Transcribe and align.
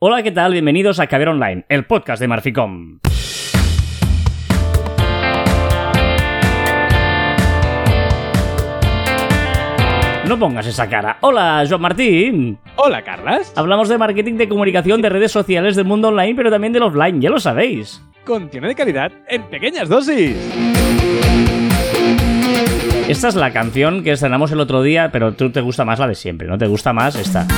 Hola, 0.00 0.22
¿qué 0.22 0.30
tal? 0.30 0.52
Bienvenidos 0.52 1.00
a 1.00 1.08
Caber 1.08 1.30
Online, 1.30 1.64
el 1.68 1.84
podcast 1.84 2.20
de 2.20 2.28
Marficom. 2.28 3.00
No 10.28 10.38
pongas 10.38 10.68
esa 10.68 10.88
cara. 10.88 11.18
Hola, 11.22 11.64
Joan 11.68 11.80
Martín. 11.80 12.60
Hola, 12.76 13.02
Carlas. 13.02 13.52
Hablamos 13.56 13.88
de 13.88 13.98
marketing, 13.98 14.34
de 14.34 14.48
comunicación, 14.48 15.02
de 15.02 15.08
redes 15.08 15.32
sociales, 15.32 15.74
del 15.74 15.86
mundo 15.86 16.10
online, 16.10 16.36
pero 16.36 16.52
también 16.52 16.72
del 16.72 16.84
offline, 16.84 17.20
ya 17.20 17.30
lo 17.30 17.40
sabéis. 17.40 18.00
Contiene 18.24 18.68
de 18.68 18.76
calidad 18.76 19.10
en 19.26 19.42
pequeñas 19.50 19.88
dosis. 19.88 20.36
Esta 23.08 23.26
es 23.26 23.34
la 23.34 23.52
canción 23.52 24.04
que 24.04 24.12
estrenamos 24.12 24.52
el 24.52 24.60
otro 24.60 24.80
día, 24.80 25.10
pero 25.10 25.32
tú 25.32 25.50
te 25.50 25.60
gusta 25.60 25.84
más 25.84 25.98
la 25.98 26.06
de 26.06 26.14
siempre, 26.14 26.46
¿no? 26.46 26.56
¿Te 26.56 26.68
gusta 26.68 26.92
más 26.92 27.16
esta? 27.16 27.48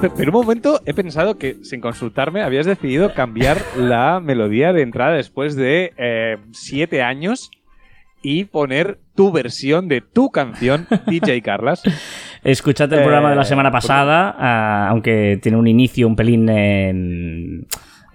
Pero 0.16 0.30
un 0.30 0.38
momento 0.44 0.80
he 0.86 0.94
pensado 0.94 1.36
que 1.36 1.56
sin 1.62 1.80
consultarme 1.80 2.42
habías 2.42 2.66
decidido 2.66 3.12
cambiar 3.14 3.58
la 3.76 4.20
melodía 4.20 4.72
de 4.72 4.82
entrada 4.82 5.14
después 5.14 5.56
de 5.56 5.92
eh, 5.96 6.38
siete 6.52 7.02
años 7.02 7.50
y 8.22 8.44
poner 8.44 8.98
tu 9.14 9.32
versión 9.32 9.88
de 9.88 10.00
tu 10.00 10.30
canción, 10.30 10.86
DJ 11.06 11.42
Carlas. 11.42 11.82
Escuchate 12.44 12.96
el 12.96 13.02
programa 13.02 13.30
de 13.30 13.36
la 13.36 13.42
Eh, 13.42 13.46
semana 13.46 13.70
pasada, 13.70 14.34
ah, 14.38 14.88
aunque 14.88 15.38
tiene 15.42 15.58
un 15.58 15.66
inicio 15.68 16.06
un 16.06 16.16
pelín 16.16 16.48
eh, 16.50 17.62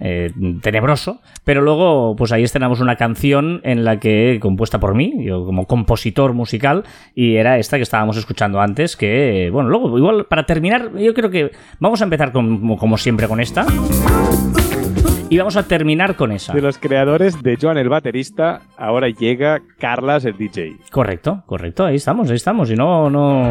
eh, 0.00 0.32
tenebroso, 0.62 1.20
pero 1.44 1.62
luego 1.62 2.14
pues 2.16 2.32
ahí 2.32 2.42
estrenamos 2.42 2.80
una 2.80 2.96
canción 2.96 3.60
en 3.64 3.84
la 3.84 3.98
que 3.98 4.38
compuesta 4.40 4.78
por 4.80 4.94
mí, 4.94 5.14
yo 5.24 5.44
como 5.44 5.66
compositor 5.66 6.32
musical, 6.32 6.84
y 7.14 7.36
era 7.36 7.58
esta 7.58 7.76
que 7.76 7.82
estábamos 7.82 8.16
escuchando 8.16 8.60
antes, 8.60 8.96
que 8.96 9.48
bueno, 9.52 9.68
luego 9.68 9.96
igual 9.98 10.26
para 10.26 10.44
terminar, 10.44 10.90
yo 10.98 11.14
creo 11.14 11.30
que 11.30 11.50
vamos 11.80 12.00
a 12.00 12.04
empezar 12.04 12.32
con- 12.32 12.76
como 12.76 12.98
siempre 12.98 13.28
con 13.28 13.40
esta. 13.40 13.66
Y 15.28 15.38
vamos 15.38 15.56
a 15.56 15.64
terminar 15.66 16.14
con 16.14 16.30
esa. 16.30 16.52
De 16.52 16.62
los 16.62 16.78
creadores 16.78 17.42
de 17.42 17.58
Joan 17.60 17.78
el 17.78 17.88
baterista, 17.88 18.60
ahora 18.78 19.08
llega 19.08 19.60
Carlas 19.78 20.24
el 20.24 20.36
DJ. 20.38 20.76
Correcto, 20.92 21.42
correcto, 21.46 21.84
ahí 21.84 21.96
estamos, 21.96 22.30
ahí 22.30 22.36
estamos. 22.36 22.70
Y 22.70 22.76
no, 22.76 23.10
no. 23.10 23.50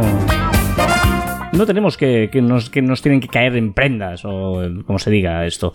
No 1.56 1.66
tenemos 1.66 1.96
que, 1.96 2.30
que 2.30 2.42
nos, 2.42 2.70
que 2.70 2.82
nos 2.82 3.02
tienen 3.02 3.22
que 3.22 3.30
caer 3.30 3.56
en 3.56 3.72
prendas, 3.72 4.26
o 4.26 4.62
como 4.86 5.00
se 5.00 5.10
diga 5.10 5.46
esto. 5.46 5.72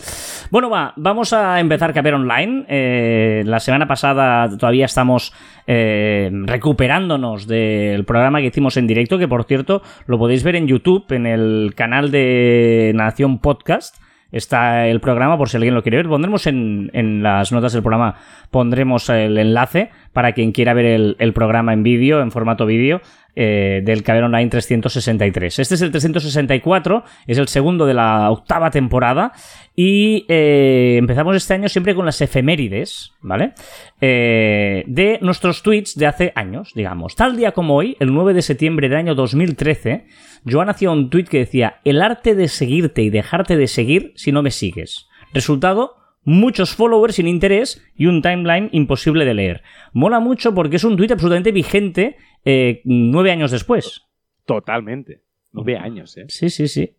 Bueno, 0.51 0.69
va, 0.69 0.93
vamos 0.97 1.33
a 1.33 1.59
empezar 1.59 1.95
Caber 1.95 2.15
Online. 2.15 2.67
Eh, 2.69 3.43
la 3.47 3.61
semana 3.61 3.87
pasada 3.87 4.55
todavía 4.59 4.85
estamos 4.85 5.33
eh, 5.67 6.31
recuperándonos 6.33 7.47
del 7.47 8.05
programa 8.05 8.41
que 8.41 8.49
hicimos 8.49 8.77
en 8.77 8.87
directo, 8.87 9.19
que 9.19 9.27
por 9.27 9.45
cierto 9.45 9.81
lo 10.07 10.19
podéis 10.19 10.45
ver 10.45 10.57
en 10.57 10.67
YouTube, 10.67 11.11
en 11.13 11.27
el 11.27 11.73
canal 11.75 12.11
de 12.11 12.93
Nación 12.95 13.39
Podcast 13.39 13.97
está 14.33 14.87
el 14.87 15.01
programa, 15.01 15.37
por 15.37 15.49
si 15.49 15.57
alguien 15.57 15.75
lo 15.75 15.83
quiere 15.83 15.97
ver. 15.97 16.09
Pondremos 16.09 16.47
en, 16.47 16.91
en 16.93 17.23
las 17.23 17.53
notas 17.53 17.73
del 17.73 17.83
programa, 17.83 18.17
pondremos 18.51 19.09
el 19.09 19.39
enlace 19.39 19.91
para 20.13 20.33
quien 20.33 20.53
quiera 20.53 20.75
ver 20.75 21.17
el, 21.19 21.33
programa 21.33 21.73
en 21.73 21.83
vídeo, 21.83 22.21
en 22.21 22.31
formato 22.31 22.67
vídeo, 22.67 23.01
eh, 23.37 23.81
del 23.85 24.03
Caber 24.03 24.25
Online 24.25 24.51
363. 24.51 25.61
Este 25.61 25.75
es 25.75 25.83
el 25.83 25.91
364, 25.91 27.05
es 27.27 27.39
el 27.39 27.47
segundo 27.47 27.87
de 27.87 27.95
la 27.95 28.31
octava 28.31 28.71
temporada 28.71 29.33
y 29.77 30.27
eh, 30.29 30.97
empezamos 30.99 31.37
este 31.37 31.55
año 31.55 31.69
siempre 31.69 31.95
con 31.95 32.05
las 32.05 32.21
efemérides, 32.21 33.13
¿vale? 33.21 33.55
Eh, 34.01 34.83
de 34.87 35.19
nuestros 35.23 35.63
tweets 35.63 35.97
de 35.97 36.07
hace 36.07 36.33
años, 36.35 36.73
digamos. 36.75 37.15
Tal 37.15 37.37
día 37.37 37.53
como 37.53 37.77
hoy, 37.77 37.97
el 38.01 38.13
9 38.13 38.35
de 38.35 38.43
septiembre 38.43 38.89
del 38.89 38.99
año 38.99 39.15
2013, 39.15 40.07
Joan 40.45 40.71
hacía 40.71 40.91
un 40.91 41.09
tweet 41.09 41.25
que 41.25 41.39
decía, 41.39 41.81
el 41.85 42.03
arte 42.03 42.35
de 42.35 42.49
seguirte 42.49 43.03
y 43.03 43.11
dejarte 43.11 43.57
de 43.57 43.69
seguir 43.69 44.13
si 44.17 44.33
no 44.33 44.43
me 44.43 44.51
sigues. 44.51 45.09
Resultado, 45.33 46.00
muchos 46.25 46.75
followers 46.75 47.15
sin 47.17 47.29
interés 47.29 47.83
y 47.95 48.07
un 48.07 48.23
timeline 48.23 48.69
imposible 48.73 49.25
de 49.25 49.35
leer. 49.35 49.63
Mola 49.93 50.21
mucho 50.21 50.55
porque 50.55 50.77
es 50.77 50.85
un 50.85 50.97
tweet 50.97 51.13
absolutamente 51.13 51.53
vigente 51.53 52.17
eh, 52.45 52.81
nueve 52.85 53.31
años 53.33 53.51
después. 53.51 54.03
Totalmente. 54.45 55.23
Nueve 55.53 55.77
años, 55.79 56.17
¿eh? 56.17 56.27
Sí, 56.29 56.49
sí, 56.49 56.69
sí. 56.69 56.95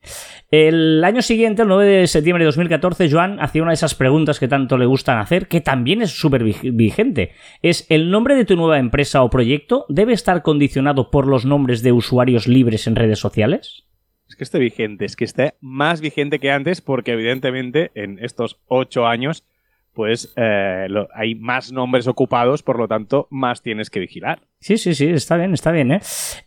El 0.50 1.02
año 1.06 1.22
siguiente, 1.22 1.62
el 1.62 1.70
9 1.70 1.86
de 1.86 2.08
septiembre 2.08 2.44
de 2.44 2.48
2014, 2.48 3.10
Joan 3.10 3.40
hacía 3.40 3.62
una 3.62 3.72
de 3.72 3.76
esas 3.76 3.96
preguntas 3.96 4.40
que 4.42 4.50
tanto 4.50 4.78
le 4.78 4.86
gustan 4.86 5.20
hacer, 5.20 5.48
que 5.48 5.62
también 5.62 6.02
es 6.02 6.12
súper 6.12 6.44
vig- 6.44 6.76
vigente. 6.76 7.32
Es, 7.62 7.86
¿el 7.90 8.12
nombre 8.12 8.36
de 8.36 8.44
tu 8.44 8.58
nueva 8.58 8.78
empresa 8.78 9.24
o 9.24 9.30
proyecto 9.30 9.86
debe 9.88 10.12
estar 10.12 10.42
condicionado 10.42 11.12
por 11.12 11.28
los 11.28 11.46
nombres 11.46 11.82
de 11.82 11.94
usuarios 11.94 12.50
libres 12.50 12.88
en 12.88 12.98
redes 12.98 13.20
sociales? 13.20 13.86
Que 14.42 14.46
esté 14.46 14.58
vigente, 14.58 15.06
es 15.06 15.16
que 15.16 15.24
esté 15.24 15.54
más 15.62 16.02
vigente 16.02 16.40
que 16.40 16.50
antes 16.50 16.82
porque 16.82 17.12
evidentemente 17.12 17.92
en 17.94 18.18
estos 18.26 18.60
ocho 18.66 19.06
años 19.06 19.46
pues 19.94 20.34
eh, 20.36 20.88
lo- 20.90 21.10
hay 21.14 21.36
más 21.36 21.72
nombres 21.72 22.08
ocupados, 22.08 22.64
por 22.64 22.80
lo 22.80 22.88
tanto 22.88 23.28
más 23.30 23.62
tienes 23.62 23.92
que 23.92 24.00
vigilar. 24.00 24.40
Sí, 24.60 24.80
sí, 24.80 24.96
sí, 24.96 25.06
está 25.10 25.38
bien, 25.38 25.54
está 25.54 25.72
bien, 25.72 25.92
¿eh? 25.92 26.00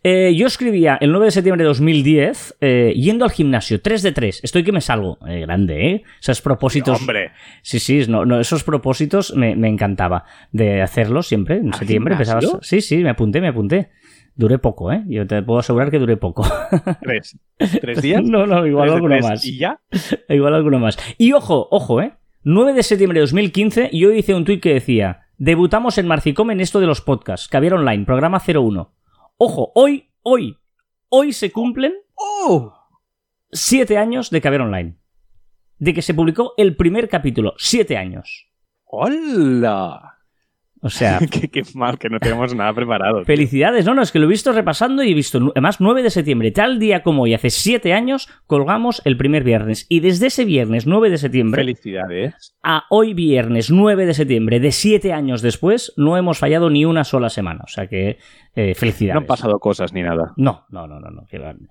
Eh, 0.03 0.33
yo 0.35 0.45
escribía 0.47 0.97
el 0.99 1.11
9 1.13 1.27
de 1.27 1.31
septiembre 1.31 1.63
de 1.63 1.67
2010, 1.69 2.57
eh, 2.59 2.91
yendo 2.97 3.23
al 3.23 3.31
gimnasio, 3.31 3.79
3 3.79 4.01
de 4.03 4.11
3, 4.11 4.41
estoy 4.43 4.65
que 4.65 4.73
me 4.73 4.81
salgo. 4.81 5.17
Grande, 5.21 5.87
¿eh? 5.91 6.03
Esos 6.19 6.41
propósitos... 6.41 6.99
Hombre, 6.99 7.31
Sí, 7.61 7.79
sí, 7.79 8.01
no, 8.09 8.25
no, 8.25 8.41
esos 8.41 8.65
propósitos 8.65 9.33
me, 9.37 9.55
me 9.55 9.69
encantaba 9.69 10.25
de 10.51 10.81
hacerlos 10.81 11.27
siempre. 11.27 11.55
En 11.57 11.67
¿Al 11.67 11.75
septiembre 11.75 12.17
gimnasio? 12.17 12.59
Sí, 12.61 12.81
sí, 12.81 12.97
me 12.97 13.11
apunté, 13.11 13.39
me 13.39 13.47
apunté. 13.47 13.89
Duré 14.35 14.59
poco, 14.59 14.91
¿eh? 14.91 15.03
Yo 15.07 15.25
te 15.25 15.41
puedo 15.41 15.59
asegurar 15.59 15.89
que 15.89 15.99
duré 15.99 16.17
poco. 16.17 16.45
tres. 17.01 17.39
¿Tres 17.57 18.01
días? 18.01 18.23
no, 18.23 18.45
no, 18.45 18.65
igual 18.65 18.89
¿Tres 18.89 18.91
de 18.91 18.95
alguno 18.95 19.19
más. 19.19 19.45
¿Y 19.45 19.57
ya? 19.57 19.79
Igual 20.29 20.53
alguno 20.53 20.79
más. 20.79 20.97
Y 21.17 21.31
ojo, 21.31 21.67
ojo, 21.71 22.01
¿eh? 22.01 22.13
9 22.43 22.73
de 22.73 22.83
septiembre 22.83 23.19
de 23.19 23.21
2015, 23.21 23.89
yo 23.93 24.11
hice 24.11 24.35
un 24.35 24.45
tuit 24.45 24.61
que 24.61 24.73
decía: 24.73 25.27
Debutamos 25.37 25.97
en 25.97 26.07
Marficom 26.07 26.51
en 26.51 26.59
esto 26.59 26.79
de 26.79 26.85
los 26.85 27.01
podcasts, 27.01 27.47
Caviar 27.47 27.75
Online, 27.75 28.05
programa 28.05 28.41
01. 28.45 28.93
Ojo, 29.37 29.71
hoy, 29.73 30.11
hoy, 30.21 30.57
hoy 31.09 31.33
se 31.33 31.51
cumplen 31.51 31.93
¡Oh! 32.13 32.73
siete 33.51 33.97
años 33.97 34.29
de 34.29 34.41
Caviar 34.41 34.61
Online. 34.61 34.97
De 35.77 35.93
que 35.93 36.01
se 36.01 36.13
publicó 36.13 36.53
el 36.57 36.75
primer 36.75 37.09
capítulo. 37.09 37.53
Siete 37.57 37.97
años. 37.97 38.49
¡Hola! 38.83 40.14
O 40.81 40.89
sea, 40.89 41.19
qué, 41.31 41.47
qué 41.47 41.63
mal 41.73 41.97
que 41.97 42.09
no 42.09 42.19
tenemos 42.19 42.53
nada 42.53 42.73
preparado. 42.73 43.17
tío. 43.17 43.25
Felicidades, 43.25 43.85
no, 43.85 43.93
no, 43.95 44.01
es 44.01 44.11
que 44.11 44.19
lo 44.19 44.25
he 44.25 44.29
visto 44.29 44.51
repasando 44.51 45.01
y 45.03 45.11
he 45.11 45.13
visto, 45.15 45.39
además 45.55 45.81
9 45.81 46.03
de 46.03 46.09
septiembre, 46.11 46.51
tal 46.51 46.77
día 46.79 47.01
como 47.01 47.23
hoy, 47.23 47.33
hace 47.33 47.49
7 47.49 47.93
años, 47.93 48.27
colgamos 48.45 49.01
el 49.05 49.17
primer 49.17 49.43
viernes. 49.43 49.85
Y 49.89 50.01
desde 50.01 50.27
ese 50.27 50.45
viernes 50.45 50.85
9 50.85 51.09
de 51.09 51.17
septiembre 51.17 51.61
Felicidades. 51.63 52.55
a 52.61 52.83
hoy 52.89 53.13
viernes 53.13 53.71
9 53.71 54.05
de 54.05 54.13
septiembre, 54.13 54.59
de 54.59 54.71
7 54.71 55.11
años 55.13 55.41
después, 55.41 55.93
no 55.97 56.17
hemos 56.17 56.37
fallado 56.37 56.69
ni 56.69 56.85
una 56.85 57.03
sola 57.03 57.29
semana. 57.29 57.61
O 57.63 57.67
sea 57.69 57.87
que, 57.87 58.19
eh, 58.55 58.69
No 58.69 58.75
felicidades. 58.75 59.17
han 59.21 59.25
pasado 59.25 59.59
cosas 59.59 59.91
ni 59.93 60.03
nada. 60.03 60.33
No, 60.37 60.65
no, 60.69 60.87
no, 60.87 60.99
no, 60.99 61.09
no. 61.09 61.25
qué 61.29 61.39
grande. 61.39 61.67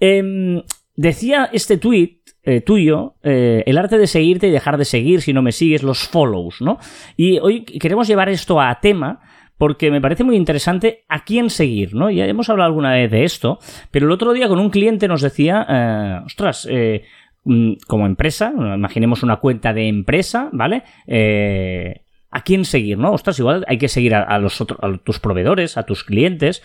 Em, 0.00 0.62
decía 0.96 1.48
este 1.52 1.78
tuit 1.78 2.17
eh, 2.50 2.62
tuyo, 2.62 3.12
eh, 3.22 3.62
el 3.66 3.76
arte 3.76 3.98
de 3.98 4.06
seguirte 4.06 4.48
y 4.48 4.50
dejar 4.50 4.78
de 4.78 4.86
seguir 4.86 5.20
si 5.20 5.34
no 5.34 5.42
me 5.42 5.52
sigues, 5.52 5.82
los 5.82 6.08
follows, 6.08 6.62
¿no? 6.62 6.78
Y 7.14 7.38
hoy 7.40 7.62
queremos 7.62 8.08
llevar 8.08 8.30
esto 8.30 8.58
a 8.58 8.80
tema 8.80 9.20
porque 9.58 9.90
me 9.90 10.00
parece 10.00 10.24
muy 10.24 10.34
interesante 10.34 11.04
a 11.10 11.24
quién 11.24 11.50
seguir, 11.50 11.94
¿no? 11.94 12.08
Ya 12.08 12.24
hemos 12.24 12.48
hablado 12.48 12.68
alguna 12.68 12.94
vez 12.94 13.10
de 13.10 13.24
esto, 13.24 13.58
pero 13.90 14.06
el 14.06 14.12
otro 14.12 14.32
día 14.32 14.48
con 14.48 14.60
un 14.60 14.70
cliente 14.70 15.08
nos 15.08 15.20
decía, 15.20 15.66
eh, 15.68 16.20
ostras, 16.24 16.66
mm, 17.44 17.72
como 17.86 18.06
empresa, 18.06 18.50
imaginemos 18.56 19.22
una 19.22 19.36
cuenta 19.36 19.74
de 19.74 19.86
empresa, 19.86 20.48
¿vale? 20.50 20.84
¿A 22.30 22.44
quién 22.44 22.64
seguir, 22.64 22.96
no? 22.96 23.12
Ostras, 23.12 23.38
igual 23.40 23.66
hay 23.68 23.76
que 23.76 23.88
seguir 23.88 24.14
a 24.14 24.38
los 24.38 24.58
otros, 24.62 24.80
a 24.82 24.96
tus 24.96 25.20
proveedores, 25.20 25.76
a 25.76 25.82
tus 25.82 26.02
clientes. 26.02 26.62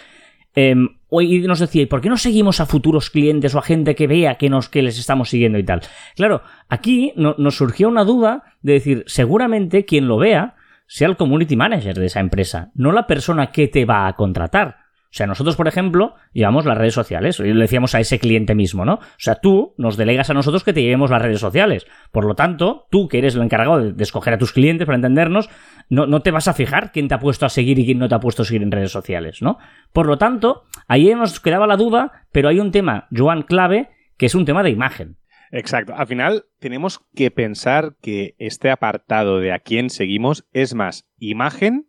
Eh, 0.55 0.75
y 1.21 1.39
nos 1.41 1.59
decía, 1.59 1.81
¿y 1.83 1.85
por 1.85 2.01
qué 2.01 2.09
no 2.09 2.17
seguimos 2.17 2.59
a 2.59 2.65
futuros 2.65 3.09
clientes 3.09 3.53
o 3.55 3.59
a 3.59 3.63
gente 3.63 3.95
que 3.95 4.07
vea 4.07 4.35
que, 4.35 4.49
nos, 4.49 4.69
que 4.69 4.81
les 4.81 4.97
estamos 4.99 5.29
siguiendo 5.29 5.57
y 5.59 5.63
tal? 5.63 5.81
Claro, 6.15 6.41
aquí 6.69 7.13
no- 7.15 7.35
nos 7.37 7.55
surgió 7.57 7.87
una 7.87 8.03
duda 8.03 8.43
de 8.61 8.73
decir, 8.73 9.03
seguramente 9.07 9.85
quien 9.85 10.07
lo 10.07 10.17
vea 10.17 10.55
sea 10.87 11.07
el 11.07 11.17
community 11.17 11.55
manager 11.55 11.95
de 11.95 12.05
esa 12.07 12.19
empresa, 12.19 12.71
no 12.75 12.91
la 12.91 13.07
persona 13.07 13.51
que 13.51 13.67
te 13.67 13.85
va 13.85 14.07
a 14.07 14.13
contratar. 14.13 14.77
O 15.13 15.15
sea, 15.15 15.27
nosotros, 15.27 15.55
por 15.55 15.67
ejemplo, 15.67 16.15
llevamos 16.31 16.65
las 16.65 16.75
redes 16.75 16.95
sociales, 16.95 17.39
y 17.39 17.43
le 17.43 17.61
decíamos 17.61 17.93
a 17.93 17.99
ese 17.99 18.17
cliente 18.17 18.55
mismo, 18.55 18.83
¿no? 18.83 18.95
O 18.95 19.19
sea, 19.19 19.35
tú 19.35 19.75
nos 19.77 19.95
delegas 19.95 20.31
a 20.31 20.33
nosotros 20.33 20.63
que 20.63 20.73
te 20.73 20.81
llevemos 20.81 21.11
las 21.11 21.21
redes 21.21 21.39
sociales. 21.39 21.85
Por 22.11 22.25
lo 22.25 22.33
tanto, 22.33 22.87
tú, 22.89 23.07
que 23.07 23.19
eres 23.19 23.35
el 23.35 23.43
encargado 23.43 23.91
de, 23.91 24.03
escoger 24.03 24.33
a 24.33 24.39
tus 24.39 24.53
clientes 24.53 24.87
para 24.87 24.95
entendernos, 24.95 25.51
no, 25.87 26.07
no 26.07 26.21
te 26.23 26.31
vas 26.31 26.47
a 26.47 26.55
fijar 26.55 26.91
quién 26.91 27.09
te 27.09 27.13
ha 27.13 27.19
puesto 27.19 27.45
a 27.45 27.49
seguir 27.49 27.77
y 27.77 27.85
quién 27.85 27.99
no 27.99 28.09
te 28.09 28.15
ha 28.15 28.19
puesto 28.19 28.41
a 28.41 28.45
seguir 28.45 28.63
en 28.63 28.71
redes 28.71 28.91
sociales, 28.91 29.43
¿no? 29.43 29.59
Por 29.91 30.07
lo 30.07 30.17
tanto, 30.17 30.63
ahí 30.87 31.13
nos 31.13 31.39
quedaba 31.39 31.67
la 31.67 31.77
duda, 31.77 32.25
pero 32.31 32.49
hay 32.49 32.59
un 32.59 32.71
tema, 32.71 33.07
Joan, 33.15 33.43
clave, 33.43 33.91
que 34.17 34.25
es 34.25 34.33
un 34.33 34.45
tema 34.45 34.63
de 34.63 34.71
imagen. 34.71 35.17
Exacto. 35.51 35.93
Al 35.95 36.07
final 36.07 36.45
tenemos 36.57 37.01
que 37.15 37.29
pensar 37.29 37.97
que 38.01 38.33
este 38.39 38.71
apartado 38.71 39.37
de 39.37 39.51
a 39.51 39.59
quién 39.59 39.91
seguimos 39.91 40.47
es 40.53 40.73
más 40.73 41.07
imagen 41.19 41.87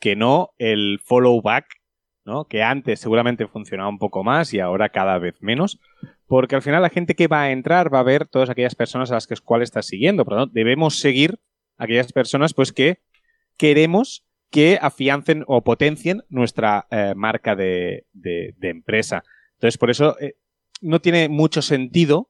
que 0.00 0.16
no 0.16 0.54
el 0.56 1.00
follow 1.04 1.42
back 1.42 1.81
¿no? 2.24 2.44
Que 2.46 2.62
antes 2.62 3.00
seguramente 3.00 3.46
funcionaba 3.46 3.88
un 3.88 3.98
poco 3.98 4.22
más 4.24 4.52
y 4.54 4.60
ahora 4.60 4.88
cada 4.88 5.18
vez 5.18 5.36
menos. 5.40 5.78
Porque 6.26 6.54
al 6.54 6.62
final 6.62 6.82
la 6.82 6.88
gente 6.88 7.14
que 7.14 7.28
va 7.28 7.42
a 7.42 7.50
entrar 7.50 7.92
va 7.92 8.00
a 8.00 8.04
ver 8.04 8.26
todas 8.26 8.50
aquellas 8.50 8.74
personas 8.74 9.10
a 9.10 9.14
las 9.14 9.26
que, 9.26 9.34
cuales 9.36 9.68
estás 9.68 9.86
siguiendo. 9.86 10.24
Por 10.24 10.34
lo 10.34 10.46
debemos 10.46 10.98
seguir 10.98 11.38
aquellas 11.76 12.12
personas 12.12 12.54
pues 12.54 12.72
que 12.72 13.00
queremos 13.56 14.24
que 14.50 14.78
afiancen 14.80 15.44
o 15.46 15.64
potencien 15.64 16.22
nuestra 16.28 16.86
eh, 16.90 17.14
marca 17.16 17.56
de, 17.56 18.06
de, 18.12 18.54
empresa. 18.60 19.24
Entonces, 19.54 19.78
por 19.78 19.90
eso 19.90 20.18
eh, 20.20 20.34
no 20.82 21.00
tiene 21.00 21.30
mucho 21.30 21.62
sentido 21.62 22.28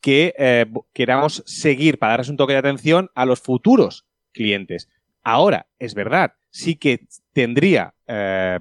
que 0.00 0.34
eh, 0.38 0.66
queramos 0.94 1.42
seguir 1.46 1.98
para 1.98 2.12
darles 2.12 2.30
un 2.30 2.38
toque 2.38 2.54
de 2.54 2.60
atención 2.60 3.10
a 3.14 3.26
los 3.26 3.40
futuros 3.40 4.06
clientes. 4.32 4.88
Ahora, 5.22 5.68
es 5.78 5.94
verdad, 5.94 6.32
sí 6.50 6.76
que 6.76 7.06
tendría 7.32 7.94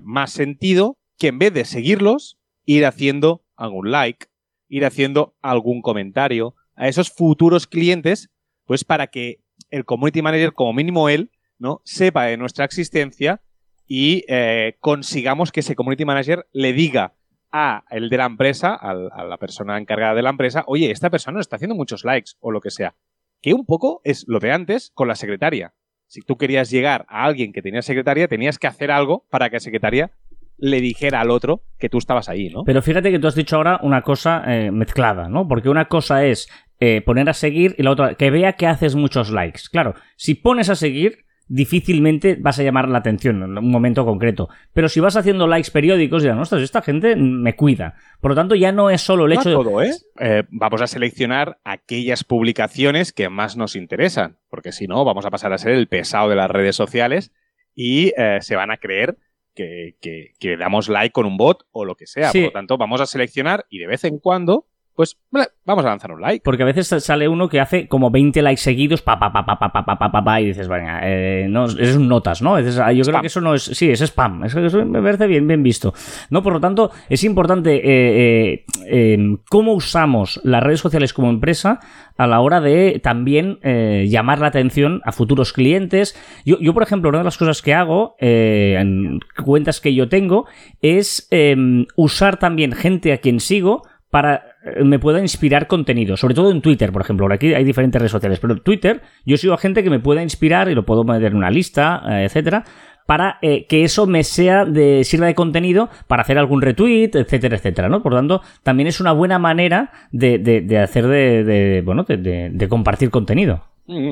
más 0.01 0.31
sentido 0.31 0.97
que 1.17 1.27
en 1.27 1.39
vez 1.39 1.53
de 1.53 1.65
seguirlos, 1.65 2.37
ir 2.65 2.85
haciendo 2.85 3.43
algún 3.55 3.91
like, 3.91 4.27
ir 4.69 4.85
haciendo 4.85 5.35
algún 5.41 5.81
comentario 5.81 6.55
a 6.75 6.87
esos 6.87 7.11
futuros 7.11 7.67
clientes, 7.67 8.29
pues 8.65 8.83
para 8.83 9.07
que 9.07 9.41
el 9.69 9.85
community 9.85 10.21
manager, 10.21 10.53
como 10.53 10.73
mínimo 10.73 11.09
él, 11.09 11.31
¿no? 11.57 11.81
sepa 11.83 12.25
de 12.25 12.37
nuestra 12.37 12.65
existencia 12.65 13.41
y 13.87 14.23
eh, 14.27 14.77
consigamos 14.79 15.51
que 15.51 15.61
ese 15.61 15.75
community 15.75 16.05
manager 16.05 16.47
le 16.51 16.73
diga 16.73 17.15
a 17.51 17.85
el 17.89 18.09
de 18.09 18.17
la 18.17 18.25
empresa, 18.25 18.75
a, 18.75 18.93
la 18.93 19.37
persona 19.37 19.77
encargada 19.77 20.13
de 20.13 20.21
la 20.21 20.29
empresa, 20.29 20.63
oye, 20.67 20.91
esta 20.91 21.09
persona 21.09 21.39
está 21.39 21.55
haciendo 21.55 21.75
muchos 21.75 22.03
likes 22.03 22.31
o 22.39 22.51
lo 22.51 22.61
que 22.61 22.69
sea. 22.69 22.95
Que 23.41 23.53
un 23.53 23.65
poco 23.65 24.01
es 24.03 24.25
lo 24.27 24.39
de 24.39 24.51
antes 24.51 24.91
con 24.93 25.07
la 25.07 25.15
secretaria. 25.15 25.73
Si 26.07 26.21
tú 26.21 26.37
querías 26.37 26.69
llegar 26.69 27.05
a 27.09 27.25
alguien 27.25 27.51
que 27.51 27.61
tenía 27.61 27.81
secretaria, 27.81 28.27
tenías 28.27 28.57
que 28.57 28.67
hacer 28.67 28.91
algo 28.91 29.25
para 29.29 29.49
que 29.49 29.57
la 29.57 29.59
secretaria 29.59 30.11
le 30.57 30.81
dijera 30.81 31.21
al 31.21 31.29
otro 31.29 31.61
que 31.77 31.89
tú 31.89 31.97
estabas 31.99 32.29
ahí, 32.29 32.49
¿no? 32.49 32.63
Pero 32.63 32.81
fíjate 32.81 33.11
que 33.11 33.19
tú 33.19 33.27
has 33.27 33.35
dicho 33.35 33.57
ahora 33.57 33.79
una 33.83 34.01
cosa 34.01 34.43
eh, 34.47 34.71
mezclada, 34.71 35.29
¿no? 35.29 35.47
Porque 35.47 35.69
una 35.69 35.85
cosa 35.85 36.25
es 36.25 36.49
eh, 36.79 37.01
poner 37.01 37.29
a 37.29 37.33
seguir 37.33 37.75
y 37.77 37.83
la 37.83 37.91
otra, 37.91 38.15
que 38.15 38.31
vea 38.31 38.53
que 38.53 38.67
haces 38.67 38.95
muchos 38.95 39.29
likes. 39.29 39.61
Claro, 39.71 39.95
si 40.15 40.33
pones 40.35 40.69
a 40.69 40.75
seguir, 40.75 41.25
difícilmente 41.47 42.37
vas 42.39 42.59
a 42.59 42.63
llamar 42.63 42.89
la 42.89 42.99
atención 42.99 43.41
en 43.43 43.57
un 43.57 43.71
momento 43.71 44.05
concreto. 44.05 44.49
Pero 44.73 44.89
si 44.89 44.99
vas 44.99 45.15
haciendo 45.15 45.47
likes 45.47 45.71
periódicos, 45.71 46.21
dirán, 46.21 46.39
ostras, 46.39 46.61
esta 46.61 46.81
gente 46.81 47.15
me 47.15 47.55
cuida. 47.55 47.95
Por 48.19 48.31
lo 48.31 48.35
tanto, 48.35 48.55
ya 48.55 48.71
no 48.71 48.89
es 48.89 49.01
solo 49.01 49.25
el 49.25 49.33
hecho 49.33 49.51
todo, 49.51 49.81
¿eh? 49.81 49.91
¿eh? 50.19 50.43
Vamos 50.49 50.81
a 50.81 50.87
seleccionar 50.87 51.59
aquellas 51.63 52.23
publicaciones 52.23 53.13
que 53.13 53.29
más 53.29 53.57
nos 53.57 53.75
interesan, 53.75 54.37
porque 54.49 54.71
si 54.71 54.87
no, 54.87 55.05
vamos 55.05 55.25
a 55.25 55.31
pasar 55.31 55.53
a 55.53 55.57
ser 55.57 55.73
el 55.73 55.87
pesado 55.87 56.29
de 56.29 56.35
las 56.35 56.51
redes 56.51 56.75
sociales 56.75 57.31
y 57.73 58.13
eh, 58.17 58.39
se 58.41 58.55
van 58.55 58.71
a 58.71 58.77
creer 58.77 59.17
que, 59.53 59.95
que, 60.39 60.57
damos 60.57 60.87
like 60.87 61.13
con 61.13 61.25
un 61.25 61.37
bot 61.37 61.65
o 61.71 61.83
lo 61.83 61.95
que 61.95 62.05
sea. 62.05 62.31
Por 62.31 62.41
lo 62.41 62.51
tanto, 62.51 62.77
vamos 62.77 63.01
a 63.01 63.07
seleccionar 63.07 63.65
y 63.69 63.79
de 63.79 63.87
vez 63.87 64.03
en 64.03 64.19
cuando 64.19 64.67
pues 64.97 65.15
vamos 65.63 65.85
a 65.85 65.89
lanzar 65.89 66.11
un 66.11 66.19
like. 66.19 66.41
Porque 66.43 66.63
a 66.63 66.65
veces 66.65 66.87
sale 66.87 67.29
uno 67.29 67.47
que 67.47 67.61
hace 67.61 67.87
como 67.87 68.09
20 68.09 68.41
likes 68.41 68.61
seguidos, 68.61 69.03
pa, 69.03 69.19
pa, 69.19 69.31
pa, 69.31 69.45
pa, 69.45 69.59
pa, 69.59 69.71
pa, 69.71 69.85
pa, 69.85 70.11
pa, 70.11 70.23
pa 70.23 70.41
y 70.41 70.47
dices, 70.47 70.67
bueno, 70.67 70.87
eh, 71.03 71.45
no, 71.47 71.65
es 71.65 71.95
un 71.95 72.07
notas, 72.07 72.41
¿no? 72.41 72.59
yo 72.59 73.03
creo 73.03 73.21
que 73.21 73.27
eso 73.27 73.39
no 73.39 73.53
es, 73.53 73.63
sí, 73.63 73.91
es 73.91 74.01
spam, 74.01 74.45
eso, 74.45 74.59
me 74.85 75.01
parece 75.01 75.27
bien, 75.27 75.47
bien 75.47 75.61
visto. 75.61 75.93
¿No? 76.31 76.41
Por 76.41 76.53
lo 76.53 76.59
tanto, 76.59 76.89
es 77.09 77.23
importante 77.23 77.79
eh, 77.83 78.65
eh, 78.87 79.37
cómo 79.49 79.73
usamos 79.73 80.41
las 80.43 80.63
redes 80.63 80.79
sociales 80.79 81.13
como 81.13 81.29
empresa 81.29 81.79
a 82.17 82.25
la 82.25 82.39
hora 82.39 82.59
de 82.59 82.99
también 83.03 83.59
eh, 83.61 84.07
llamar 84.09 84.39
la 84.39 84.47
atención 84.47 85.01
a 85.05 85.11
futuros 85.11 85.53
clientes. 85.53 86.15
Yo, 86.45 86.57
yo, 86.59 86.73
por 86.73 86.83
ejemplo, 86.83 87.09
una 87.09 87.19
de 87.19 87.23
las 87.23 87.37
cosas 87.37 87.61
que 87.61 87.73
hago 87.73 88.15
eh, 88.19 88.77
en 88.79 89.19
cuentas 89.43 89.79
que 89.79 89.93
yo 89.93 90.09
tengo 90.09 90.45
es 90.81 91.27
em, 91.29 91.85
usar 91.95 92.37
también 92.37 92.71
gente 92.71 93.13
a 93.13 93.17
quien 93.17 93.39
sigo 93.39 93.83
para 94.09 94.56
me 94.83 94.99
pueda 94.99 95.19
inspirar 95.19 95.67
contenido, 95.67 96.17
sobre 96.17 96.35
todo 96.35 96.51
en 96.51 96.61
Twitter, 96.61 96.91
por 96.91 97.01
ejemplo. 97.01 97.31
Aquí 97.31 97.53
hay 97.53 97.63
diferentes 97.63 97.99
redes 97.99 98.11
sociales, 98.11 98.39
pero 98.39 98.53
en 98.53 98.59
Twitter 98.61 99.01
yo 99.25 99.37
sigo 99.37 99.53
a 99.53 99.57
gente 99.57 99.83
que 99.83 99.89
me 99.89 99.99
pueda 99.99 100.23
inspirar 100.23 100.69
y 100.69 100.75
lo 100.75 100.85
puedo 100.85 101.03
meter 101.03 101.31
en 101.31 101.37
una 101.37 101.49
lista, 101.49 102.01
eh, 102.09 102.25
etcétera, 102.25 102.63
para 103.05 103.37
eh, 103.41 103.65
que 103.67 103.83
eso 103.83 104.05
me 104.05 104.23
sea 104.23 104.65
de 104.65 105.03
sirva 105.03 105.27
de 105.27 105.35
contenido 105.35 105.89
para 106.07 106.21
hacer 106.21 106.37
algún 106.37 106.61
retweet, 106.61 107.11
etcétera, 107.13 107.55
etcétera, 107.55 107.89
¿no? 107.89 108.03
Por 108.03 108.13
tanto, 108.13 108.41
también 108.63 108.87
es 108.87 108.99
una 108.99 109.13
buena 109.13 109.39
manera 109.39 109.91
de, 110.11 110.37
de, 110.39 110.79
hacer 110.79 111.07
de, 111.07 111.43
de 111.43 111.81
bueno, 111.85 112.03
de 112.03 112.67
compartir 112.69 113.09
contenido. 113.09 113.63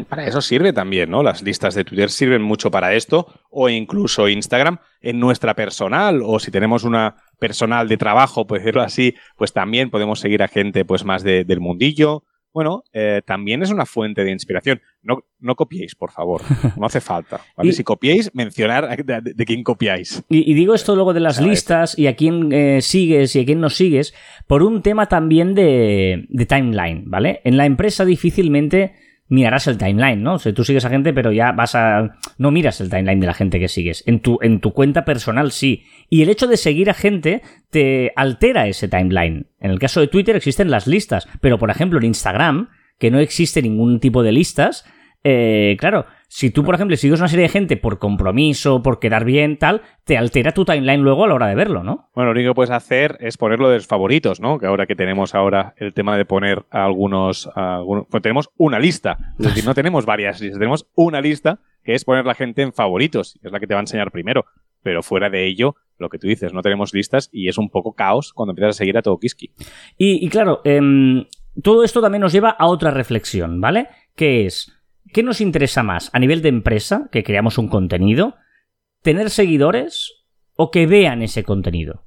Para 0.08 0.26
eso 0.26 0.42
sirve 0.42 0.72
también, 0.72 1.10
¿no? 1.10 1.22
Las 1.22 1.42
listas 1.42 1.76
de 1.76 1.84
Twitter 1.84 2.10
sirven 2.10 2.42
mucho 2.42 2.72
para 2.72 2.94
esto, 2.94 3.28
o 3.50 3.68
incluso 3.68 4.30
Instagram 4.30 4.80
en 5.02 5.20
nuestra 5.20 5.54
personal, 5.54 6.22
o 6.24 6.40
si 6.40 6.50
tenemos 6.50 6.86
una 6.86 7.18
personal 7.40 7.90
de 7.90 7.98
trabajo, 7.98 8.48
por 8.48 8.60
decirlo 8.60 8.82
así, 8.82 9.16
pues 9.36 9.52
también 9.52 9.90
podemos 9.90 10.20
seguir 10.22 10.44
a 10.44 10.48
gente 10.48 10.86
pues 10.86 11.04
más 11.04 11.24
del 11.24 11.60
mundillo. 11.60 12.24
Bueno, 12.54 12.86
eh, 12.94 13.22
también 13.26 13.64
es 13.64 13.70
una 13.70 13.86
fuente 13.86 14.24
de 14.24 14.32
inspiración. 14.32 14.82
No, 15.04 15.26
no 15.40 15.56
copiéis, 15.56 15.94
por 15.94 16.12
favor. 16.12 16.42
No 16.78 16.86
hace 16.86 17.02
falta. 17.02 17.42
¿vale? 17.58 17.74
si 17.74 17.84
copiéis, 17.84 18.34
mencionar 18.34 19.04
de, 19.04 19.46
quién 19.46 19.62
copiáis. 19.62 20.24
Y, 20.30 20.54
digo 20.54 20.74
esto 20.74 20.96
luego 20.96 21.14
de 21.14 21.20
las 21.20 21.42
listas 21.42 22.00
y 22.00 22.08
a 22.08 22.16
quién 22.16 22.54
eh, 22.54 22.82
sigues 22.82 23.36
y 23.36 23.42
a 23.42 23.46
quién 23.46 23.60
no 23.60 23.70
sigues, 23.70 24.14
por 24.48 24.64
un 24.64 24.82
tema 24.82 25.08
también 25.08 25.54
de, 25.54 26.28
de 26.30 26.46
timeline, 26.46 27.04
¿vale? 27.08 27.42
En 27.44 27.58
la 27.58 27.66
empresa 27.66 28.06
difícilmente 28.06 29.05
mirarás 29.28 29.68
el 29.68 29.78
timeline, 29.78 30.22
¿no? 30.22 30.36
O 30.36 30.40
sea, 30.40 30.54
tú 30.54 30.64
sigues 30.64 30.86
a 30.86 30.90
gente, 30.90 31.14
pero 31.14 31.32
ya 31.32 31.52
vas 31.52 31.76
a. 31.76 32.18
No 32.38 32.52
miras 32.52 32.80
el 32.82 32.90
timeline 32.90 33.20
de 33.20 33.28
la 33.28 33.34
gente 33.34 33.60
que 33.60 33.68
sigues. 33.68 34.04
En 34.06 34.20
tu, 34.20 34.38
en 34.42 34.60
tu 34.60 34.72
cuenta 34.72 35.06
personal 35.06 35.52
sí. 35.52 35.84
Y 36.10 36.22
el 36.22 36.30
hecho 36.30 36.48
de 36.48 36.58
seguir 36.58 36.90
a 36.90 36.94
gente 36.94 37.42
te 37.70 38.12
altera 38.16 38.68
ese 38.68 38.88
timeline. 38.88 39.48
En 39.60 39.72
el 39.72 39.80
caso 39.80 40.00
de 40.00 40.08
Twitter 40.08 40.36
existen 40.36 40.70
las 40.70 40.88
listas, 40.88 41.28
pero 41.42 41.58
por 41.58 41.70
ejemplo 41.70 42.00
en 42.00 42.06
Instagram, 42.06 42.70
que 43.00 43.12
no 43.12 43.20
existe 43.20 43.62
ningún 43.62 44.00
tipo 44.00 44.24
de 44.24 44.32
listas, 44.32 44.86
eh, 45.24 45.76
claro, 45.80 46.06
si 46.28 46.50
tú, 46.50 46.64
por 46.64 46.76
ejemplo, 46.76 46.96
sigues 46.98 47.20
una 47.20 47.28
serie 47.28 47.44
de 47.44 47.50
gente 47.50 47.78
por 47.78 48.00
compromiso, 48.00 48.82
por 48.84 49.00
quedar 49.00 49.26
bien, 49.26 49.58
tal, 49.58 49.82
te 50.04 50.18
altera 50.18 50.52
tu 50.52 50.66
timeline 50.66 51.02
luego 51.02 51.24
a 51.24 51.28
la 51.28 51.36
hora 51.36 51.48
de 51.48 51.56
verlo, 51.56 51.84
¿no? 51.84 52.10
Bueno, 52.14 52.34
lo 52.34 52.40
único 52.40 52.52
que 52.52 52.56
puedes 52.56 52.72
hacer 52.72 53.18
es 53.20 53.38
ponerlo 53.38 53.70
de 53.70 53.76
los 53.76 53.88
favoritos, 53.88 54.40
¿no? 54.40 54.60
Que 54.60 54.66
ahora 54.66 54.86
que 54.86 54.96
tenemos 54.96 55.36
ahora 55.36 55.74
el 55.78 55.94
tema 55.94 56.18
de 56.18 56.26
poner 56.26 56.66
algunos, 56.70 57.50
algunos 57.56 58.06
pues 58.10 58.22
tenemos 58.22 58.50
una 58.58 58.80
lista. 58.80 59.34
Es 59.40 59.46
decir, 59.46 59.66
no 59.66 59.74
tenemos 59.76 60.06
varias 60.06 60.42
listas, 60.42 60.60
tenemos 60.60 60.88
una 60.96 61.22
lista 61.22 61.60
que 61.84 61.94
es 61.94 62.04
poner 62.04 62.26
la 62.26 62.34
gente 62.34 62.64
en 62.64 62.74
favoritos, 62.74 63.40
es 63.44 63.52
la 63.52 63.60
que 63.60 63.68
te 63.68 63.74
va 63.74 63.80
a 63.80 63.84
enseñar 63.84 64.12
primero. 64.12 64.46
Pero 64.82 65.02
fuera 65.02 65.30
de 65.30 65.48
ello, 65.48 65.76
lo 65.98 66.10
que 66.10 66.20
tú 66.20 66.28
dices, 66.28 66.54
no 66.54 66.62
tenemos 66.62 66.94
listas 66.94 67.30
y 67.32 67.48
es 67.48 67.58
un 67.58 67.70
poco 67.70 67.94
caos 67.94 68.34
cuando 68.34 68.52
empiezas 68.52 68.76
a 68.76 68.78
seguir 68.78 68.98
a 68.98 69.02
todo 69.02 69.18
Kiski. 69.20 69.52
Y, 69.98 70.24
y 70.26 70.30
claro, 70.30 70.62
em, 70.64 71.26
todo 71.62 71.84
esto 71.84 72.02
también 72.02 72.22
nos 72.22 72.34
lleva 72.34 72.50
a 72.50 72.68
otra 72.68 72.92
reflexión, 72.92 73.62
¿vale? 73.62 73.88
Que 74.16 74.46
es 74.46 74.75
¿Qué 75.16 75.24
nos 75.24 75.40
interesa 75.40 75.82
más 75.82 76.10
a 76.12 76.20
nivel 76.20 76.42
de 76.42 76.50
empresa, 76.50 77.08
que 77.10 77.24
creamos 77.24 77.58
un 77.58 77.70
contenido? 77.70 78.36
¿Tener 79.02 79.30
seguidores 79.30 80.26
o 80.58 80.72
que 80.72 80.88
vean 80.88 81.22
ese 81.22 81.46
contenido? 81.46 82.04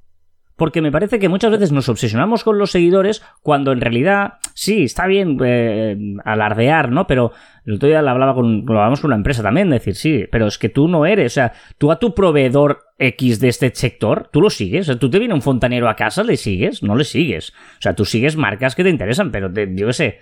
Porque 0.59 0.81
me 0.81 0.91
parece 0.91 1.17
que 1.17 1.29
muchas 1.29 1.49
veces 1.49 1.71
nos 1.71 1.89
obsesionamos 1.89 2.43
con 2.43 2.59
los 2.59 2.69
seguidores 2.69 3.23
cuando 3.41 3.71
en 3.71 3.81
realidad, 3.81 4.33
sí, 4.53 4.83
está 4.83 5.07
bien 5.07 5.39
eh, 5.43 5.97
alardear, 6.23 6.91
¿no? 6.91 7.07
Pero 7.07 7.31
el 7.65 7.75
otro 7.75 7.89
día 7.89 8.03
lo, 8.03 8.09
hablaba 8.11 8.35
con, 8.35 8.65
lo 8.65 8.73
hablábamos 8.73 9.01
con 9.01 9.09
una 9.09 9.15
empresa 9.15 9.41
también, 9.41 9.71
decir, 9.71 9.95
sí, 9.95 10.25
pero 10.31 10.45
es 10.45 10.59
que 10.59 10.69
tú 10.69 10.87
no 10.87 11.07
eres, 11.07 11.33
o 11.33 11.35
sea, 11.35 11.53
tú 11.77 11.91
a 11.91 11.97
tu 11.97 12.13
proveedor 12.13 12.81
X 12.99 13.39
de 13.39 13.47
este 13.47 13.71
sector, 13.73 14.29
tú 14.31 14.41
lo 14.41 14.49
sigues, 14.49 14.81
o 14.81 14.91
sea, 14.91 14.99
tú 14.99 15.09
te 15.09 15.17
viene 15.17 15.33
un 15.33 15.41
fontanero 15.41 15.89
a 15.89 15.95
casa, 15.95 16.23
le 16.23 16.37
sigues, 16.37 16.83
no 16.83 16.95
le 16.95 17.05
sigues. 17.05 17.51
O 17.51 17.81
sea, 17.81 17.95
tú 17.95 18.05
sigues 18.05 18.35
marcas 18.35 18.75
que 18.75 18.83
te 18.83 18.89
interesan, 18.89 19.31
pero 19.31 19.49
yo 19.53 19.87
qué 19.87 19.93
sé, 19.93 20.19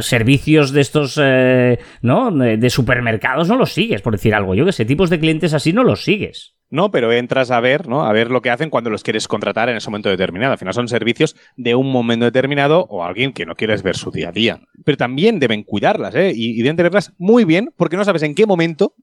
servicios 0.00 0.72
de 0.72 0.80
estos, 0.80 1.18
eh, 1.20 1.78
¿no? 2.02 2.30
De, 2.30 2.70
supermercados 2.70 3.48
no 3.48 3.56
los 3.56 3.72
sigues, 3.72 4.02
por 4.02 4.12
decir 4.12 4.34
algo. 4.34 4.54
Yo 4.54 4.64
que 4.64 4.72
sé, 4.72 4.84
tipos 4.84 5.10
de 5.10 5.18
clientes 5.18 5.54
así 5.54 5.72
no 5.72 5.82
los 5.82 6.04
sigues. 6.04 6.57
No, 6.70 6.90
pero 6.90 7.12
entras 7.12 7.50
a 7.50 7.60
ver, 7.60 7.88
¿no? 7.88 8.04
A 8.04 8.12
ver 8.12 8.30
lo 8.30 8.42
que 8.42 8.50
hacen 8.50 8.68
cuando 8.68 8.90
los 8.90 9.02
quieres 9.02 9.26
contratar 9.26 9.68
en 9.68 9.76
ese 9.76 9.88
momento 9.88 10.10
determinado. 10.10 10.52
Al 10.52 10.58
final 10.58 10.74
son 10.74 10.88
servicios 10.88 11.34
de 11.56 11.74
un 11.74 11.90
momento 11.90 12.26
determinado 12.26 12.86
o 12.90 13.04
alguien 13.04 13.32
que 13.32 13.46
no 13.46 13.54
quieres 13.54 13.82
ver 13.82 13.96
su 13.96 14.10
día 14.10 14.28
a 14.28 14.32
día. 14.32 14.60
Pero 14.84 14.98
también 14.98 15.38
deben 15.38 15.62
cuidarlas, 15.62 16.14
¿eh? 16.14 16.32
Y, 16.34 16.60
deben 16.62 16.76
tenerlas 16.76 17.12
muy 17.18 17.44
bien 17.44 17.70
porque 17.76 17.96
no 17.96 18.04
sabes 18.04 18.22
en 18.22 18.34
qué 18.34 18.46
momento 18.46 18.94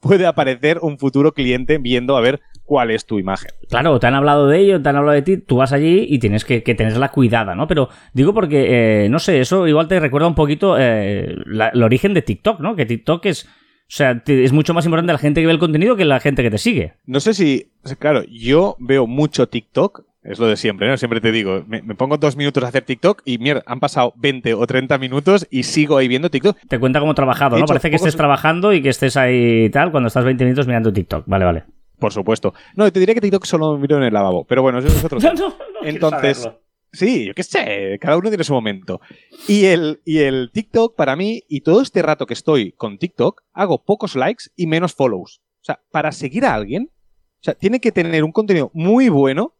puede 0.00 0.24
aparecer 0.26 0.78
un 0.82 0.98
futuro 0.98 1.32
cliente 1.32 1.78
viendo 1.78 2.16
a 2.16 2.20
ver 2.20 2.40
cuál 2.64 2.90
es 2.90 3.04
tu 3.04 3.18
imagen. 3.18 3.50
Claro, 3.68 3.98
te 3.98 4.06
han 4.06 4.14
hablado 4.14 4.46
de 4.46 4.58
ello, 4.58 4.80
te 4.80 4.88
han 4.88 4.96
hablado 4.96 5.14
de 5.14 5.22
ti, 5.22 5.36
tú 5.36 5.56
vas 5.56 5.72
allí 5.72 6.06
y 6.08 6.18
tienes 6.20 6.44
que, 6.44 6.60
tenerla 6.60 7.10
cuidada, 7.10 7.54
¿no? 7.54 7.66
Pero 7.66 7.88
digo 8.14 8.32
porque, 8.32 9.04
eh, 9.04 9.08
no 9.08 9.18
sé, 9.18 9.40
eso 9.40 9.66
igual 9.66 9.88
te 9.88 10.00
recuerda 10.00 10.28
un 10.28 10.34
poquito 10.34 10.78
eh, 10.78 11.34
el 11.72 11.82
origen 11.82 12.14
de 12.14 12.22
TikTok, 12.22 12.60
¿no? 12.60 12.76
Que 12.76 12.86
TikTok 12.86 13.26
es... 13.26 13.48
O 13.90 13.92
sea, 13.92 14.22
es 14.24 14.52
mucho 14.52 14.72
más 14.72 14.84
importante 14.84 15.12
la 15.12 15.18
gente 15.18 15.40
que 15.40 15.48
ve 15.48 15.52
el 15.52 15.58
contenido 15.58 15.96
que 15.96 16.04
la 16.04 16.20
gente 16.20 16.44
que 16.44 16.50
te 16.50 16.58
sigue. 16.58 16.92
No 17.06 17.18
sé 17.18 17.34
si, 17.34 17.72
claro, 17.98 18.22
yo 18.30 18.76
veo 18.78 19.08
mucho 19.08 19.48
TikTok, 19.48 20.04
es 20.22 20.38
lo 20.38 20.46
de 20.46 20.56
siempre, 20.56 20.86
¿no? 20.86 20.96
Siempre 20.96 21.20
te 21.20 21.32
digo, 21.32 21.64
me, 21.66 21.82
pongo 21.96 22.16
dos 22.16 22.36
minutos 22.36 22.62
a 22.62 22.68
hacer 22.68 22.84
TikTok 22.84 23.22
y 23.24 23.38
mierda, 23.38 23.64
han 23.66 23.80
pasado 23.80 24.12
20 24.14 24.54
o 24.54 24.64
30 24.64 24.96
minutos 24.98 25.44
y 25.50 25.64
sigo 25.64 25.96
ahí 25.96 26.06
viendo 26.06 26.30
TikTok. 26.30 26.56
Te 26.68 26.78
cuenta 26.78 27.00
como 27.00 27.16
trabajado, 27.16 27.58
¿no? 27.58 27.66
Parece 27.66 27.90
que 27.90 27.96
estés 27.96 28.14
trabajando 28.14 28.72
y 28.72 28.80
que 28.80 28.90
estés 28.90 29.16
ahí 29.16 29.64
y 29.64 29.70
tal 29.70 29.90
cuando 29.90 30.06
estás 30.06 30.24
20 30.24 30.44
minutos 30.44 30.68
mirando 30.68 30.92
TikTok. 30.92 31.24
Vale, 31.26 31.44
vale. 31.44 31.64
por 31.98 32.12
supuesto. 32.12 32.54
No, 32.76 32.92
te 32.92 33.00
diré 33.00 33.12
que 33.14 33.20
TikTok 33.20 33.44
solo 33.44 33.76
miro 33.76 33.96
en 33.96 34.04
el 34.04 34.14
lavabo, 34.14 34.44
pero 34.44 34.62
bueno, 34.62 34.78
eso 34.78 34.86
es 34.86 35.04
otro. 35.04 35.18
No, 35.22 35.32
no, 35.32 35.48
no 35.48 35.56
Entonces. 35.82 36.48
Sí, 36.92 37.26
yo 37.26 37.34
qué 37.34 37.42
sé, 37.44 37.98
cada 38.00 38.16
uno 38.16 38.30
tiene 38.30 38.42
su 38.42 38.52
momento. 38.52 39.00
Y 39.46 39.66
el, 39.66 40.00
y 40.04 40.18
el 40.18 40.50
TikTok, 40.52 40.96
para 40.96 41.14
mí, 41.14 41.42
y 41.48 41.60
todo 41.60 41.82
este 41.82 42.02
rato 42.02 42.26
que 42.26 42.34
estoy 42.34 42.72
con 42.72 42.98
TikTok, 42.98 43.42
hago 43.52 43.84
pocos 43.84 44.16
likes 44.16 44.44
y 44.56 44.66
menos 44.66 44.94
follows. 44.94 45.40
O 45.60 45.64
sea, 45.64 45.80
para 45.90 46.10
seguir 46.10 46.44
a 46.44 46.54
alguien, 46.54 46.90
o 46.92 47.42
sea, 47.42 47.54
tiene 47.54 47.80
que 47.80 47.92
tener 47.92 48.24
un 48.24 48.32
contenido 48.32 48.70
muy 48.74 49.08
bueno 49.08 49.54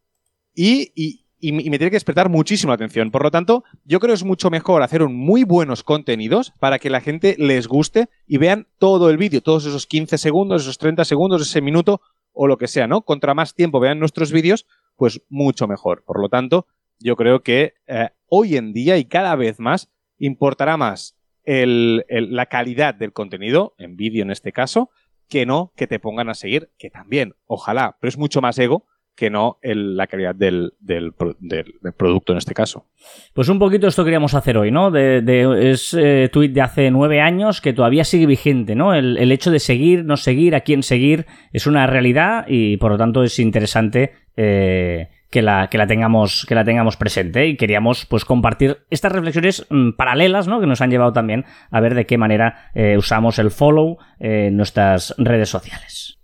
y, 0.54 0.92
y, 0.94 1.24
y 1.38 1.52
me 1.52 1.62
tiene 1.62 1.90
que 1.90 1.96
despertar 1.96 2.28
muchísimo 2.28 2.70
la 2.70 2.74
atención. 2.74 3.10
Por 3.10 3.22
lo 3.22 3.30
tanto, 3.30 3.64
yo 3.84 4.00
creo 4.00 4.12
que 4.12 4.16
es 4.16 4.24
mucho 4.24 4.50
mejor 4.50 4.82
hacer 4.82 5.02
un 5.02 5.14
muy 5.14 5.44
buenos 5.44 5.84
contenidos 5.84 6.52
para 6.58 6.78
que 6.78 6.90
la 6.90 7.00
gente 7.00 7.36
les 7.38 7.68
guste 7.68 8.08
y 8.26 8.38
vean 8.38 8.66
todo 8.78 9.08
el 9.08 9.16
vídeo, 9.16 9.40
todos 9.40 9.66
esos 9.66 9.86
15 9.86 10.18
segundos, 10.18 10.62
esos 10.62 10.78
30 10.78 11.04
segundos, 11.04 11.42
ese 11.42 11.60
minuto 11.60 12.00
o 12.32 12.46
lo 12.46 12.58
que 12.58 12.68
sea, 12.68 12.86
¿no? 12.86 13.02
Contra 13.02 13.34
más 13.34 13.54
tiempo 13.54 13.80
vean 13.80 13.98
nuestros 13.98 14.32
vídeos, 14.32 14.66
pues 14.96 15.22
mucho 15.28 15.66
mejor. 15.66 16.04
Por 16.04 16.20
lo 16.20 16.28
tanto, 16.28 16.66
yo 17.00 17.16
creo 17.16 17.42
que 17.42 17.74
eh, 17.86 18.10
hoy 18.26 18.56
en 18.56 18.72
día 18.72 18.96
y 18.98 19.04
cada 19.06 19.34
vez 19.36 19.58
más 19.58 19.90
importará 20.18 20.76
más 20.76 21.16
la 21.44 22.46
calidad 22.46 22.94
del 22.94 23.12
contenido, 23.12 23.74
en 23.78 23.96
vídeo 23.96 24.22
en 24.22 24.30
este 24.30 24.52
caso, 24.52 24.90
que 25.28 25.46
no 25.46 25.72
que 25.76 25.86
te 25.86 25.98
pongan 25.98 26.28
a 26.28 26.34
seguir, 26.34 26.70
que 26.78 26.90
también, 26.90 27.34
ojalá, 27.46 27.96
pero 28.00 28.08
es 28.08 28.18
mucho 28.18 28.40
más 28.40 28.58
ego 28.58 28.86
que 29.16 29.28
no 29.30 29.58
la 29.62 30.06
calidad 30.06 30.34
del, 30.34 30.72
del 30.78 31.12
pro- 31.12 31.36
del- 31.40 31.74
del 31.82 31.92
producto 31.92 32.32
en 32.32 32.38
este 32.38 32.54
caso. 32.54 32.86
Pues 33.34 33.48
un 33.48 33.58
poquito 33.58 33.86
esto 33.86 34.04
queríamos 34.04 34.34
hacer 34.34 34.56
hoy, 34.56 34.70
¿no? 34.70 34.90
De, 34.90 35.20
de- 35.20 35.72
es 35.72 35.92
eh, 35.94 36.28
tuit 36.32 36.52
de 36.52 36.62
hace 36.62 36.90
nueve 36.90 37.20
años 37.20 37.60
que 37.60 37.72
todavía 37.72 38.04
sigue 38.04 38.26
vigente, 38.26 38.74
¿no? 38.74 38.94
El, 38.94 39.18
el 39.18 39.30
hecho 39.32 39.50
de 39.50 39.58
seguir, 39.58 40.04
no 40.04 40.16
seguir, 40.16 40.54
a 40.54 40.60
quién 40.60 40.82
seguir, 40.82 41.26
es 41.52 41.66
una 41.66 41.86
realidad 41.86 42.46
y 42.48 42.76
por 42.78 42.92
lo 42.92 42.98
tanto 42.98 43.22
es 43.22 43.38
interesante 43.38 44.12
eh, 44.36 45.08
que, 45.30 45.42
la, 45.42 45.68
que, 45.68 45.78
la 45.78 45.86
tengamos, 45.86 46.44
que 46.48 46.54
la 46.54 46.64
tengamos 46.64 46.96
presente 46.96 47.46
y 47.46 47.56
queríamos 47.56 48.04
pues 48.06 48.24
compartir 48.24 48.78
estas 48.90 49.12
reflexiones 49.12 49.66
mm, 49.70 49.92
paralelas, 49.92 50.48
¿no? 50.48 50.60
Que 50.60 50.66
nos 50.66 50.80
han 50.80 50.90
llevado 50.90 51.12
también 51.12 51.44
a 51.70 51.80
ver 51.80 51.94
de 51.94 52.06
qué 52.06 52.18
manera 52.18 52.70
eh, 52.74 52.96
usamos 52.98 53.38
el 53.38 53.50
follow 53.50 53.98
eh, 54.18 54.46
en 54.48 54.56
nuestras 54.56 55.14
redes 55.18 55.48
sociales. 55.48 56.18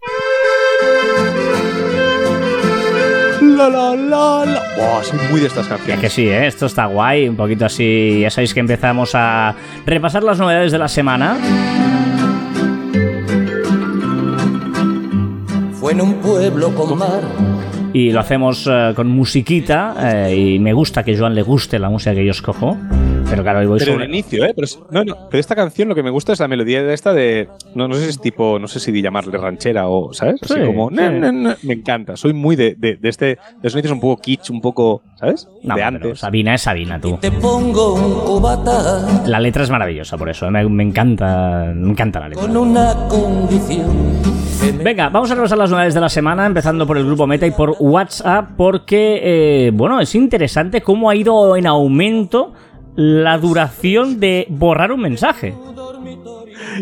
La, 3.40 3.68
la, 3.68 3.94
la, 3.96 4.44
la. 4.44 5.02
Soy 5.02 5.18
muy 5.30 5.40
de 5.40 5.46
estas 5.46 5.64
Es 5.64 5.68
canciones. 5.70 6.00
que 6.00 6.10
sí, 6.10 6.28
¿eh? 6.28 6.46
esto 6.46 6.66
está 6.66 6.86
guay, 6.86 7.28
un 7.28 7.36
poquito 7.36 7.64
así. 7.64 8.18
Ya 8.20 8.30
sabéis 8.30 8.52
que 8.54 8.60
empezamos 8.60 9.12
a 9.14 9.54
repasar 9.86 10.22
las 10.22 10.38
novedades 10.38 10.72
de 10.72 10.78
la 10.78 10.88
semana. 10.88 11.36
Fue 15.74 15.92
en 15.92 16.00
un 16.00 16.14
pueblo 16.14 16.74
con 16.74 16.98
mar. 16.98 17.22
Y 17.92 18.12
lo 18.12 18.20
hacemos 18.20 18.68
eh, 18.70 18.92
con 18.94 19.08
musiquita. 19.08 19.94
eh, 20.28 20.36
y 20.36 20.58
me 20.58 20.72
gusta 20.72 21.02
que 21.02 21.16
Joan 21.16 21.34
le 21.34 21.42
guste 21.42 21.78
la 21.78 21.88
música 21.88 22.14
que 22.14 22.24
yo 22.24 22.30
escojo. 22.32 22.76
Pero 23.28 23.42
claro, 23.42 23.58
hoy 23.58 23.66
voy 23.66 23.78
Pero 23.80 23.92
sobre. 23.92 24.04
el 24.04 24.10
inicio, 24.10 24.44
¿eh? 24.44 24.52
Pero, 24.54 24.64
es- 24.64 24.78
no, 24.90 25.04
no, 25.04 25.28
pero 25.30 25.40
esta 25.40 25.54
canción 25.56 25.88
lo 25.88 25.94
que 25.94 26.02
me 26.02 26.10
gusta 26.10 26.32
es 26.32 26.40
la 26.40 26.46
melodía 26.48 26.82
de 26.82 26.94
esta 26.94 27.12
de. 27.12 27.48
No, 27.74 27.88
no 27.88 27.94
sé 27.94 28.04
si 28.04 28.10
es 28.10 28.20
tipo. 28.20 28.58
No 28.58 28.68
sé 28.68 28.78
si 28.80 28.92
de 28.92 29.02
llamarle 29.02 29.36
ranchera 29.36 29.88
o. 29.88 30.12
¿Sabes? 30.14 30.40
Así 30.42 30.54
Sí, 30.54 30.60
como. 30.64 30.88
sí. 30.90 30.94
na, 30.96 31.10
na, 31.10 31.32
na. 31.32 31.56
Me 31.64 31.74
encanta. 31.74 32.16
Soy 32.16 32.32
muy 32.32 32.54
de, 32.56 32.76
de, 32.78 32.96
de 32.96 33.08
este. 33.08 33.38
De 33.60 33.68
sonidos 33.70 33.90
un 33.92 34.00
poco 34.00 34.22
kitsch, 34.22 34.50
un 34.50 34.60
poco. 34.60 35.02
¿Sabes? 35.16 35.48
No, 35.64 35.74
de 35.74 35.82
antes. 35.82 36.20
Sabina 36.20 36.54
es 36.54 36.62
Sabina, 36.62 37.00
tú. 37.00 37.18
Te 37.20 37.32
pongo 37.32 37.94
un 37.94 38.20
cubata 38.24 39.04
La 39.26 39.40
letra 39.40 39.64
es 39.64 39.70
maravillosa, 39.70 40.16
por 40.16 40.28
eso. 40.28 40.46
eh, 40.46 40.50
Me, 40.50 40.68
me 40.68 40.82
encanta, 40.84 41.72
me 41.74 41.90
encanta 41.90 42.20
la 42.20 42.28
letra. 42.28 42.42
con 42.46 42.56
una 42.56 42.94
condición. 43.08 43.86
Venga, 44.82 45.08
vamos 45.10 45.30
a 45.30 45.34
repasar 45.34 45.58
las 45.58 45.70
novedades 45.70 45.94
de 45.94 46.00
la 46.00 46.08
semana, 46.08 46.46
empezando 46.46 46.86
por 46.86 46.96
el 46.96 47.04
grupo 47.06 47.26
Meta 47.26 47.46
y 47.46 47.50
por 47.50 47.76
WhatsApp, 47.78 48.50
porque, 48.56 49.20
eh, 49.66 49.70
bueno, 49.72 50.00
es 50.00 50.14
interesante 50.14 50.80
cómo 50.80 51.10
ha 51.10 51.14
ido 51.14 51.56
en 51.56 51.66
aumento 51.66 52.52
la 52.96 53.38
duración 53.38 54.18
de 54.18 54.46
borrar 54.48 54.90
un 54.90 55.00
mensaje. 55.00 55.54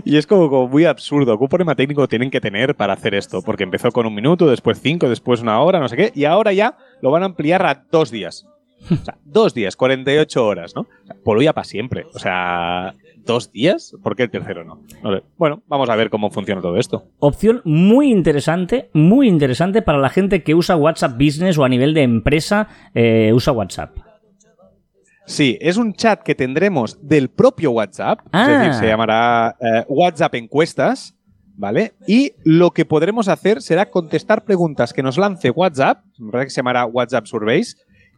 Y 0.05 0.17
es 0.17 0.27
como, 0.27 0.49
como 0.49 0.69
muy 0.69 0.85
absurdo. 0.85 1.39
¿Qué 1.39 1.49
problema 1.49 1.75
técnico 1.75 2.09
tienen 2.09 2.31
que 2.31 2.41
tener 2.41 2.75
para 2.75 2.95
hacer 2.95 3.15
esto? 3.15 3.43
Porque 3.43 3.65
empezó 3.65 3.91
con 3.91 4.07
un 4.07 4.15
minuto, 4.15 4.49
después 4.49 4.81
cinco, 4.81 5.09
después 5.09 5.41
una 5.43 5.61
hora, 5.61 5.79
no 5.81 5.89
sé 5.89 5.97
qué. 5.97 6.13
Y 6.15 6.25
ahora 6.25 6.53
ya 6.53 6.77
lo 7.03 7.11
van 7.11 7.23
a 7.23 7.27
ampliar 7.27 7.65
a 7.67 7.85
dos 7.91 8.11
días. 8.11 8.47
O 8.91 9.05
sea, 9.05 9.17
dos 9.25 9.55
días, 9.55 9.77
48 9.77 10.47
horas, 10.47 10.75
¿no? 10.75 10.83
O 10.83 11.07
sea, 11.07 11.17
por 11.23 11.39
hoy 11.39 11.45
ya 11.45 11.53
para 11.53 11.65
siempre. 11.65 12.07
O 12.15 12.19
sea, 12.19 12.95
¿dos 13.25 13.53
días? 13.53 13.95
¿Por 14.03 14.17
qué 14.17 14.25
el 14.25 14.31
tercero 14.31 14.65
no? 14.65 14.81
No 15.03 15.15
sé. 15.15 15.23
Bueno, 15.37 15.63
vamos 15.69 15.89
a 15.89 15.97
ver 15.97 16.11
cómo 16.11 16.31
funciona 16.31 16.61
todo 16.61 16.77
esto. 16.77 17.05
Opción 17.19 17.61
muy 17.65 18.11
interesante, 18.11 18.91
muy 18.93 19.29
interesante 19.29 19.83
para 19.83 19.99
la 19.99 20.11
gente 20.11 20.43
que 20.43 20.55
usa 20.55 20.77
WhatsApp 20.77 21.19
Business 21.19 21.59
o 21.59 21.65
a 21.65 21.69
nivel 21.69 21.95
de 21.95 22.03
empresa 22.03 22.69
eh, 22.95 23.33
usa 23.33 23.53
WhatsApp. 23.53 23.97
Sí, 25.27 25.57
es 25.61 25.77
un 25.77 25.95
chat 25.95 26.23
que 26.23 26.35
tendremos 26.35 26.99
del 27.01 27.31
propio 27.31 27.71
WhatsApp. 27.73 28.21
Es 28.27 28.29
Ah. 28.33 28.49
decir, 28.49 28.75
se 28.75 28.87
llamará 28.87 29.57
eh, 29.61 29.85
WhatsApp 29.89 30.35
Encuestas. 30.35 31.15
¿Vale? 31.57 31.93
Y 32.09 32.33
lo 32.43 32.73
que 32.73 32.85
podremos 32.85 33.29
hacer 33.29 33.63
será 33.63 33.89
contestar 33.89 34.45
preguntas 34.45 34.93
que 34.93 35.05
nos 35.05 35.17
lance 35.17 35.51
WhatsApp. 35.51 36.03
Me 36.19 36.33
parece 36.33 36.47
que 36.47 36.51
se 36.51 36.57
llamará 36.57 36.85
WhatsApp 36.85 37.27
Surveys. 37.27 37.77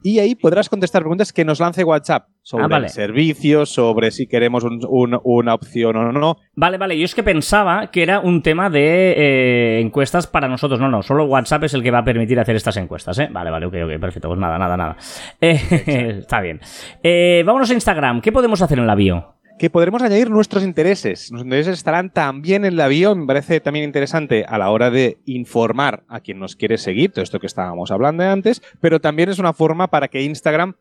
Y 0.08 0.20
ahí 0.20 0.36
podrás 0.36 0.68
contestar 0.68 1.02
preguntas 1.02 1.32
que 1.32 1.44
nos 1.44 1.58
lance 1.58 1.82
WhatsApp 1.82 2.28
sobre 2.40 2.64
Ah, 2.64 2.68
vale. 2.68 2.86
el 2.86 2.92
servicio, 2.92 3.66
sobre 3.66 4.12
si 4.12 4.28
queremos 4.28 4.62
un- 4.62 4.78
un- 4.88 5.18
una 5.24 5.54
opción 5.54 5.96
o 5.96 6.12
no. 6.12 6.36
Vale, 6.54 6.78
vale, 6.78 6.96
yo 6.96 7.04
es 7.04 7.12
que 7.12 7.24
pensaba 7.24 7.90
que 7.90 8.04
era 8.04 8.20
un 8.20 8.40
tema 8.40 8.70
de 8.70 9.14
eh, 9.16 9.80
encuestas 9.80 10.28
para 10.28 10.46
nosotros. 10.46 10.78
No, 10.78 10.88
no, 10.88 11.02
solo 11.02 11.24
WhatsApp 11.24 11.64
es 11.64 11.74
el 11.74 11.82
que 11.82 11.90
va 11.90 11.98
a 11.98 12.04
permitir 12.04 12.38
hacer 12.38 12.54
estas 12.54 12.76
encuestas, 12.76 13.18
¿eh? 13.18 13.28
Vale, 13.32 13.50
vale, 13.50 13.66
ok, 13.66 13.74
ok, 13.84 14.00
perfecto. 14.00 14.28
Pues 14.28 14.38
nada, 14.38 14.56
nada, 14.58 14.76
nada. 14.76 14.96
Eh, 15.40 16.18
está 16.20 16.40
bien. 16.40 16.60
Eh, 17.02 17.42
vámonos 17.44 17.68
a 17.70 17.74
Instagram. 17.74 18.20
¿Qué 18.20 18.30
podemos 18.30 18.62
hacer 18.62 18.78
en 18.78 18.86
la 18.86 18.94
bio? 18.94 19.35
Que 19.58 19.70
podremos 19.70 20.02
añadir 20.02 20.30
nuestros 20.30 20.62
intereses. 20.62 21.30
Nuestros 21.32 21.46
intereses 21.46 21.74
estarán 21.74 22.10
también 22.10 22.64
en 22.64 22.76
la 22.76 22.88
bio. 22.88 23.14
Me 23.14 23.26
parece 23.26 23.60
también 23.60 23.84
interesante 23.84 24.44
a 24.46 24.58
la 24.58 24.70
hora 24.70 24.90
de 24.90 25.18
informar 25.24 26.04
a 26.08 26.20
quien 26.20 26.38
nos 26.38 26.56
quiere 26.56 26.78
seguir, 26.78 27.12
todo 27.12 27.22
esto 27.22 27.40
que 27.40 27.46
estábamos 27.46 27.90
hablando 27.90 28.22
antes, 28.24 28.62
pero 28.80 29.00
también 29.00 29.28
es 29.28 29.38
una 29.38 29.52
forma 29.52 29.88
para 29.88 30.08
que 30.08 30.22
Instagram 30.22 30.74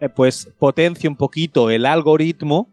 eh, 0.00 0.08
pues 0.08 0.52
potencie 0.58 1.08
un 1.08 1.16
poquito 1.16 1.70
el 1.70 1.86
algoritmo 1.86 2.71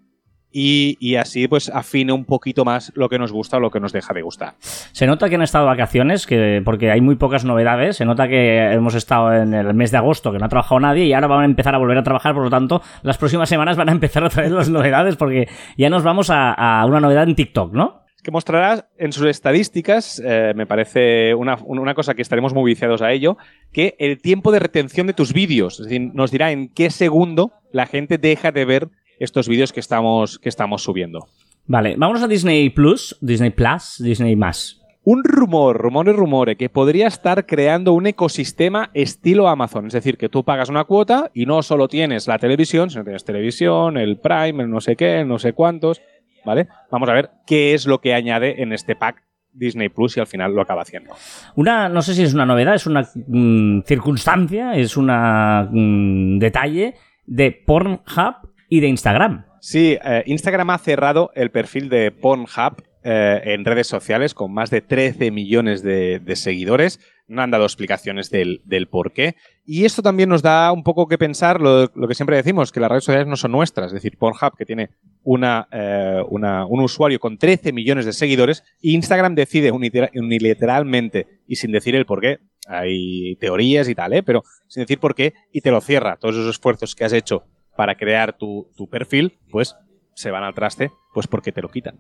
y, 0.51 0.98
y 1.00 1.15
así 1.15 1.48
pues 1.48 1.70
afine 1.70 2.12
un 2.12 2.25
poquito 2.25 2.65
más 2.65 2.91
lo 2.96 3.10
que 3.10 3.20
nos 3.20 3.32
gusta 3.32 3.58
o 3.58 3.60
lo 3.60 3.72
que 3.72 3.79
nos 3.79 3.94
deja 3.94 4.13
de 4.13 4.22
gustar. 4.22 4.53
Se 4.60 5.06
nota 5.06 5.29
que 5.29 5.36
han 5.36 5.41
estado 5.41 5.65
vacaciones, 5.65 6.25
que, 6.25 6.62
porque 6.63 6.91
hay 6.91 7.01
muy 7.01 7.15
pocas 7.15 7.46
novedades. 7.46 7.98
Se 7.98 8.06
nota 8.06 8.27
que 8.27 8.72
hemos 8.72 8.96
estado 8.96 9.34
en 9.34 9.53
el 9.53 9.74
mes 9.74 9.91
de 9.91 9.98
agosto, 9.98 10.32
que 10.32 10.39
no 10.39 10.46
ha 10.46 10.50
trabajado 10.50 10.79
nadie, 10.79 11.06
y 11.06 11.13
ahora 11.13 11.27
van 11.27 11.41
a 11.41 11.46
empezar 11.46 11.75
a 11.75 11.77
volver 11.77 11.98
a 11.98 12.03
trabajar. 12.03 12.34
Por 12.34 12.44
lo 12.44 12.50
tanto, 12.50 12.82
las 13.03 13.18
próximas 13.18 13.50
semanas 13.50 13.77
van 13.77 13.89
a 13.89 13.91
empezar 13.91 14.24
otra 14.24 14.44
vez 14.44 14.51
las 14.51 14.70
novedades, 14.70 15.15
porque 15.15 15.48
ya 15.77 15.89
nos 15.89 16.03
vamos 16.03 16.29
a, 16.29 16.53
a 16.53 16.86
una 16.86 17.00
novedad 17.00 17.24
en 17.24 17.36
TikTok, 17.36 17.74
¿no? 17.74 18.00
que 18.24 18.32
mostrará 18.32 18.89
en 18.98 19.13
sus 19.13 19.25
estadísticas, 19.27 20.22
eh, 20.24 20.53
me 20.56 20.65
parece 20.65 21.34
una, 21.34 21.58
una 21.65 21.94
cosa 21.94 22.15
que 22.15 22.22
estaremos 22.22 22.53
muy 22.53 22.70
viciados 22.70 23.01
a 23.01 23.12
ello, 23.12 23.38
que 23.72 23.96
el 23.98 24.22
tiempo 24.22 24.51
de 24.51 24.60
retención 24.60 25.08
de 25.08 25.13
tus 25.13 25.34
vídeos, 25.34 25.79
es 25.79 25.86
decir, 25.86 26.12
nos 26.13 26.32
dirá 26.32 26.51
en 26.51 26.68
qué 26.70 26.89
segundo 26.89 27.53
la 27.72 27.86
gente 27.86 28.18
deja 28.18 28.51
de 28.51 28.65
ver 28.65 28.89
estos 29.19 29.47
vídeos 29.47 29.73
que 29.73 29.79
estamos, 29.79 30.39
que 30.39 30.49
estamos 30.49 30.83
subiendo. 30.83 31.27
Vale, 31.65 31.95
vámonos 31.97 32.23
a 32.23 32.27
Disney 32.27 32.69
Plus, 32.71 33.17
Disney 33.21 33.51
Plus, 33.51 33.97
Disney 33.99 34.35
más. 34.35 34.81
Un 35.03 35.23
rumor, 35.23 35.77
rumores, 35.77 36.15
rumores, 36.15 36.57
que 36.57 36.69
podría 36.69 37.07
estar 37.07 37.45
creando 37.45 37.93
un 37.93 38.07
ecosistema 38.07 38.91
estilo 38.93 39.47
Amazon. 39.47 39.88
Es 39.88 39.93
decir, 39.93 40.17
que 40.17 40.29
tú 40.29 40.43
pagas 40.43 40.69
una 40.69 40.83
cuota 40.83 41.31
y 41.33 41.45
no 41.45 41.61
solo 41.61 41.88
tienes 41.88 42.27
la 42.27 42.38
televisión, 42.38 42.89
sino 42.89 43.03
tienes 43.03 43.23
televisión, 43.23 43.97
el 43.97 44.17
Prime, 44.17 44.63
el 44.63 44.69
no 44.69 44.81
sé 44.81 44.95
qué, 44.95 45.21
el 45.21 45.27
no 45.27 45.39
sé 45.39 45.53
cuántos. 45.53 46.01
¿Vale? 46.45 46.67
Vamos 46.91 47.09
a 47.09 47.13
ver 47.13 47.31
qué 47.45 47.73
es 47.73 47.85
lo 47.85 47.99
que 47.99 48.13
añade 48.13 48.61
en 48.61 48.73
este 48.73 48.95
pack 48.95 49.23
Disney 49.51 49.89
Plus 49.89 50.17
y 50.17 50.19
al 50.19 50.27
final 50.27 50.53
lo 50.53 50.61
acaba 50.61 50.81
haciendo. 50.81 51.13
Una, 51.55 51.89
no 51.89 52.01
sé 52.01 52.13
si 52.13 52.23
es 52.23 52.33
una 52.33 52.45
novedad, 52.45 52.75
es 52.75 52.85
una 52.85 53.07
mm, 53.15 53.81
circunstancia, 53.83 54.73
es 54.75 54.95
un 54.97 56.38
detalle 56.39 56.95
de 57.25 57.51
Pornhub 57.51 58.49
y 58.69 58.79
de 58.79 58.88
Instagram. 58.88 59.45
Sí, 59.61 59.97
eh, 60.03 60.23
Instagram 60.25 60.69
ha 60.69 60.77
cerrado 60.77 61.31
el 61.35 61.51
perfil 61.51 61.89
de 61.89 62.11
Pornhub 62.11 62.83
eh, 63.01 63.41
en 63.45 63.63
redes 63.63 63.88
sociales 63.88 64.33
con 64.33 64.53
más 64.53 64.69
de 64.69 64.81
13 64.81 65.31
millones 65.31 65.81
de, 65.81 66.21
seguidores. 66.35 66.99
No 67.27 67.41
han 67.41 67.51
dado 67.51 67.63
explicaciones 67.63 68.29
del, 68.29 68.61
del 68.65 68.88
por 68.88 69.13
qué. 69.13 69.35
Y 69.65 69.85
esto 69.85 70.01
también 70.01 70.29
nos 70.29 70.41
da 70.41 70.71
un 70.71 70.83
poco 70.83 71.07
que 71.07 71.17
pensar 71.17 71.61
lo, 71.61 71.89
que 72.07 72.15
siempre 72.15 72.35
decimos, 72.35 72.71
que 72.71 72.79
las 72.79 72.89
redes 72.89 73.05
sociales 73.05 73.27
no 73.27 73.38
son 73.38 73.51
nuestras. 73.51 73.88
Es 73.88 73.93
decir, 73.93 74.17
Pornhub, 74.17 74.55
que 74.57 74.65
tiene 74.65 74.89
una, 75.23 75.67
eh, 75.71 76.21
un 76.29 76.79
usuario 76.81 77.19
con 77.19 77.38
13 77.38 77.71
millones 77.71 78.05
de 78.05 78.13
seguidores, 78.13 78.63
Instagram 78.81 79.35
decide 79.35 79.71
unilateralmente 79.71 81.41
y 81.47 81.55
sin 81.55 81.71
decir 81.71 81.95
el 81.95 82.05
por 82.05 82.21
qué. 82.21 82.39
Hay 82.67 83.35
teorías 83.38 83.89
y 83.89 83.95
tal, 83.95 84.13
¿eh? 84.13 84.23
pero 84.23 84.43
sin 84.67 84.83
decir 84.83 84.99
por 84.99 85.15
qué, 85.15 85.33
y 85.51 85.61
te 85.61 85.71
lo 85.71 85.81
cierra. 85.81 86.17
Todos 86.17 86.35
esos 86.35 86.55
esfuerzos 86.55 86.95
que 86.95 87.05
has 87.05 87.13
hecho 87.13 87.45
para 87.79 87.95
crear 87.95 88.33
tu, 88.33 88.69
tu 88.75 88.89
perfil, 88.89 89.39
pues 89.50 89.74
se 90.13 90.31
van 90.31 90.43
al 90.43 90.53
traste, 90.53 90.91
pues 91.13 91.27
porque 91.27 91.53
te 91.53 91.62
lo 91.62 91.69
quitan. 91.69 91.98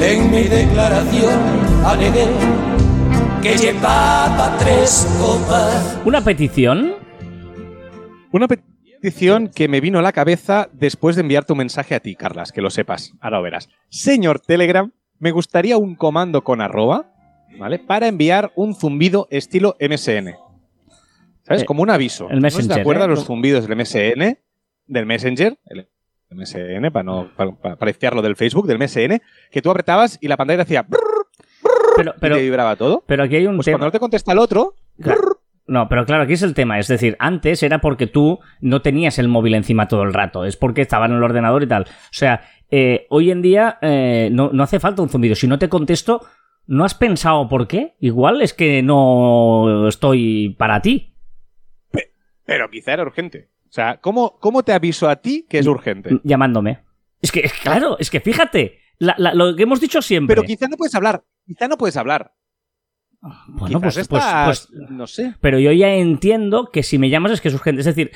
En 0.00 0.30
mi 0.30 0.44
declaración 0.44 1.40
alegué 1.84 2.26
que 3.42 3.56
llevaba 3.56 4.56
tres 4.60 5.12
copas. 5.20 6.00
Una 6.04 6.20
petición. 6.20 6.94
Una 8.30 8.46
petición 8.46 9.48
que 9.48 9.66
me 9.66 9.80
vino 9.80 9.98
a 9.98 10.02
la 10.02 10.12
cabeza 10.12 10.68
después 10.72 11.16
de 11.16 11.22
enviar 11.22 11.44
tu 11.44 11.56
mensaje 11.56 11.96
a 11.96 11.98
ti, 11.98 12.14
Carlas, 12.14 12.52
que 12.52 12.62
lo 12.62 12.70
sepas. 12.70 13.12
Ahora 13.20 13.38
lo 13.38 13.42
verás. 13.42 13.68
Señor 13.88 14.38
Telegram, 14.38 14.92
me 15.18 15.32
gustaría 15.32 15.78
un 15.78 15.96
comando 15.96 16.44
con 16.44 16.60
arroba, 16.60 17.12
¿vale? 17.58 17.80
Para 17.80 18.06
enviar 18.06 18.52
un 18.54 18.76
zumbido 18.76 19.26
estilo 19.32 19.74
MSN. 19.80 20.36
¿Sabes? 21.44 21.62
Eh, 21.62 21.66
Como 21.66 21.82
un 21.82 21.90
aviso. 21.90 22.28
el 22.30 22.40
¿No 22.40 22.48
se 22.50 22.56
Messenger, 22.56 22.74
te 22.76 22.80
acuerdas 22.80 23.06
¿eh? 23.06 23.10
los 23.10 23.24
zumbidos 23.24 23.68
del 23.68 23.76
MSN? 23.76 24.38
Del 24.86 25.06
Messenger. 25.06 25.58
El 25.66 25.86
MSN, 26.30 26.90
para 26.90 27.02
no 27.04 27.30
para, 27.36 27.76
para 27.76 28.22
del 28.22 28.36
Facebook, 28.36 28.66
del 28.66 28.78
MSN, 28.78 29.20
que 29.50 29.62
tú 29.62 29.70
apretabas 29.70 30.18
y 30.20 30.28
la 30.28 30.36
pantalla 30.36 30.62
hacía 30.62 30.82
brrr, 30.82 31.26
Pero, 31.96 32.14
pero, 32.20 32.34
y 32.34 32.38
te 32.38 32.44
vibraba 32.44 32.74
todo. 32.76 33.04
pero 33.06 33.22
aquí 33.22 33.36
hay 33.36 33.46
un 33.46 33.56
Pues 33.56 33.66
tema. 33.66 33.76
cuando 33.76 33.86
no 33.86 33.92
te 33.92 34.00
contesta 34.00 34.32
el 34.32 34.38
otro, 34.38 34.74
Claro. 35.00 35.40
No, 35.66 35.88
pero 35.88 36.04
claro, 36.04 36.24
aquí 36.24 36.34
es 36.34 36.42
el 36.42 36.52
tema. 36.52 36.78
Es 36.78 36.88
decir, 36.88 37.16
antes 37.18 37.62
era 37.62 37.80
porque 37.80 38.06
tú 38.06 38.38
no 38.60 38.82
tenías 38.82 39.18
el 39.18 39.28
móvil 39.28 39.54
encima 39.54 39.88
todo 39.88 40.02
el 40.02 40.12
rato. 40.12 40.44
Es 40.44 40.58
porque 40.58 40.82
estaba 40.82 41.06
en 41.06 41.12
el 41.12 41.22
ordenador 41.22 41.62
y 41.62 41.66
tal. 41.66 41.84
O 41.84 41.88
sea, 42.10 42.42
eh, 42.70 43.06
hoy 43.08 43.30
en 43.30 43.40
día 43.40 43.78
eh, 43.80 44.28
no, 44.30 44.50
no 44.52 44.62
hace 44.62 44.78
falta 44.78 45.00
un 45.00 45.08
zumbido. 45.08 45.34
Si 45.34 45.46
no 45.46 45.58
te 45.58 45.70
contesto, 45.70 46.20
¿no 46.66 46.84
has 46.84 46.94
pensado 46.94 47.48
por 47.48 47.66
qué? 47.66 47.94
Igual 47.98 48.42
es 48.42 48.52
que 48.52 48.82
no 48.82 49.88
estoy 49.88 50.54
para 50.58 50.82
ti. 50.82 51.14
pero 52.44 52.68
quizá 52.70 52.92
era 52.92 53.04
urgente. 53.04 53.48
O 53.74 53.76
sea, 53.76 53.98
¿cómo, 54.00 54.38
cómo 54.38 54.62
te 54.62 54.72
aviso 54.72 55.08
a 55.08 55.16
ti 55.16 55.46
que 55.50 55.58
es 55.58 55.66
urgente? 55.66 56.20
Llamándome. 56.22 56.84
Es 57.20 57.32
que, 57.32 57.42
claro, 57.62 57.96
es 57.98 58.08
que 58.08 58.20
fíjate. 58.20 58.78
la- 58.98 59.16
la- 59.18 59.34
lo 59.34 59.56
que 59.56 59.64
hemos 59.64 59.80
dicho 59.80 60.00
siempre. 60.00 60.36
Pero 60.36 60.46
quizá 60.46 60.68
no 60.68 60.76
puedes 60.76 60.94
hablar. 60.94 61.24
Quizá 61.44 61.66
no 61.66 61.76
puedes 61.76 61.96
hablar. 61.96 62.34
bueno, 63.48 63.80
pues, 63.80 63.94
pues- 63.94 64.22
estás- 64.22 64.68
pues- 64.70 64.90
no 64.90 65.06
sé. 65.08 65.34
Pero 65.40 65.58
yo 65.58 65.72
ya 65.72 65.92
entiendo 65.94 66.70
que 66.72 66.84
si 66.84 66.98
me 66.98 67.10
llamas 67.10 67.32
es 67.32 67.40
que 67.40 67.48
es 67.48 67.54
urgente. 67.54 67.80
Es 67.80 67.86
decir, 67.86 68.12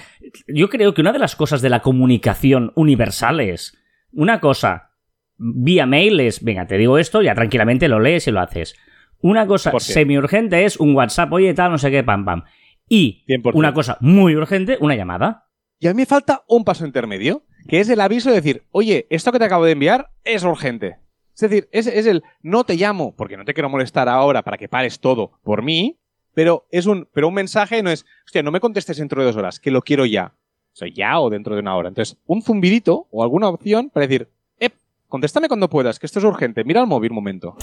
yo 0.46 0.68
creo 0.68 0.94
que 0.94 1.00
una 1.00 1.12
de 1.12 1.18
las 1.18 1.34
cosas 1.34 1.60
de 1.60 1.70
la 1.70 1.80
comunicación 1.80 2.70
universal 2.76 3.40
es 3.40 3.76
una 4.12 4.38
cosa 4.38 4.92
vía 5.38 5.86
mail 5.86 6.20
es, 6.20 6.44
venga, 6.44 6.68
te 6.68 6.78
digo 6.78 6.98
esto, 6.98 7.20
ya 7.20 7.34
tranquilamente 7.34 7.88
lo 7.88 7.98
lees 7.98 8.28
y 8.28 8.30
lo 8.30 8.38
haces. 8.40 8.76
Una 9.20 9.46
cosa 9.48 9.70
semi-urgente 9.94 10.64
es 10.64 10.76
un 10.78 10.94
WhatsApp, 10.94 11.32
oye, 11.32 11.52
tal, 11.54 11.72
no 11.72 11.78
sé 11.78 11.90
qué, 11.90 12.04
pam, 12.04 12.24
pam. 12.24 12.44
Y 12.88 13.24
100%. 13.26 13.56
una 13.58 13.74
cosa 13.74 13.96
muy 14.00 14.36
urgente, 14.36 14.76
una 14.80 14.94
llamada. 14.94 15.47
Y 15.80 15.86
a 15.86 15.90
mí 15.94 15.98
me 15.98 16.06
falta 16.06 16.44
un 16.48 16.64
paso 16.64 16.84
intermedio, 16.84 17.44
que 17.68 17.80
es 17.80 17.88
el 17.88 18.00
aviso 18.00 18.30
de 18.30 18.36
decir, 18.36 18.64
oye, 18.72 19.06
esto 19.10 19.30
que 19.30 19.38
te 19.38 19.44
acabo 19.44 19.64
de 19.64 19.72
enviar 19.72 20.10
es 20.24 20.42
urgente. 20.42 20.98
Es 21.34 21.40
decir, 21.42 21.68
es, 21.70 21.86
es 21.86 22.06
el 22.06 22.24
no 22.42 22.64
te 22.64 22.74
llamo 22.74 23.14
porque 23.14 23.36
no 23.36 23.44
te 23.44 23.54
quiero 23.54 23.68
molestar 23.68 24.08
ahora 24.08 24.42
para 24.42 24.58
que 24.58 24.68
pares 24.68 24.98
todo 24.98 25.38
por 25.44 25.62
mí, 25.62 25.96
pero 26.34 26.66
es 26.72 26.86
un, 26.86 27.08
pero 27.12 27.28
un 27.28 27.34
mensaje 27.34 27.80
no 27.82 27.90
es, 27.90 28.04
hostia, 28.24 28.42
no 28.42 28.50
me 28.50 28.58
contestes 28.58 28.96
dentro 28.96 29.20
de 29.20 29.26
dos 29.26 29.36
horas, 29.36 29.60
que 29.60 29.70
lo 29.70 29.82
quiero 29.82 30.04
ya. 30.04 30.34
O 30.72 30.76
sea, 30.78 30.88
ya 30.92 31.20
o 31.20 31.30
dentro 31.30 31.54
de 31.54 31.60
una 31.60 31.76
hora. 31.76 31.88
Entonces, 31.88 32.16
un 32.26 32.42
zumbidito 32.42 33.06
o 33.10 33.22
alguna 33.22 33.48
opción 33.48 33.90
para 33.90 34.06
decir, 34.06 34.28
eh, 34.58 34.70
contéstame 35.08 35.46
cuando 35.46 35.70
puedas, 35.70 36.00
que 36.00 36.06
esto 36.06 36.18
es 36.18 36.24
urgente, 36.24 36.64
mira 36.64 36.80
el 36.80 36.88
móvil 36.88 37.12
un 37.12 37.16
momento. 37.16 37.56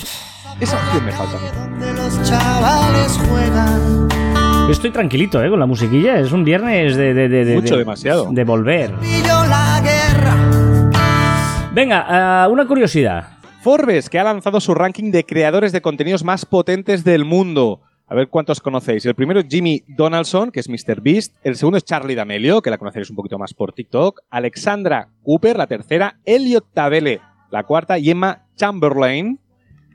Esa 0.59 0.77
opción 0.77 1.05
me 1.05 1.11
falta 1.11 1.37
donde 1.51 1.93
los 1.93 2.23
chavales 2.23 3.17
juegan. 3.17 4.24
Yo 4.65 4.71
estoy 4.71 4.89
tranquilito, 4.91 5.43
¿eh? 5.43 5.49
Con 5.49 5.59
la 5.59 5.67
musiquilla. 5.67 6.19
Es 6.19 6.31
un 6.31 6.43
viernes 6.43 6.95
de... 6.95 7.13
de, 7.13 7.29
de- 7.29 7.45
de- 7.45 7.55
Mucho, 7.55 7.73
de- 7.75 7.79
demasiado. 7.79 8.29
De 8.31 8.43
volver. 8.43 8.91
Pillo 8.99 9.43
la 9.47 9.81
guerra. 9.83 11.69
Venga, 11.73 12.05
ah, 12.07 12.47
una 12.49 12.65
curiosidad. 12.65 13.27
Forbes, 13.61 14.09
que 14.09 14.17
ha 14.17 14.23
lanzado 14.23 14.59
su 14.59 14.73
ranking 14.73 15.11
de 15.11 15.23
creadores 15.23 15.71
de 15.71 15.81
contenidos 15.81 16.23
más 16.23 16.45
potentes 16.45 17.03
del 17.03 17.25
mundo. 17.25 17.81
A 18.07 18.15
ver 18.15 18.27
cuántos 18.29 18.59
conocéis. 18.59 19.05
El 19.05 19.13
primero 19.15 19.39
es 19.39 19.45
Jimmy 19.47 19.83
Donaldson, 19.87 20.49
que 20.51 20.59
es 20.61 20.69
Mr. 20.69 20.99
Beast. 21.01 21.35
El 21.43 21.55
segundo 21.55 21.77
es 21.77 21.85
Charlie 21.85 22.15
D'Amelio, 22.15 22.61
que 22.61 22.69
la 22.71 22.77
conoceréis 22.79 23.09
un 23.11 23.15
poquito 23.15 23.37
más 23.37 23.53
por 23.53 23.71
TikTok. 23.73 24.21
Alexandra 24.31 25.09
Cooper, 25.23 25.57
la 25.57 25.67
tercera. 25.67 26.17
Elliot 26.25 26.65
Tabele, 26.73 27.21
la 27.51 27.63
cuarta. 27.63 27.97
Y 27.99 28.09
Emma 28.11 28.45
Chamberlain, 28.55 29.39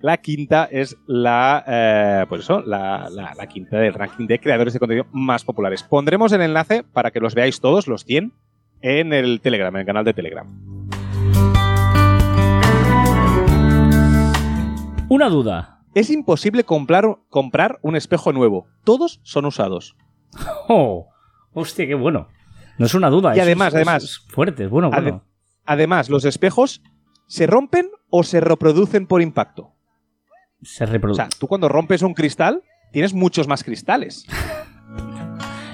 la 0.02 0.16
quinta, 0.18 0.64
es 0.70 0.96
la, 1.06 1.62
eh, 1.66 2.26
pues 2.28 2.42
eso, 2.42 2.62
la, 2.62 3.08
la- 3.10 3.34
la 3.36 3.46
quinta 3.46 3.76
del 3.78 3.92
ranking 3.94 4.26
de 4.26 4.38
creadores 4.38 4.72
de 4.72 4.78
contenido 4.78 5.06
más 5.12 5.44
populares. 5.44 5.82
Pondremos 5.82 6.32
el 6.32 6.40
enlace 6.40 6.82
para 6.84 7.10
que 7.10 7.20
los 7.20 7.34
veáis 7.34 7.60
todos, 7.60 7.86
los 7.86 8.04
100, 8.04 8.32
en 8.82 9.12
el 9.12 9.40
Telegram, 9.40 9.74
en 9.76 9.80
el 9.80 9.86
canal 9.86 10.04
de 10.04 10.14
Telegram. 10.14 10.46
Una 15.08 15.28
duda. 15.28 15.80
Es 15.94 16.08
imposible 16.10 16.62
comprar, 16.64 17.04
comprar 17.28 17.78
un 17.82 17.96
espejo 17.96 18.32
nuevo. 18.32 18.66
Todos 18.84 19.20
son 19.22 19.44
usados. 19.46 19.96
Oh, 20.72 21.08
hostia, 21.52 21.84
qué 21.88 21.94
bueno. 21.96 22.28
No 22.78 22.86
es 22.86 22.94
una 22.94 23.10
duda. 23.10 23.36
Y 23.36 23.40
además, 23.40 23.68
es- 23.68 23.74
además- 23.74 24.04
es 24.04 24.18
fuerte, 24.28 24.68
bueno, 24.68 24.88
bueno. 24.90 25.24
Además, 25.66 26.08
los 26.08 26.24
espejos 26.24 26.80
se 27.26 27.46
rompen 27.48 27.88
o 28.08 28.22
se 28.22 28.40
reproducen 28.40 29.06
por 29.08 29.20
impacto. 29.20 29.72
Se 30.62 30.84
O 30.84 30.86
reproduce. 30.86 31.16
sea, 31.22 31.28
tú 31.38 31.46
cuando 31.46 31.68
rompes 31.68 32.02
un 32.02 32.14
cristal, 32.14 32.62
tienes 32.92 33.14
muchos 33.14 33.46
más 33.48 33.64
cristales. 33.64 34.26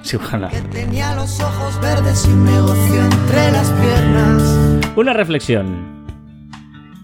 Sí, 0.02 0.16
ojalá. 0.16 0.48
Que 0.50 0.60
tenía 0.62 1.14
los 1.16 1.40
ojos 1.40 1.80
verdes 1.80 2.26
y 2.26 2.32
un 2.32 2.44
negocio 2.44 3.02
entre 3.04 3.50
las 3.50 3.70
piernas. 3.72 4.96
Una 4.96 5.12
reflexión. 5.12 5.96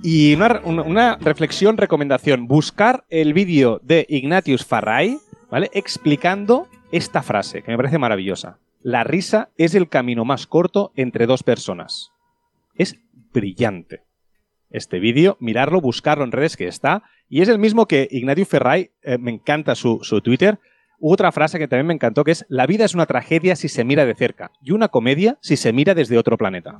Y 0.04 0.34
una, 0.34 0.60
una- 0.64 0.82
una 0.82 1.16
reflexión, 1.16 1.76
recomendación, 1.76 2.46
buscar 2.46 3.04
el 3.08 3.34
vídeo 3.34 3.80
de 3.82 4.06
Ignatius 4.08 4.64
Farray, 4.64 5.18
¿vale? 5.50 5.70
Explicando 5.74 6.68
esta 6.92 7.22
frase, 7.22 7.62
que 7.62 7.70
me 7.72 7.76
parece 7.76 7.98
maravillosa. 7.98 8.58
La 8.82 9.04
risa 9.04 9.48
es 9.56 9.74
el 9.74 9.88
camino 9.88 10.24
más 10.24 10.46
corto 10.46 10.92
entre 10.96 11.26
dos 11.26 11.42
personas. 11.42 12.10
Es 12.76 12.96
brillante. 13.32 14.02
Este 14.72 15.00
vídeo, 15.00 15.36
mirarlo, 15.38 15.82
buscarlo 15.82 16.24
en 16.24 16.32
redes 16.32 16.56
que 16.56 16.66
está. 16.66 17.02
Y 17.28 17.42
es 17.42 17.48
el 17.48 17.58
mismo 17.58 17.86
que 17.86 18.08
Ignatius 18.10 18.48
Farray, 18.48 18.90
eh, 19.02 19.18
me 19.18 19.30
encanta 19.30 19.74
su, 19.74 19.98
su 20.02 20.22
Twitter. 20.22 20.58
Otra 20.98 21.30
frase 21.30 21.58
que 21.58 21.68
también 21.68 21.86
me 21.88 21.94
encantó 21.94 22.24
que 22.24 22.30
es, 22.30 22.46
la 22.48 22.66
vida 22.66 22.86
es 22.86 22.94
una 22.94 23.04
tragedia 23.04 23.54
si 23.54 23.68
se 23.68 23.84
mira 23.84 24.06
de 24.06 24.14
cerca 24.14 24.50
y 24.62 24.72
una 24.72 24.88
comedia 24.88 25.38
si 25.42 25.56
se 25.56 25.72
mira 25.72 25.94
desde 25.94 26.16
otro 26.16 26.38
planeta. 26.38 26.76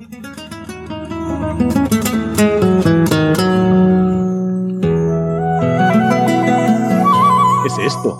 Es 7.65 7.77
esto. 7.77 8.19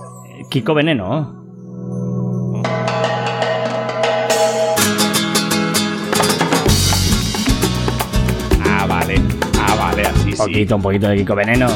Kiko 0.52 0.76
Veneno. 0.76 1.43
Poquito, 10.52 10.76
un 10.76 10.82
poquito 10.82 11.08
de 11.08 11.18
Kiko 11.18 11.36
Veneno. 11.36 11.68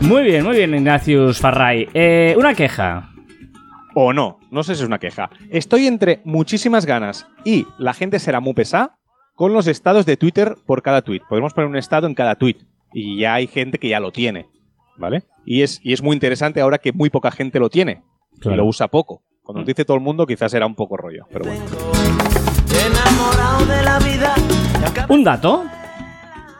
Muy 0.00 0.22
bien, 0.24 0.44
muy 0.44 0.56
bien, 0.56 0.74
Ignacius 0.74 1.38
Farray. 1.40 1.88
Eh, 1.94 2.34
una 2.38 2.54
queja. 2.54 3.10
O 3.94 4.12
no, 4.12 4.38
no 4.50 4.62
sé 4.62 4.74
si 4.74 4.82
es 4.82 4.86
una 4.86 4.98
queja. 4.98 5.30
Estoy 5.50 5.86
entre 5.86 6.20
muchísimas 6.24 6.84
ganas 6.86 7.26
y 7.44 7.66
la 7.78 7.94
gente 7.94 8.18
será 8.18 8.40
muy 8.40 8.52
pesada 8.54 8.98
con 9.34 9.52
los 9.52 9.66
estados 9.66 10.04
de 10.06 10.16
Twitter 10.16 10.54
por 10.66 10.82
cada 10.82 11.02
tweet. 11.02 11.22
Podemos 11.28 11.54
poner 11.54 11.68
un 11.70 11.76
estado 11.76 12.06
en 12.06 12.14
cada 12.14 12.34
tweet 12.36 12.56
y 12.92 13.18
ya 13.20 13.34
hay 13.34 13.46
gente 13.46 13.78
que 13.78 13.88
ya 13.88 13.98
lo 14.00 14.12
tiene, 14.12 14.46
¿vale? 14.98 15.22
Y 15.46 15.62
es, 15.62 15.80
y 15.82 15.92
es 15.92 16.02
muy 16.02 16.14
interesante 16.14 16.60
ahora 16.60 16.78
que 16.78 16.92
muy 16.92 17.08
poca 17.10 17.30
gente 17.30 17.58
lo 17.58 17.70
tiene 17.70 18.02
Claro. 18.38 18.54
y 18.54 18.58
lo 18.58 18.64
usa 18.66 18.88
poco. 18.88 19.22
Cuando 19.42 19.60
lo 19.60 19.66
dice 19.66 19.84
todo 19.84 19.96
el 19.96 20.02
mundo 20.02 20.26
quizás 20.26 20.52
era 20.52 20.66
un 20.66 20.74
poco 20.74 20.96
rollo, 20.98 21.24
pero 21.32 21.46
bueno. 21.46 21.64
Enamorado 22.86 23.64
de 23.66 23.82
la 23.82 23.98
vida. 23.98 24.34
Un 25.08 25.24
dato. 25.24 25.64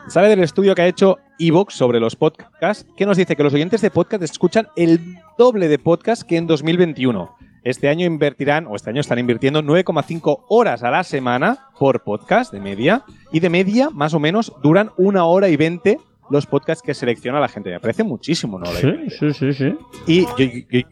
Sale 0.07 0.29
del 0.29 0.39
estudio 0.41 0.73
que 0.73 0.81
ha 0.81 0.87
hecho 0.87 1.17
Evox 1.37 1.73
sobre 1.73 1.99
los 1.99 2.15
podcasts, 2.15 2.85
que 2.95 3.05
nos 3.05 3.17
dice 3.17 3.35
que 3.35 3.43
los 3.43 3.53
oyentes 3.53 3.81
de 3.81 3.91
podcast 3.91 4.23
escuchan 4.23 4.67
el 4.75 4.99
doble 5.37 5.67
de 5.67 5.77
podcast 5.79 6.23
que 6.23 6.37
en 6.37 6.47
2021. 6.47 7.35
Este 7.63 7.89
año 7.89 8.05
invertirán, 8.05 8.65
o 8.67 8.75
este 8.75 8.89
año 8.89 9.01
están 9.01 9.19
invirtiendo 9.19 9.61
9,5 9.61 10.45
horas 10.47 10.83
a 10.83 10.91
la 10.91 11.03
semana 11.03 11.67
por 11.77 12.03
podcast 12.03 12.53
de 12.53 12.61
media, 12.61 13.03
y 13.33 13.41
de 13.41 13.49
media, 13.49 13.89
más 13.89 14.13
o 14.13 14.19
menos, 14.19 14.53
duran 14.63 14.91
una 14.95 15.25
hora 15.25 15.49
y 15.49 15.57
20 15.57 15.99
los 16.29 16.45
podcasts 16.45 16.81
que 16.81 16.93
selecciona 16.93 17.39
la 17.41 17.49
gente. 17.49 17.69
Me 17.71 17.79
parece 17.81 18.03
muchísimo 18.03 18.59
y 18.63 18.67
Sí, 18.67 18.85
20. 18.87 19.09
sí, 19.09 19.33
sí, 19.33 19.53
sí. 19.53 19.75
Y 20.07 20.21
yo, 20.25 20.35
yo- 20.69 20.87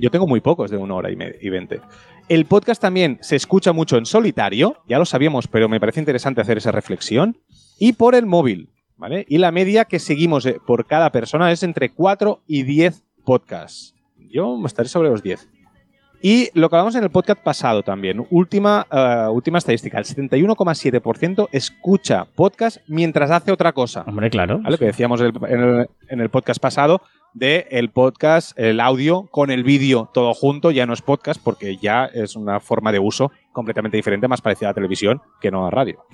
yo 0.00 0.10
tengo 0.10 0.26
muy 0.28 0.40
pocos 0.40 0.70
de 0.70 0.76
una 0.76 0.94
hora 0.94 1.10
y, 1.10 1.16
y 1.40 1.48
20. 1.48 1.80
El 2.28 2.44
podcast 2.44 2.80
también 2.80 3.18
se 3.22 3.36
escucha 3.36 3.72
mucho 3.72 3.96
en 3.96 4.04
solitario, 4.04 4.76
ya 4.86 4.98
lo 4.98 5.06
sabíamos, 5.06 5.48
pero 5.48 5.68
me 5.68 5.80
parece 5.80 6.00
interesante 6.00 6.40
hacer 6.42 6.58
esa 6.58 6.72
reflexión, 6.72 7.38
y 7.78 7.94
por 7.94 8.14
el 8.14 8.26
móvil, 8.26 8.68
¿vale? 8.96 9.24
Y 9.28 9.38
la 9.38 9.50
media 9.50 9.86
que 9.86 9.98
seguimos 9.98 10.44
eh, 10.44 10.58
por 10.66 10.86
cada 10.86 11.10
persona 11.10 11.50
es 11.52 11.62
entre 11.62 11.90
4 11.90 12.42
y 12.46 12.64
10 12.64 13.02
podcasts. 13.24 13.94
Yo 14.30 14.60
estaré 14.66 14.88
sobre 14.90 15.08
los 15.08 15.22
10. 15.22 15.48
Y 16.20 16.48
lo 16.52 16.68
que 16.68 16.74
hablamos 16.74 16.96
en 16.96 17.04
el 17.04 17.10
podcast 17.10 17.40
pasado 17.42 17.82
también, 17.84 18.26
última, 18.30 18.86
eh, 18.90 19.28
última 19.30 19.58
estadística, 19.58 19.98
el 19.98 20.04
71,7% 20.04 21.48
escucha 21.52 22.24
podcast 22.34 22.78
mientras 22.88 23.30
hace 23.30 23.52
otra 23.52 23.72
cosa. 23.72 24.02
Hombre, 24.06 24.28
claro. 24.28 24.58
¿Vale? 24.60 24.76
Que 24.78 24.86
decíamos 24.86 25.20
el- 25.20 25.32
en 25.48 25.60
el, 25.60 25.88
en 26.08 26.20
el 26.20 26.28
podcast 26.28 26.60
pasado 26.60 27.00
de 27.34 27.66
el 27.70 27.90
podcast, 27.90 28.58
el 28.58 28.80
audio 28.80 29.26
con 29.30 29.50
el 29.50 29.64
vídeo 29.64 30.10
todo 30.12 30.34
junto, 30.34 30.70
ya 30.70 30.86
no 30.86 30.92
es 30.92 31.02
podcast 31.02 31.40
porque 31.42 31.76
ya 31.76 32.06
es 32.06 32.36
una 32.36 32.60
forma 32.60 32.92
de 32.92 32.98
uso 32.98 33.30
completamente 33.52 33.96
diferente, 33.96 34.28
más 34.28 34.40
parecida 34.40 34.68
a 34.68 34.70
la 34.70 34.74
televisión 34.74 35.20
que 35.40 35.50
no 35.50 35.66
a 35.66 35.70
radio. 35.70 36.04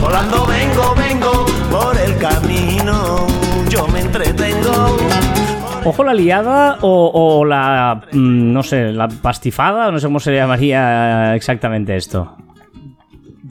Volando 0.00 0.46
vengo, 0.46 0.94
vengo 0.96 1.46
por 1.70 1.96
el 1.96 2.16
camino. 2.18 3.26
Yo 3.68 3.86
me 3.88 4.00
entretengo. 4.00 4.96
Ojo 5.84 6.04
la 6.04 6.14
liada 6.14 6.78
o, 6.80 7.10
o 7.12 7.44
la, 7.44 8.06
mm, 8.12 8.52
no 8.52 8.62
sé, 8.62 8.92
la 8.92 9.08
pastifada, 9.08 9.90
no 9.90 9.98
sé 9.98 10.06
cómo 10.06 10.20
se 10.20 10.34
llamaría 10.34 11.34
exactamente 11.34 11.96
esto. 11.96 12.36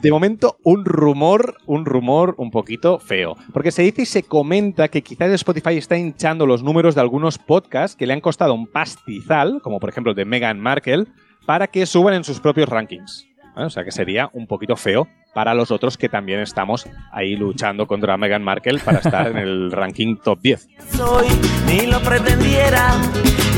De 0.04 0.10
momento, 0.10 0.58
un 0.64 0.84
rumor, 0.84 1.56
un 1.64 1.86
rumor 1.86 2.34
un 2.36 2.50
poquito 2.50 2.98
feo. 2.98 3.38
Porque 3.54 3.70
se 3.70 3.80
dice 3.80 4.02
y 4.02 4.04
se 4.04 4.22
comenta 4.22 4.88
que 4.88 5.00
quizás 5.00 5.30
Spotify 5.30 5.78
está 5.78 5.96
hinchando 5.96 6.44
los 6.44 6.62
números 6.62 6.94
de 6.94 7.00
algunos 7.00 7.38
podcasts 7.38 7.96
que 7.96 8.06
le 8.06 8.12
han 8.12 8.20
costado 8.20 8.52
un 8.52 8.66
pastizal, 8.66 9.62
como 9.62 9.80
por 9.80 9.88
ejemplo 9.88 10.10
el 10.10 10.16
de 10.16 10.26
Meghan 10.26 10.60
Markle, 10.60 11.06
para 11.46 11.68
que 11.68 11.86
suban 11.86 12.12
en 12.12 12.22
sus 12.22 12.38
propios 12.38 12.68
rankings. 12.68 13.26
¿Vale? 13.54 13.66
O 13.66 13.70
sea 13.70 13.82
que 13.82 13.92
sería 13.92 14.28
un 14.34 14.46
poquito 14.46 14.76
feo 14.76 15.08
para 15.32 15.54
los 15.54 15.70
otros 15.70 15.96
que 15.96 16.10
también 16.10 16.40
estamos 16.40 16.86
ahí 17.10 17.34
luchando 17.34 17.86
contra 17.86 18.18
Meghan 18.18 18.44
Markle 18.44 18.80
para 18.80 18.98
estar 18.98 19.28
en 19.28 19.38
el 19.38 19.72
ranking 19.72 20.16
top 20.22 20.38
10. 20.42 20.68
Soy, 20.90 21.28
ni 21.66 21.86
lo 21.86 21.98
pretendiera. 22.00 22.90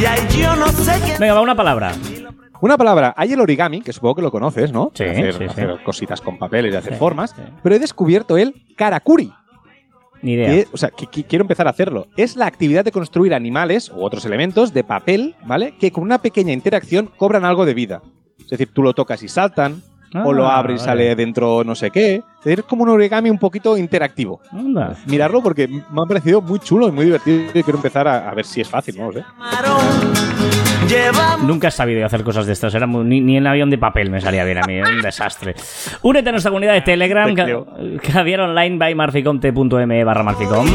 Y 0.01 0.05
ahí 0.05 0.21
yo 0.41 0.55
no 0.55 0.69
sé 0.69 0.93
qué. 1.05 1.19
Venga, 1.19 1.35
va 1.35 1.41
una 1.41 1.57
palabra. 1.57 1.91
Una 2.67 2.77
palabra, 2.77 3.15
hay 3.17 3.33
el 3.33 3.41
origami, 3.41 3.81
que 3.81 3.93
supongo 3.93 4.17
que 4.17 4.23
lo 4.23 4.33
conoces, 4.33 4.73
¿no? 4.73 4.91
Sí, 4.93 5.05
hacer, 5.05 5.33
sí, 5.35 5.39
sí. 5.39 5.45
hacer 5.45 5.79
cositas 5.85 6.21
con 6.21 6.37
papeles 6.37 6.75
y 6.75 6.77
hacer 6.77 6.95
Sí, 6.95 6.99
formas. 6.99 7.31
sí. 7.31 7.43
Pero 7.63 7.77
he 7.77 7.79
descubierto 7.79 8.37
el 8.37 8.55
karakuri. 8.77 9.33
Ni 10.23 10.33
idea. 10.33 10.49
que- 10.51 10.67
o 10.73 10.77
sea, 10.77 10.91
que, 10.91 11.07
que 11.07 11.23
quiero 11.23 11.45
empezar 11.45 11.69
a 11.69 11.71
hacerlo. 11.71 12.09
Es 12.17 12.35
la 12.35 12.47
actividad 12.47 12.85
de 12.85 12.91
construir 12.91 13.35
animales 13.35 13.89
u 13.95 14.03
otros 14.03 14.25
elementos 14.25 14.75
de 14.75 14.83
papel, 14.83 15.37
¿vale? 15.45 15.77
Que 15.79 15.93
con 15.93 16.03
una 16.03 16.19
pequeña 16.19 16.53
interacción 16.53 17.09
cobran 17.17 17.45
algo 17.45 17.67
de 17.67 17.75
vida. 17.75 18.03
Es 18.41 18.49
decir, 18.49 18.71
tú 18.73 18.83
lo 18.83 18.95
tocas 18.95 19.23
y 19.23 19.29
saltan, 19.29 19.83
o 20.25 20.33
lo 20.33 20.49
Ah, 20.49 20.59
abres 20.59 20.83
y 20.83 20.87
vale. 20.87 21.03
sale 21.05 21.15
dentro 21.17 21.63
no 21.63 21.77
sé 21.77 21.93
qué. 21.93 22.17
Es 22.17 22.45
decir, 22.45 22.59
es 22.61 22.65
como 22.65 22.83
un 22.83 22.89
origami 22.89 23.31
un 23.31 23.39
poquito 23.39 23.77
interactivo. 23.77 24.41
Anda. 24.51 24.97
Mirarlo 25.07 25.41
porque 25.41 25.69
me 25.69 25.83
ha 26.03 26.07
parecido 26.07 26.41
muy 26.41 26.59
chulo 26.59 26.89
y 26.89 26.91
muy 26.93 27.05
divertido 27.05 27.43
y 27.55 27.63
quiero 27.63 27.79
empezar 27.79 28.09
a, 28.09 28.29
a 28.29 28.35
ver 28.35 28.45
si 28.45 28.61
es 28.61 28.69
fácil, 28.69 28.97
no 28.99 29.13
lo 29.13 29.13
sé. 29.13 29.25
Nunca 31.43 31.69
he 31.69 31.71
sabido 31.71 32.05
hacer 32.07 32.23
cosas 32.23 32.47
de 32.47 32.53
estas. 32.53 32.75
Era 32.75 32.87
muy- 32.87 33.05
ni, 33.05 33.21
ni 33.21 33.37
en 33.37 33.47
avión 33.47 33.71
de 33.71 33.79
papel 33.79 34.11
me 34.11 34.21
salía 34.21 34.45
bien 34.45 34.59
a 34.59 34.67
mí. 34.67 34.75
Era 34.75 34.89
un 34.91 35.03
desastre. 35.03 35.55
Únete 36.03 36.29
a 36.29 36.33
nuestra 36.33 36.51
comunidad 36.51 36.75
de 36.75 36.81
Telegram. 36.83 37.35
Te. 37.35 37.65
Javier 38.13 38.41
Online 38.41 38.77
by 38.79 38.95
marficom.me 38.95 40.05
barra 40.05 40.23
marficom. 40.23 40.67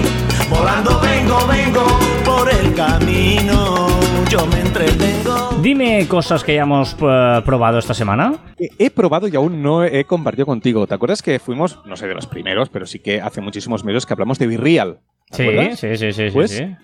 volando 0.49 0.99
vengo, 0.99 1.37
vengo 1.47 1.85
por 2.25 2.49
el 2.49 2.73
camino. 2.73 3.87
Yo 4.29 4.45
me 4.47 4.59
entretengo. 4.61 5.49
Dime 5.61 6.07
cosas 6.07 6.43
que 6.43 6.53
hayamos 6.53 6.95
eh, 7.01 7.41
probado 7.45 7.79
esta 7.79 7.93
semana. 7.93 8.33
que 8.57 8.69
he 8.79 8.89
probado 8.89 9.27
y 9.27 9.35
aún 9.35 9.61
no 9.61 9.83
he 9.83 10.05
compartido 10.05 10.45
contigo. 10.45 10.87
¿Te 10.87 10.95
acuerdas 10.95 11.21
que 11.21 11.39
fuimos, 11.39 11.79
no 11.85 11.95
sé 11.95 12.07
de 12.07 12.15
los 12.15 12.27
primeros, 12.27 12.69
pero 12.69 12.85
sí 12.85 12.99
que 12.99 13.21
hace 13.21 13.41
muchísimos 13.41 13.83
meses 13.83 14.05
que 14.05 14.13
hablamos 14.13 14.39
de 14.39 14.47
Virreal? 14.47 14.99
¿Te 15.29 15.75
Sí, 15.75 15.77
sí, 15.77 15.97
sí, 15.97 16.11
sí, 16.13 16.13
sí, 16.13 16.33
Pues, 16.33 16.51
sí. 16.51 16.75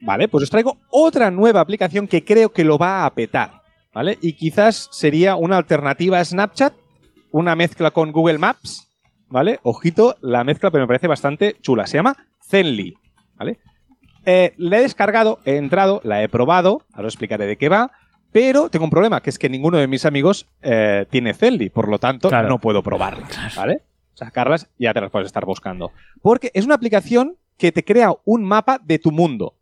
Vale, 0.00 0.28
pues 0.28 0.44
os 0.44 0.50
traigo 0.50 0.76
otra 0.90 1.30
nueva 1.30 1.60
aplicación 1.60 2.06
que 2.06 2.24
creo 2.24 2.52
que 2.52 2.64
lo 2.64 2.78
va 2.78 3.04
a 3.06 3.14
petar, 3.14 3.62
¿vale? 3.94 4.18
Y 4.20 4.34
quizás 4.34 4.88
sería 4.92 5.36
una 5.36 5.56
alternativa 5.56 6.18
a 6.20 6.24
Snapchat, 6.24 6.74
una 7.32 7.56
mezcla 7.56 7.90
con 7.90 8.12
Google 8.12 8.38
Maps, 8.38 8.88
¿vale? 9.28 9.58
Ojito, 9.62 10.16
la 10.20 10.44
mezcla, 10.44 10.70
pero 10.70 10.84
me 10.84 10.88
parece 10.88 11.06
bastante 11.08 11.56
chula. 11.62 11.86
Se 11.86 11.96
llama 11.96 12.16
Zenly, 12.48 12.94
¿vale? 13.36 13.58
Eh, 14.26 14.54
la 14.58 14.78
he 14.78 14.82
descargado, 14.82 15.38
he 15.44 15.56
entrado, 15.56 16.00
la 16.04 16.22
he 16.22 16.28
probado, 16.28 16.82
ahora 16.92 17.08
os 17.08 17.14
explicaré 17.14 17.46
de 17.46 17.56
qué 17.56 17.68
va, 17.68 17.90
pero 18.32 18.68
tengo 18.68 18.84
un 18.84 18.90
problema, 18.90 19.20
que 19.22 19.30
es 19.30 19.38
que 19.38 19.48
ninguno 19.48 19.78
de 19.78 19.86
mis 19.86 20.04
amigos 20.04 20.46
eh, 20.62 21.06
tiene 21.10 21.32
Zenly, 21.32 21.70
por 21.70 21.88
lo 21.88 21.98
tanto 21.98 22.28
Claro. 22.28 22.48
no 22.48 22.58
puedo 22.58 22.82
probarlas, 22.82 23.54
¿vale? 23.56 23.82
Sacarlas 24.14 24.68
ya 24.78 24.92
te 24.92 25.00
las 25.00 25.10
puedes 25.10 25.26
estar 25.26 25.44
buscando. 25.46 25.92
Porque 26.22 26.50
es 26.54 26.64
una 26.66 26.74
aplicación 26.74 27.36
que 27.56 27.70
te 27.72 27.84
crea 27.84 28.12
un 28.24 28.44
mapa 28.44 28.78
de 28.82 28.98
tu 28.98 29.10
mundo. 29.12 29.54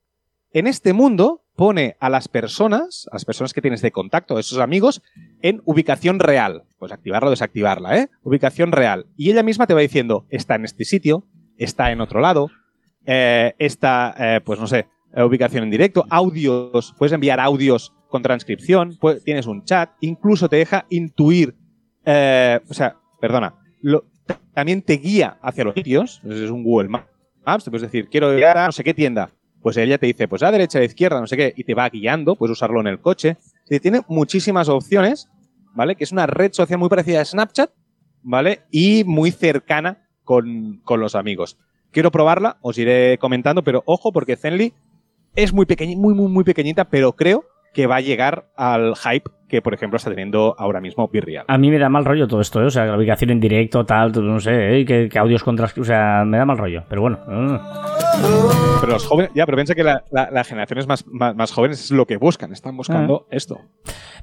En 0.55 0.69
este 0.69 0.93
mundo 0.93 1.43
pone 1.57 1.97
a 1.99 2.09
las 2.09 2.29
personas, 2.29 3.09
a 3.11 3.17
las 3.17 3.25
personas 3.25 3.53
que 3.53 3.61
tienes 3.61 3.83
de 3.83 3.91
contacto, 3.91 4.37
a 4.37 4.41
esos 4.41 4.61
amigos, 4.61 5.03
en 5.43 5.61
ubicación 5.65 6.21
real. 6.21 6.63
Pues 6.79 6.93
activarla 6.93 7.27
o 7.27 7.31
desactivarla, 7.31 7.99
¿eh? 7.99 8.09
Ubicación 8.23 8.71
real. 8.71 9.07
Y 9.17 9.33
ella 9.33 9.43
misma 9.43 9.67
te 9.67 9.75
va 9.75 9.81
diciendo, 9.81 10.27
está 10.31 10.55
en 10.55 10.65
este 10.65 10.85
sitio, 10.85 11.27
está 11.59 11.91
en 11.91 12.01
otro 12.01 12.21
lado, 12.21 12.51
eh, 13.05 13.55
está, 13.59 14.15
eh, 14.17 14.41
pues 14.45 14.61
no 14.61 14.69
sé, 14.69 14.87
eh, 15.13 15.25
ubicación 15.25 15.65
en 15.65 15.71
directo, 15.73 16.05
audios, 16.09 16.95
puedes 16.99 17.13
enviar 17.13 17.41
audios 17.41 17.93
con 18.09 18.23
transcripción, 18.23 18.93
pu- 18.93 19.21
tienes 19.25 19.47
un 19.47 19.65
chat, 19.65 19.91
incluso 20.03 20.49
te 20.49 20.55
deja 20.57 20.87
intuir, 20.89 21.57
eh, 22.05 22.61
o 22.69 22.75
sea, 22.75 22.97
perdona, 23.21 23.57
lo- 23.83 24.05
también 24.53 24.83
te 24.83 24.99
guía 24.99 25.37
hacia 25.43 25.65
los 25.65 25.75
sitios, 25.75 26.23
es 26.25 26.49
un 26.51 26.63
Google 26.63 26.89
Maps, 26.89 27.65
te 27.65 27.71
puedes 27.71 27.83
decir, 27.83 28.09
quiero 28.09 28.37
ir 28.39 28.45
a 28.45 28.67
no 28.67 28.73
sé 28.73 28.85
qué 28.85 28.95
tienda, 28.95 29.31
pues 29.65 29.79
ella 29.79 29.97
te 29.97 30.05
dice, 30.05 30.29
pues 30.29 30.43
a 30.43 30.53
derecha, 30.53 30.79
a 30.79 30.85
izquierda, 30.85 31.19
no 31.19 31.27
sé 31.27 31.39
qué, 31.39 31.55
y 31.57 31.65
te 31.65 31.73
va 31.73 31.89
guiando, 31.89 32.37
puedes 32.37 32.53
usarlo 32.53 32.83
en 32.83 32.87
el 32.87 33.01
coche. 33.01 33.39
Tiene 33.81 34.03
muchísimas 34.09 34.69
opciones, 34.69 35.31
¿vale? 35.73 35.97
Que 35.97 36.05
es 36.05 36.13
una 36.13 36.27
red 36.27 36.53
social 36.53 36.79
muy 36.79 36.91
parecida 36.91 37.23
a 37.23 37.25
Snapchat, 37.25 37.71
¿vale? 38.23 38.65
Y 38.71 39.05
muy 39.05 39.31
cercana 39.31 40.07
con, 40.23 40.83
con 40.85 41.01
los 41.01 41.15
amigos. 41.15 41.57
Quiero 41.93 42.11
probarla, 42.11 42.59
os 42.61 42.77
iré 42.77 43.17
comentando, 43.17 43.65
pero 43.65 43.83
ojo, 43.87 44.13
porque 44.13 44.37
Zenly 44.37 44.75
es 45.35 45.55
muy 45.55 45.65
pequeñita, 45.65 45.99
muy, 45.99 46.13
muy, 46.13 46.29
muy 46.29 46.45
pequeñita, 46.45 46.91
pero 46.91 47.15
creo 47.15 47.47
que 47.75 47.87
va 47.87 47.97
a 47.97 48.01
llegar 48.01 48.47
al 48.57 48.95
hype 48.97 49.31
que, 49.49 49.61
por 49.61 49.75
ejemplo, 49.75 49.99
está 49.99 50.11
teniendo 50.11 50.55
ahora 50.59 50.81
mismo 50.81 51.07
Virreal. 51.09 51.45
A 51.47 51.59
mí 51.59 51.71
me 51.71 51.79
da 51.79 51.89
mal 51.89 52.05
rollo 52.05 52.27
todo 52.27 52.41
esto, 52.41 52.63
¿eh? 52.63 52.67
o 52.67 52.71
sea, 52.71 52.87
la 52.87 52.97
ubicación 52.97 53.31
en 53.31 53.41
directo, 53.41 53.85
tal, 53.85 54.11
no 54.27 54.41
sé, 54.41 54.81
¿eh? 54.81 54.85
que, 54.87 55.09
que 55.09 55.19
audios 55.19 55.45
contra... 55.45 55.69
O 55.79 55.85
sea, 55.85 56.25
me 56.27 56.39
da 56.39 56.47
mal 56.47 56.57
rollo, 56.59 56.83
pero 56.89 57.03
bueno. 57.03 57.19
Pero 58.81 58.93
los 58.93 59.07
jóvenes, 59.07 59.31
ya, 59.35 59.45
pero 59.47 59.57
piensa 59.57 59.75
que 59.75 59.85
la- 59.85 60.03
la- 60.11 60.31
las 60.31 60.49
generaciones 60.49 60.87
más, 60.87 61.07
más, 61.07 61.35
más 61.37 61.53
jóvenes 61.53 61.85
es 61.85 61.91
lo 61.91 62.07
que 62.07 62.17
buscan, 62.17 62.53
están 62.53 62.77
buscando 62.77 63.27
esto. 63.31 63.61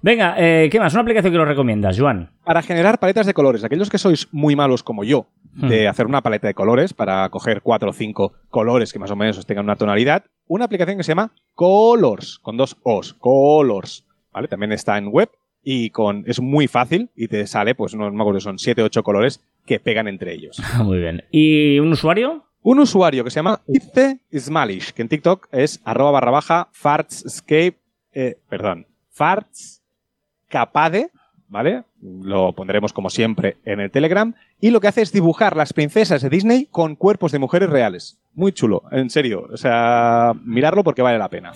Venga, 0.02 0.36
eh, 0.38 0.70
¿qué 0.72 0.80
más? 0.80 0.94
Una 0.94 1.02
aplicación 1.04 1.32
que 1.32 1.38
nos 1.38 1.48
recomiendas, 1.48 2.00
Joan. 2.00 2.32
Para 2.44 2.62
generar 2.62 3.00
paletas 3.00 3.26
de 3.28 3.34
colores, 3.34 3.64
aquellos 3.64 3.90
que 3.90 3.98
sois 3.98 4.28
muy 4.32 4.56
malos 4.56 4.84
como 4.84 5.04
yo, 5.04 5.28
de 5.54 5.88
hacer 5.88 6.06
una 6.06 6.22
paleta 6.22 6.48
de 6.48 6.54
colores 6.54 6.94
para 6.94 7.28
coger 7.30 7.62
cuatro 7.62 7.90
o 7.90 7.94
cinco 7.94 8.34
colores 8.50 8.94
que 8.94 9.00
más 9.00 9.12
o 9.12 9.16
menos 9.16 9.38
os 9.38 9.46
tengan 9.46 9.66
una 9.66 9.76
tonalidad, 9.76 10.26
una 10.48 10.66
aplicación 10.66 10.98
que 10.98 11.04
se 11.04 11.12
llama 11.12 11.34
Colors, 11.56 12.40
con 12.40 12.58
dos 12.58 12.78
O's, 12.84 13.14
Colors, 13.14 14.06
¿vale? 14.32 14.48
También 14.48 14.72
está 14.72 14.98
en 14.98 15.08
web 15.08 15.30
y 15.64 15.92
con, 15.92 16.24
es 16.28 16.42
muy 16.42 16.68
fácil 16.68 17.10
y 17.16 17.28
te 17.28 17.46
sale, 17.48 17.76
pues 17.76 17.96
no 17.96 18.12
me 18.12 18.22
acuerdo, 18.22 18.40
son 18.40 18.60
siete 18.60 18.82
o 18.82 18.86
ocho 18.86 19.04
colores 19.04 19.42
que 19.66 19.80
pegan 19.80 20.08
entre 20.08 20.34
ellos. 20.34 20.62
Muy 20.84 21.00
bien. 21.00 21.24
¿Y 21.32 21.80
un 21.80 21.92
usuario? 21.92 22.46
Un 22.64 22.80
usuario 22.80 23.24
que 23.24 23.32
se 23.32 23.38
llama 23.38 23.62
Itze 23.68 24.20
Smalish, 24.36 24.94
que 24.94 25.02
en 25.02 25.10
TikTok 25.10 25.48
es 25.52 25.82
arroba 25.84 26.12
barra 26.12 26.32
baja 26.32 26.70
fartscape, 26.72 27.78
eh, 28.14 28.38
perdón, 28.50 28.86
fartscapade, 29.10 31.10
¿vale? 31.52 31.84
Lo 32.02 32.54
pondremos 32.54 32.94
como 32.94 33.10
siempre 33.10 33.58
en 33.66 33.82
el 33.82 33.92
Telegram. 33.92 34.34
Y 34.60 34.72
lo 34.72 34.80
que 34.80 34.88
hace 34.88 35.02
es 35.02 35.12
dibujar 35.12 35.56
las 35.56 35.74
princesas 35.74 36.22
de 36.22 36.30
Disney 36.30 36.68
con 36.72 36.96
cuerpos 36.96 37.34
de 37.34 37.40
mujeres 37.40 37.70
reales. 37.70 38.20
Muy 38.34 38.54
chulo, 38.54 38.84
en 38.92 39.10
serio. 39.10 39.48
O 39.52 39.58
sea, 39.58 40.32
mirarlo 40.46 40.84
porque 40.84 41.02
vale 41.02 41.20
la 41.20 41.30
pena. 41.30 41.52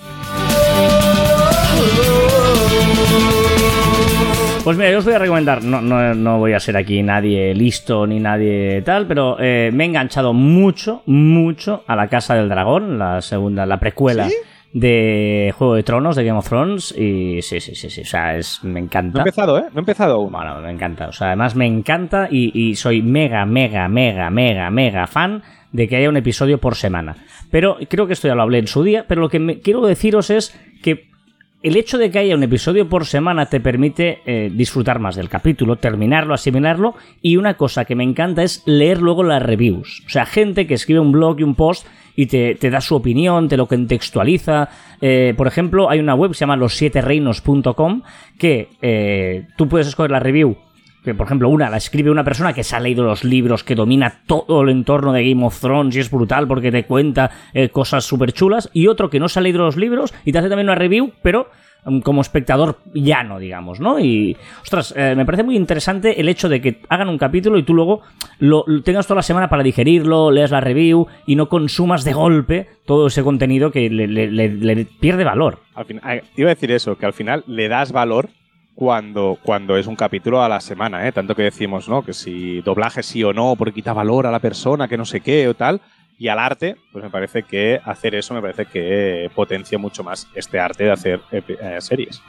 Pues 4.65 4.77
mira, 4.77 4.91
yo 4.91 4.97
os 4.97 5.05
voy 5.05 5.13
a 5.13 5.19
recomendar, 5.19 5.63
no, 5.63 5.79
no, 5.79 6.13
no 6.15 6.39
voy 6.39 6.53
a 6.53 6.59
ser 6.59 6.75
aquí 6.75 7.03
nadie 7.03 7.53
listo 7.53 8.07
ni 8.07 8.19
nadie 8.19 8.81
tal, 8.81 9.07
pero 9.07 9.37
eh, 9.39 9.69
me 9.71 9.83
he 9.83 9.87
enganchado 9.87 10.33
mucho, 10.33 11.03
mucho 11.05 11.83
a 11.85 11.95
la 11.95 12.07
Casa 12.07 12.33
del 12.33 12.49
Dragón, 12.49 12.97
la 12.97 13.21
segunda, 13.21 13.67
la 13.67 13.79
precuela 13.79 14.27
¿Sí? 14.27 14.35
De 14.79 15.53
Juego 15.57 15.75
de 15.75 15.83
Tronos, 15.83 16.17
de 16.17 16.25
Game 16.25 16.37
of 16.37 16.49
Thrones, 16.49 16.93
y 16.97 17.41
sí, 17.41 17.61
sí, 17.61 17.75
sí, 17.75 17.89
sí, 17.89 18.01
o 18.01 18.05
sea, 18.05 18.35
es, 18.35 18.61
me 18.61 18.71
No 18.73 18.77
he 18.77 18.81
encanta. 18.81 19.19
empezado, 19.19 19.57
¿eh? 19.57 19.63
No 19.71 19.77
he 19.77 19.79
empezado 19.79 20.15
aún. 20.15 20.31
Bueno, 20.33 20.59
me 20.59 20.69
encanta. 20.69 21.07
O 21.07 21.13
sea, 21.13 21.27
además 21.27 21.55
me 21.55 21.65
encanta 21.65 22.27
y, 22.29 22.51
y 22.53 22.75
soy 22.75 23.01
mega, 23.01 23.45
mega, 23.45 23.87
mega, 23.87 24.29
mega, 24.29 24.69
mega 24.69 25.07
fan 25.07 25.43
de 25.71 25.87
que 25.87 25.95
haya 25.95 26.09
un 26.09 26.17
episodio 26.17 26.57
por 26.59 26.75
semana. 26.75 27.15
Pero 27.49 27.77
creo 27.89 28.05
que 28.05 28.13
esto 28.13 28.27
ya 28.27 28.35
lo 28.35 28.41
hablé 28.41 28.59
en 28.59 28.67
su 28.67 28.83
día, 28.83 29.05
pero 29.07 29.21
lo 29.21 29.29
que 29.29 29.39
me- 29.39 29.59
quiero 29.61 29.79
deciros 29.87 30.29
es 30.29 30.53
que 30.83 31.05
el 31.63 31.77
hecho 31.77 31.97
de 31.97 32.11
que 32.11 32.19
haya 32.19 32.35
un 32.35 32.43
episodio 32.43 32.89
por 32.89 33.05
semana 33.05 33.45
te 33.45 33.61
permite 33.61 34.19
eh, 34.25 34.51
disfrutar 34.53 34.99
más 34.99 35.15
del 35.15 35.29
capítulo, 35.29 35.77
terminarlo, 35.77 36.33
asimilarlo 36.33 36.95
y 37.21 37.37
una 37.37 37.53
cosa 37.55 37.85
que 37.85 37.95
me 37.95 38.03
encanta 38.03 38.43
es 38.43 38.61
leer 38.65 39.01
luego 39.01 39.23
las 39.23 39.41
reviews. 39.41 40.03
O 40.05 40.09
sea, 40.09 40.25
gente 40.25 40.67
que 40.67 40.73
escribe 40.73 40.99
un 40.99 41.13
blog 41.13 41.39
y 41.39 41.43
un 41.43 41.55
post 41.55 41.87
y 42.15 42.27
te, 42.27 42.55
te 42.55 42.69
da 42.69 42.81
su 42.81 42.95
opinión, 42.95 43.47
te 43.47 43.57
lo 43.57 43.67
contextualiza. 43.67 44.69
Eh, 45.01 45.33
por 45.35 45.47
ejemplo, 45.47 45.89
hay 45.89 45.99
una 45.99 46.15
web 46.15 46.31
que 46.31 46.35
se 46.35 46.41
llama 46.41 46.57
los7reinos.com 46.57 48.01
que 48.37 48.69
eh, 48.81 49.47
tú 49.57 49.67
puedes 49.67 49.87
escoger 49.87 50.11
la 50.11 50.19
review 50.19 50.57
que 51.05 51.13
por 51.13 51.27
ejemplo 51.27 51.49
una 51.49 51.69
la 51.69 51.77
escribe 51.77 52.09
una 52.09 52.23
persona 52.23 52.51
que 52.51 52.63
se 52.63 52.75
ha 52.75 52.79
leído 52.79 53.03
los 53.03 53.23
libros, 53.23 53.63
que 53.63 53.75
domina 53.75 54.23
todo 54.25 54.63
el 54.63 54.69
entorno 54.69 55.13
de 55.13 55.29
Game 55.29 55.45
of 55.45 55.61
Thrones 55.61 55.95
y 55.95 55.99
es 55.99 56.09
brutal 56.09 56.47
porque 56.47 56.71
te 56.71 56.85
cuenta 56.85 57.29
eh, 57.53 57.69
cosas 57.69 58.03
súper 58.03 58.33
chulas, 58.33 58.69
y 58.73 58.87
otro 58.87 59.09
que 59.09 59.19
no 59.19 59.29
se 59.29 59.39
ha 59.39 59.43
leído 59.43 59.59
los 59.59 59.77
libros 59.77 60.13
y 60.25 60.31
te 60.31 60.39
hace 60.39 60.49
también 60.49 60.67
una 60.67 60.75
review, 60.75 61.13
pero 61.21 61.51
como 62.03 62.21
espectador 62.21 62.79
llano, 62.93 63.39
digamos, 63.39 63.79
¿no? 63.79 63.99
Y, 63.99 64.35
ostras, 64.61 64.93
eh, 64.97 65.13
me 65.15 65.25
parece 65.25 65.43
muy 65.43 65.55
interesante 65.55 66.19
el 66.19 66.29
hecho 66.29 66.49
de 66.49 66.61
que 66.61 66.81
hagan 66.89 67.09
un 67.09 67.17
capítulo 67.17 67.57
y 67.57 67.63
tú 67.63 67.73
luego 67.73 68.01
lo, 68.39 68.65
tengas 68.83 69.05
toda 69.05 69.17
la 69.17 69.23
semana 69.23 69.49
para 69.49 69.63
digerirlo, 69.63 70.31
leas 70.31 70.51
la 70.51 70.61
review 70.61 71.07
y 71.27 71.35
no 71.35 71.47
consumas 71.47 72.03
de 72.03 72.13
golpe 72.13 72.67
todo 72.85 73.07
ese 73.07 73.23
contenido 73.23 73.71
que 73.71 73.89
le, 73.89 74.85
pierde 74.99 75.23
valor. 75.23 75.59
Ah, 75.75 75.85
iba 76.35 76.49
a 76.49 76.55
decir 76.55 76.71
eso, 76.71 76.97
que 76.97 77.05
al 77.05 77.13
final 77.13 77.43
le 77.47 77.67
das 77.67 77.91
valor 77.91 78.29
cuando, 78.73 79.37
cuando 79.41 79.77
es 79.77 79.87
un 79.87 79.95
capítulo 79.95 80.43
a 80.43 80.49
la 80.49 80.59
semana, 80.59 81.07
¿eh? 81.07 81.11
Tanto 81.11 81.33
que 81.33 81.43
decimos, 81.43 81.87
¿no? 81.87 82.03
Que 82.03 82.13
si 82.13 82.61
doblaje 82.61 83.03
sí 83.03 83.23
o 83.23 83.31
no, 83.31 83.55
porque 83.55 83.73
quita 83.73 83.93
valor 83.93 84.27
a 84.27 84.31
la 84.31 84.39
persona, 84.39 84.87
que 84.87 84.97
no 84.97 85.05
sé 85.05 85.21
qué 85.21 85.47
o 85.47 85.53
tal. 85.53 85.81
Y 86.17 86.29
al 86.29 86.39
arte, 86.39 86.77
pues 86.91 87.03
me 87.03 87.09
parece 87.09 87.43
que 87.43 87.79
hacer 87.83 88.15
eso 88.15 88.33
me 88.33 88.41
parece 88.41 88.65
que 88.65 89.29
potencia 89.35 89.77
mucho 89.77 90.03
más 90.03 90.27
este 90.33 90.59
arte 90.59 90.85
de 90.85 90.91
hacer 90.91 91.19
eh, 91.31 91.77
series. 91.79 92.21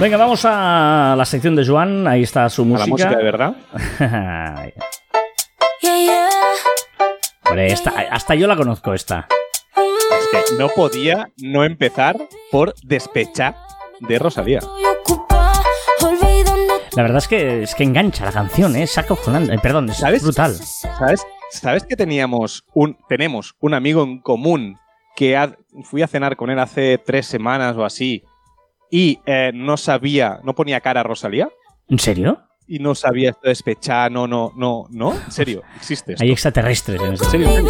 Venga, 0.00 0.16
vamos 0.16 0.44
a 0.44 1.14
la 1.16 1.24
sección 1.24 1.54
de 1.54 1.64
Joan, 1.64 2.08
ahí 2.08 2.22
está 2.24 2.48
su 2.48 2.62
A 2.62 2.64
música. 2.64 2.84
la 2.86 2.90
música 2.90 3.16
de 3.16 3.22
verdad. 3.22 3.54
Hombre, 7.46 7.66
esta- 7.72 7.92
hasta 8.10 8.34
yo 8.34 8.48
la 8.48 8.56
conozco 8.56 8.94
esta. 8.94 9.28
Es 9.76 10.48
que 10.50 10.56
no 10.56 10.68
podía 10.70 11.28
no 11.38 11.64
empezar 11.64 12.16
por 12.50 12.74
despechar 12.82 13.54
de 14.00 14.18
Rosalía. 14.18 14.58
La 16.96 17.02
verdad 17.02 17.18
es 17.18 17.28
que 17.28 17.62
es 17.62 17.74
que 17.74 17.84
engancha 17.84 18.24
la 18.24 18.32
canción, 18.32 18.76
¿eh? 18.76 18.82
Es 18.82 18.98
acojonante. 18.98 19.54
Eh, 19.54 19.58
Perdón, 19.62 19.88
es 19.88 19.96
¿Sabes? 19.96 20.22
brutal. 20.22 20.54
¿Sabes? 20.54 21.22
¿Sabes 21.50 21.84
que 21.84 21.96
teníamos 21.96 22.64
un, 22.74 22.98
tenemos 23.08 23.54
un 23.60 23.74
amigo 23.74 24.02
en 24.02 24.20
común 24.20 24.78
que 25.16 25.36
ha- 25.36 25.56
fui 25.84 26.02
a 26.02 26.06
cenar 26.06 26.36
con 26.36 26.50
él 26.50 26.58
hace 26.58 26.98
tres 26.98 27.26
semanas 27.26 27.76
o 27.76 27.84
así 27.84 28.22
y 28.90 29.20
eh, 29.26 29.52
no 29.54 29.76
sabía, 29.76 30.40
no 30.44 30.54
ponía 30.54 30.80
cara 30.80 31.00
a 31.00 31.02
Rosalía 31.04 31.48
¿En 31.88 31.98
serio? 31.98 32.40
y 32.66 32.78
no 32.78 32.94
sabía 32.94 33.30
esto 33.30 33.40
de 33.44 33.48
despechar, 33.50 34.10
no, 34.12 34.26
no, 34.26 34.52
no, 34.56 34.86
no, 34.90 35.12
en 35.14 35.30
serio, 35.32 35.62
existe 35.76 36.12
esto. 36.12 36.24
Hay 36.24 36.30
extraterrestres 36.30 37.00
en 37.00 37.12
este. 37.14 37.24
En 37.24 37.30
serio. 37.30 37.66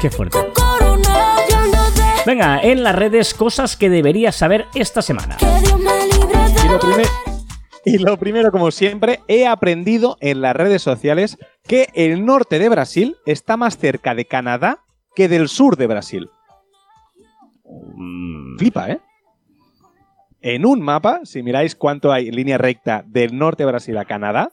Qué 0.00 0.10
fuerte. 0.10 0.38
Venga, 2.26 2.60
en 2.62 2.84
las 2.84 2.94
redes, 2.94 3.34
cosas 3.34 3.76
que 3.76 3.88
deberías 3.90 4.36
saber 4.36 4.66
esta 4.74 5.02
semana. 5.02 5.36
Y 5.40 6.68
lo, 6.68 6.78
primer- 6.78 7.06
y 7.84 7.98
lo 7.98 8.16
primero, 8.18 8.50
como 8.50 8.70
siempre, 8.70 9.20
he 9.28 9.46
aprendido 9.46 10.16
en 10.20 10.40
las 10.40 10.54
redes 10.54 10.82
sociales 10.82 11.38
que 11.66 11.88
el 11.94 12.24
norte 12.24 12.58
de 12.58 12.68
Brasil 12.68 13.16
está 13.26 13.56
más 13.56 13.78
cerca 13.78 14.14
de 14.14 14.24
Canadá 14.24 14.80
que 15.14 15.28
del 15.28 15.48
sur 15.48 15.76
de 15.76 15.86
Brasil. 15.86 16.30
Mm, 17.64 18.58
Flipa, 18.58 18.90
¿eh? 18.90 19.00
En 20.40 20.66
un 20.66 20.80
mapa, 20.80 21.20
si 21.24 21.42
miráis 21.42 21.76
cuánto 21.76 22.10
hay 22.12 22.28
en 22.28 22.34
línea 22.34 22.58
recta 22.58 23.04
del 23.06 23.38
norte 23.38 23.62
de 23.62 23.70
Brasil 23.70 23.96
a 23.96 24.04
Canadá, 24.04 24.52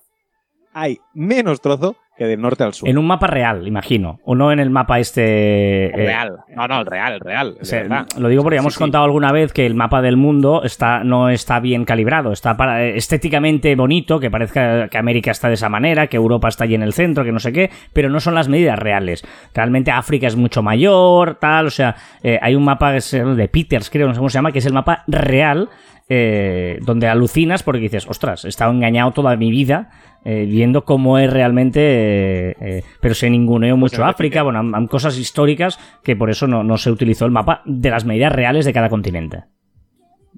hay 0.71 0.99
menos 1.13 1.61
trozo 1.61 1.95
que 2.19 2.25
del 2.25 2.39
norte 2.39 2.63
al 2.63 2.73
sur. 2.73 2.87
En 2.87 2.97
un 2.99 3.07
mapa 3.07 3.25
real, 3.25 3.67
imagino. 3.67 4.19
O 4.23 4.35
no 4.35 4.51
en 4.51 4.59
el 4.59 4.69
mapa 4.69 4.99
este. 4.99 5.85
eh, 5.87 5.91
real. 5.95 6.37
No, 6.55 6.67
no, 6.67 6.81
el 6.81 6.85
real, 6.85 7.13
el 7.13 7.19
real. 7.21 7.57
o 7.61 7.65
sea, 7.65 8.05
lo 8.19 8.27
digo 8.27 8.43
porque 8.43 8.57
Sí, 8.57 8.61
hemos 8.61 8.73
sí. 8.73 8.79
contado 8.79 9.05
alguna 9.05 9.31
vez 9.31 9.53
que 9.53 9.65
el 9.65 9.73
mapa 9.73 10.01
del 10.01 10.17
mundo 10.17 10.61
está, 10.63 11.03
no 11.03 11.29
está 11.29 11.59
bien 11.59 11.85
calibrado, 11.85 12.31
está 12.31 12.57
para- 12.57 12.83
eh, 12.83 12.97
estéticamente 12.97 13.73
bonito, 13.75 14.19
que 14.19 14.29
parezca 14.29 14.87
que 14.89 14.97
América 14.97 15.31
está 15.31 15.47
de 15.47 15.53
esa 15.55 15.69
manera, 15.69 16.07
que 16.07 16.17
Europa 16.17 16.49
está 16.49 16.65
allí 16.65 16.75
en 16.75 16.83
el 16.83 16.93
centro, 16.93 17.23
que 17.23 17.31
no 17.31 17.39
sé 17.39 17.53
qué, 17.53 17.69
pero 17.93 18.09
no 18.09 18.19
son 18.19 18.35
las 18.35 18.49
medidas 18.49 18.77
reales. 18.77 19.23
Realmente 19.55 19.89
África 19.91 20.27
es 20.27 20.35
mucho 20.35 20.61
mayor, 20.61 21.35
tal, 21.35 21.67
o 21.67 21.71
sea, 21.71 21.95
eh, 22.21 22.37
hay 22.41 22.53
un 22.55 22.63
mapa 22.65 22.91
de 22.91 23.49
Peters, 23.51 23.89
creo, 23.89 24.07
no 24.07 24.13
sé 24.13 24.17
cómo 24.19 24.29
se 24.29 24.37
llama, 24.37 24.51
que 24.51 24.59
es 24.59 24.65
el 24.65 24.73
mapa 24.73 25.03
real, 25.07 25.69
eh, 26.09 26.79
donde 26.81 27.07
alucinas 27.07 27.63
porque 27.63 27.81
dices, 27.81 28.07
ostras, 28.07 28.43
he 28.43 28.49
estado 28.49 28.71
engañado 28.71 29.11
toda 29.11 29.35
mi 29.37 29.51
vida 29.51 29.91
eh, 30.25 30.45
viendo 30.45 30.83
cómo 30.83 31.17
es 31.17 31.31
realmente, 31.31 31.79
eh, 31.79 32.55
eh, 32.59 32.83
pero 32.99 33.13
se 33.13 33.29
ninguneo 33.29 33.77
mucho 33.77 33.95
en 33.97 34.01
el 34.01 34.07
de 34.07 34.11
África, 34.11 34.43
bueno, 34.43 34.59
han, 34.59 34.75
han 34.75 34.87
cosas 34.87 35.17
históricas 35.17 35.79
que 36.03 36.15
por 36.15 36.29
eso 36.29 36.47
no, 36.47 36.63
no 36.63 36.77
se 36.77 36.91
utilizó 36.91 37.25
el 37.25 37.31
mapa 37.31 37.61
de 37.65 37.89
las 37.89 38.03
medidas 38.03 38.33
reales 38.33 38.65
de 38.65 38.73
cada 38.73 38.89
continente. 38.89 39.45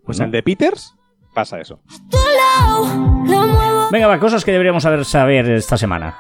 Pues 0.06 0.20
en 0.20 0.26
el 0.26 0.32
de 0.32 0.44
Peters 0.44 0.96
pasa 1.34 1.60
eso. 1.60 1.82
Venga, 3.92 4.08
va, 4.08 4.20
cosas 4.20 4.46
que 4.46 4.52
deberíamos 4.52 4.84
saber, 4.84 5.06
saber 5.06 5.50
esta 5.50 5.78
semana. 5.78 6.16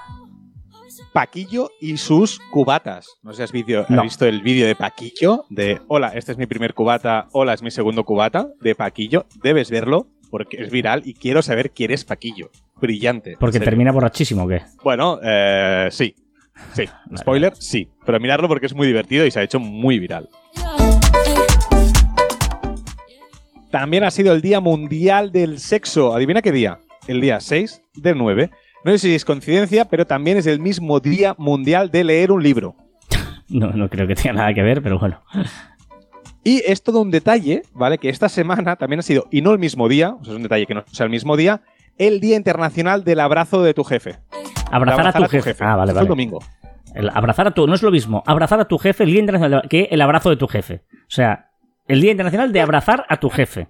Paquillo 1.14 1.70
y 1.82 1.98
sus 1.98 2.40
cubatas. 2.52 3.18
No 3.22 3.34
sé 3.34 3.38
si 3.38 3.44
has, 3.44 4.02
visto 4.04 4.26
el 4.26 4.42
vídeo 4.42 4.66
de 4.66 4.76
Paquillo, 4.76 5.46
de 5.50 5.82
hola, 5.88 6.10
este 6.16 6.32
es 6.32 6.38
mi 6.38 6.46
primer 6.46 6.74
cubata, 6.74 7.28
hola, 7.34 7.54
es 7.54 7.62
mi 7.62 7.70
segundo 7.70 8.06
cubata, 8.06 8.48
de 8.62 8.76
Paquillo. 8.76 9.26
Debes 9.44 9.70
verlo 9.70 10.08
porque 10.30 10.62
es 10.62 10.72
viral 10.72 11.02
y 11.06 11.14
quiero 11.14 11.42
saber 11.42 11.72
quién 11.72 11.92
es 11.92 12.06
Paquillo. 12.06 12.50
Brillante. 12.80 13.36
Porque 13.38 13.60
termina 13.60 13.92
borrachísimo, 13.92 14.44
¿o 14.44 14.48
qué? 14.48 14.62
Bueno, 14.84 15.20
eh, 15.22 15.90
sí. 15.92 16.16
Sí. 16.74 16.86
Spoiler, 17.18 17.56
sí. 17.58 17.90
Pero 18.06 18.20
mirarlo 18.20 18.48
porque 18.48 18.68
es 18.68 18.74
muy 18.74 18.88
divertido 18.88 19.26
y 19.26 19.32
se 19.32 19.42
ha 19.42 19.44
hecho 19.44 19.60
muy 19.60 20.00
viral. 20.00 20.30
También 23.70 24.04
ha 24.04 24.12
sido 24.12 24.34
el 24.34 24.42
Día 24.42 24.62
Mundial 24.62 25.32
del 25.32 25.60
Sexo. 25.60 26.16
¿Adivina 26.16 26.42
qué 26.42 26.52
día? 26.52 26.80
El 27.08 27.20
día 27.20 27.40
6 27.40 27.82
del 27.96 28.18
9. 28.18 28.52
No 28.84 28.92
sé 28.92 28.98
si 28.98 29.16
es 29.16 29.26
coincidencia, 29.26 29.86
pero 29.86 30.06
también 30.08 30.38
es 30.38 30.48
el 30.48 30.60
mismo 30.60 31.00
Día 31.00 31.36
Mundial 31.38 31.92
de 31.92 32.04
leer 32.04 32.32
un 32.32 32.42
libro. 32.42 32.76
No, 33.48 33.72
no 33.72 33.90
creo 33.90 34.08
que 34.08 34.16
tenga 34.16 34.34
nada 34.34 34.54
que 34.54 34.62
ver, 34.62 34.82
pero 34.82 34.98
bueno. 34.98 35.22
Y 36.44 36.64
es 36.66 36.82
todo 36.82 37.02
un 37.02 37.12
detalle, 37.12 37.62
¿vale? 37.74 37.98
Que 37.98 38.10
esta 38.10 38.30
semana 38.30 38.76
también 38.78 39.00
ha 39.00 39.04
sido, 39.04 39.28
y 39.30 39.42
no 39.42 39.52
el 39.52 39.60
mismo 39.60 39.88
día, 39.88 40.16
o 40.20 40.24
sea, 40.24 40.34
es 40.34 40.38
un 40.38 40.44
detalle 40.44 40.66
que 40.66 40.74
no 40.74 40.84
sea 40.92 41.04
el 41.04 41.12
mismo 41.12 41.38
día, 41.38 41.62
el 41.98 42.20
Día 42.20 42.36
Internacional 42.36 43.04
del 43.04 43.20
Abrazo 43.20 43.62
de 43.62 43.74
tu 43.74 43.84
jefe. 43.84 44.18
Abrazar, 44.72 45.08
a 45.08 45.14
tu 45.14 45.26
jefe. 45.26 45.56
Ah, 45.60 45.76
vale, 45.76 45.94
vale. 45.94 46.06
el 46.06 46.08
domingo. 46.08 46.40
El 46.96 47.10
abrazar 47.10 47.48
a 47.48 47.52
tu. 47.52 47.68
No 47.68 47.76
es 47.76 47.84
lo 47.84 47.92
mismo. 47.92 48.24
Abrazar 48.26 48.60
a 48.60 48.66
tu 48.66 48.78
jefe 48.78 49.04
el 49.04 49.12
Día 49.12 49.20
Internacional 49.20 49.68
que 49.70 49.90
el 49.92 50.02
abrazo 50.02 50.30
de 50.30 50.38
tu 50.38 50.48
jefe. 50.48 50.82
O 50.94 51.10
sea, 51.10 51.52
el 51.88 52.02
Día 52.02 52.12
Internacional 52.12 52.52
de 52.52 52.62
abrazar 52.62 53.06
a 53.08 53.18
tu 53.18 53.30
jefe. 53.30 53.68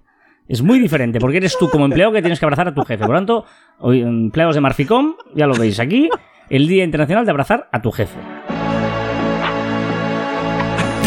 Es 0.52 0.60
muy 0.60 0.78
diferente, 0.78 1.18
porque 1.18 1.38
eres 1.38 1.56
tú 1.56 1.70
como 1.70 1.86
empleado 1.86 2.12
que 2.12 2.20
tienes 2.20 2.38
que 2.38 2.44
abrazar 2.44 2.68
a 2.68 2.74
tu 2.74 2.82
jefe. 2.82 3.06
Por 3.06 3.14
lo 3.14 3.16
tanto, 3.16 3.46
hoy, 3.78 4.02
empleados 4.02 4.54
de 4.54 4.60
Marficom, 4.60 5.14
ya 5.34 5.46
lo 5.46 5.54
veis 5.54 5.80
aquí, 5.80 6.10
el 6.50 6.68
Día 6.68 6.84
Internacional 6.84 7.24
de 7.24 7.30
abrazar 7.30 7.70
a 7.72 7.80
tu 7.80 7.90
jefe. 7.90 8.18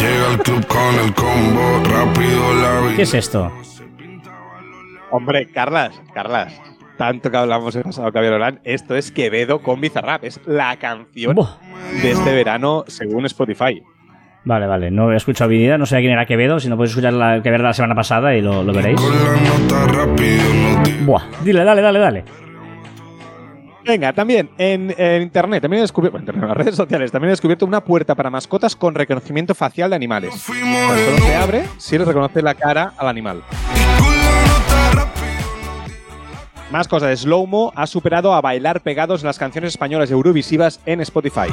Llega 0.00 0.30
al 0.32 0.38
club 0.42 0.66
con 0.66 0.94
el 0.96 1.14
combo, 1.14 1.80
rápido 1.84 2.54
la 2.60 2.80
vida. 2.80 2.96
¿Qué 2.96 3.02
es 3.02 3.14
esto? 3.14 3.52
Hombre, 5.12 5.46
Carlas, 5.52 5.92
Carlas. 6.12 6.60
Tanto 6.98 7.30
que 7.30 7.36
hablamos 7.36 7.76
el 7.76 7.84
pasado 7.84 8.10
Caviarolán, 8.10 8.60
esto 8.64 8.96
es 8.96 9.12
Quevedo 9.12 9.62
con 9.62 9.80
Bizarrap. 9.80 10.24
Es 10.24 10.40
la 10.44 10.76
canción 10.80 11.36
Buah. 11.36 11.58
de 12.02 12.10
este 12.10 12.34
verano 12.34 12.82
según 12.88 13.26
Spotify. 13.26 13.80
Vale, 14.46 14.68
vale, 14.68 14.92
no 14.92 15.10
he 15.10 15.16
escuchado 15.16 15.50
mi 15.50 15.58
vida, 15.58 15.76
no 15.76 15.86
sé 15.86 15.96
a 15.96 15.98
quién 15.98 16.12
era 16.12 16.24
Quevedo, 16.24 16.60
si 16.60 16.68
no 16.68 16.76
podéis 16.76 16.92
escuchar 16.92 17.12
la 17.14 17.42
que 17.42 17.50
ver 17.50 17.60
la 17.60 17.72
semana 17.72 17.96
pasada 17.96 18.32
y 18.32 18.40
lo, 18.40 18.62
lo 18.62 18.72
veréis. 18.72 19.00
Buah, 21.04 21.22
dile, 21.42 21.64
dale, 21.64 21.82
dale, 21.82 21.98
dale. 21.98 22.24
Venga, 23.84 24.12
también 24.12 24.50
en, 24.56 24.94
en 24.96 25.22
internet, 25.22 25.62
también 25.62 25.80
he 25.80 25.82
descubierto, 25.82 26.18
bueno, 26.20 26.32
en 26.32 26.46
las 26.48 26.56
redes 26.56 26.76
sociales, 26.76 27.10
también 27.10 27.30
he 27.30 27.32
descubierto 27.32 27.66
una 27.66 27.82
puerta 27.82 28.14
para 28.14 28.30
mascotas 28.30 28.76
con 28.76 28.94
reconocimiento 28.94 29.52
facial 29.52 29.90
de 29.90 29.96
animales. 29.96 30.32
solo 30.34 31.18
se 31.18 31.34
abre 31.34 31.64
si 31.76 31.98
le 31.98 32.04
reconoce 32.04 32.40
la 32.40 32.54
cara 32.54 32.92
al 32.98 33.08
animal. 33.08 33.42
Más 36.70 36.86
cosas, 36.86 37.18
Slowmo 37.18 37.72
ha 37.74 37.88
superado 37.88 38.32
a 38.32 38.40
bailar 38.40 38.80
pegados 38.80 39.22
en 39.22 39.26
las 39.26 39.40
canciones 39.40 39.72
españolas 39.72 40.12
eurovisivas 40.12 40.80
en 40.86 41.00
Spotify. 41.00 41.48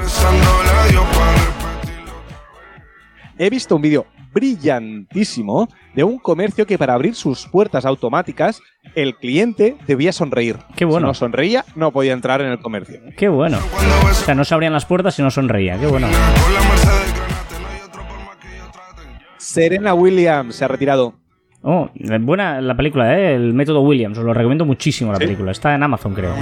He 3.37 3.49
visto 3.49 3.75
un 3.75 3.81
vídeo 3.81 4.05
brillantísimo 4.33 5.67
de 5.95 6.03
un 6.03 6.19
comercio 6.19 6.65
que 6.65 6.77
para 6.77 6.93
abrir 6.93 7.15
sus 7.15 7.47
puertas 7.47 7.85
automáticas 7.85 8.61
el 8.95 9.15
cliente 9.15 9.75
debía 9.87 10.11
sonreír. 10.11 10.57
Qué 10.75 10.85
bueno. 10.85 11.07
Si 11.07 11.09
no 11.09 11.13
sonreía, 11.13 11.65
no 11.75 11.91
podía 11.91 12.13
entrar 12.13 12.41
en 12.41 12.51
el 12.51 12.59
comercio. 12.59 12.99
Qué 13.17 13.29
bueno. 13.29 13.59
O 14.09 14.13
sea, 14.13 14.35
no 14.35 14.45
se 14.45 14.53
abrían 14.53 14.73
las 14.73 14.85
puertas 14.85 15.17
y 15.17 15.21
no 15.23 15.31
sonreía. 15.31 15.79
Qué 15.79 15.87
bueno. 15.87 16.07
Serena 19.37 19.93
Williams 19.93 20.55
se 20.55 20.65
ha 20.65 20.67
retirado. 20.67 21.15
Oh, 21.61 21.89
buena 22.21 22.59
la 22.61 22.75
película, 22.75 23.17
¿eh? 23.17 23.35
El 23.35 23.53
método 23.53 23.81
Williams. 23.81 24.17
Os 24.17 24.25
lo 24.25 24.33
recomiendo 24.33 24.65
muchísimo 24.65 25.11
la 25.11 25.17
¿Sí? 25.17 25.25
película. 25.25 25.51
Está 25.51 25.73
en 25.73 25.83
Amazon, 25.83 26.13
creo. 26.13 26.35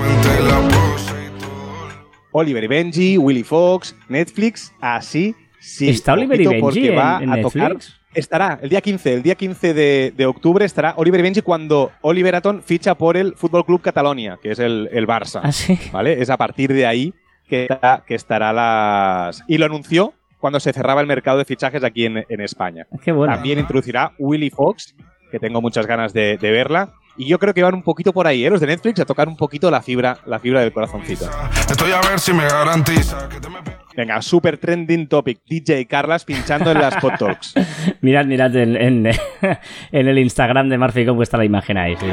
Oliver 2.31 2.63
y 2.63 2.67
Benji, 2.67 3.17
Willy 3.17 3.43
Fox, 3.43 3.95
Netflix, 4.07 4.73
así 4.81 5.35
sí. 5.61 5.89
¿Está 5.89 6.13
Oliver 6.13 6.41
y 6.41 6.47
Benji 6.47 6.87
en- 6.89 6.97
va 6.97 7.19
en 7.21 7.31
a 7.31 7.41
tocar. 7.41 7.77
Estará 8.13 8.59
el 8.61 8.67
día 8.69 8.81
15, 8.81 9.13
el 9.13 9.23
día 9.23 9.35
15 9.35 9.73
de, 9.73 10.13
de 10.17 10.25
octubre 10.25 10.65
estará 10.65 10.95
Oliver 10.97 11.21
y 11.21 11.23
Benji 11.23 11.41
cuando 11.41 11.91
Oliver 12.01 12.35
Aton 12.35 12.61
ficha 12.61 12.95
por 12.95 13.15
el 13.15 13.35
Fútbol 13.37 13.65
Club 13.65 13.81
Catalonia, 13.81 14.37
que 14.43 14.51
es 14.51 14.59
el, 14.59 14.89
el 14.91 15.07
Barça. 15.07 15.39
Ah, 15.41 15.51
sí. 15.53 15.79
¿Vale? 15.93 16.21
Es 16.21 16.29
a 16.29 16.35
partir 16.35 16.73
de 16.73 16.85
ahí 16.85 17.13
que, 17.47 17.69
que 18.05 18.15
estará 18.15 18.51
las. 18.51 19.43
Y 19.47 19.57
lo 19.57 19.65
anunció 19.65 20.13
cuando 20.39 20.59
se 20.59 20.73
cerraba 20.73 20.99
el 20.99 21.07
mercado 21.07 21.37
de 21.37 21.45
fichajes 21.45 21.83
aquí 21.85 22.05
en, 22.05 22.25
en 22.27 22.41
España. 22.41 22.85
Qué 23.01 23.13
bueno. 23.13 23.33
También 23.33 23.59
introducirá 23.59 24.11
Willy 24.19 24.49
Fox, 24.49 24.93
que 25.31 25.39
tengo 25.39 25.61
muchas 25.61 25.85
ganas 25.87 26.11
de, 26.11 26.37
de 26.37 26.51
verla. 26.51 26.89
Y 27.17 27.27
yo 27.27 27.39
creo 27.39 27.53
que 27.53 27.61
van 27.63 27.75
un 27.75 27.83
poquito 27.83 28.11
por 28.13 28.25
ahí, 28.25 28.43
¿eh? 28.45 28.49
los 28.49 28.59
de 28.61 28.67
Netflix, 28.67 28.99
a 29.01 29.05
tocar 29.05 29.27
un 29.27 29.35
poquito 29.37 29.69
la 29.69 29.81
fibra, 29.81 30.17
la 30.25 30.39
fibra 30.39 30.61
del 30.61 30.71
corazoncito. 30.73 31.29
Estoy 31.69 31.91
a 31.91 32.01
ver 32.09 32.19
si 32.19 32.33
me 32.33 32.45
garantiza 32.47 33.27
que 33.29 33.39
te 33.39 33.49
me 33.49 33.59
Venga, 33.95 34.21
super 34.21 34.57
trending 34.57 35.07
topic. 35.07 35.39
DJ 35.47 35.85
Carlas 35.85 36.23
pinchando 36.25 36.71
en 36.71 36.79
las 36.79 36.95
Pod 36.97 37.13
Talks. 37.19 37.53
Mirad, 38.01 38.25
mirad 38.25 38.55
en, 38.55 38.75
en- 38.77 39.07
en 39.91 40.07
el 40.07 40.17
Instagram 40.19 40.69
de 40.69 40.77
Marfi 40.77 41.05
cómo 41.05 41.21
está 41.23 41.37
la 41.37 41.45
imagen 41.45 41.77
ahí. 41.77 41.95
sí. 41.97 42.05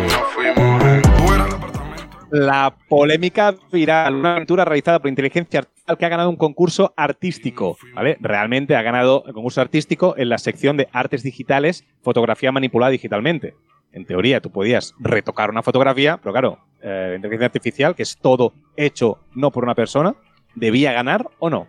La 2.30 2.74
polémica 2.90 3.54
viral, 3.72 4.16
una 4.16 4.32
aventura 4.32 4.62
realizada 4.66 4.98
por 4.98 5.08
inteligencia 5.08 5.60
artificial 5.60 5.96
que 5.96 6.04
ha 6.04 6.08
ganado 6.10 6.28
un 6.28 6.36
concurso 6.36 6.92
artístico. 6.94 7.78
¿vale? 7.94 8.18
Realmente 8.20 8.76
ha 8.76 8.82
ganado 8.82 9.24
el 9.26 9.32
concurso 9.32 9.62
artístico 9.62 10.14
en 10.18 10.28
la 10.28 10.36
sección 10.36 10.76
de 10.76 10.88
artes 10.92 11.22
digitales, 11.22 11.86
fotografía 12.02 12.52
manipulada 12.52 12.90
digitalmente. 12.90 13.54
En 13.92 14.04
teoría, 14.04 14.42
tú 14.42 14.50
podías 14.50 14.92
retocar 14.98 15.48
una 15.48 15.62
fotografía, 15.62 16.18
pero 16.18 16.32
claro, 16.32 16.58
eh, 16.82 17.14
inteligencia 17.16 17.46
artificial, 17.46 17.94
que 17.94 18.02
es 18.02 18.18
todo 18.18 18.52
hecho 18.76 19.20
no 19.34 19.50
por 19.50 19.64
una 19.64 19.74
persona, 19.74 20.14
¿debía 20.59 20.92
ganar 20.92 21.29
o 21.38 21.51
no? 21.51 21.68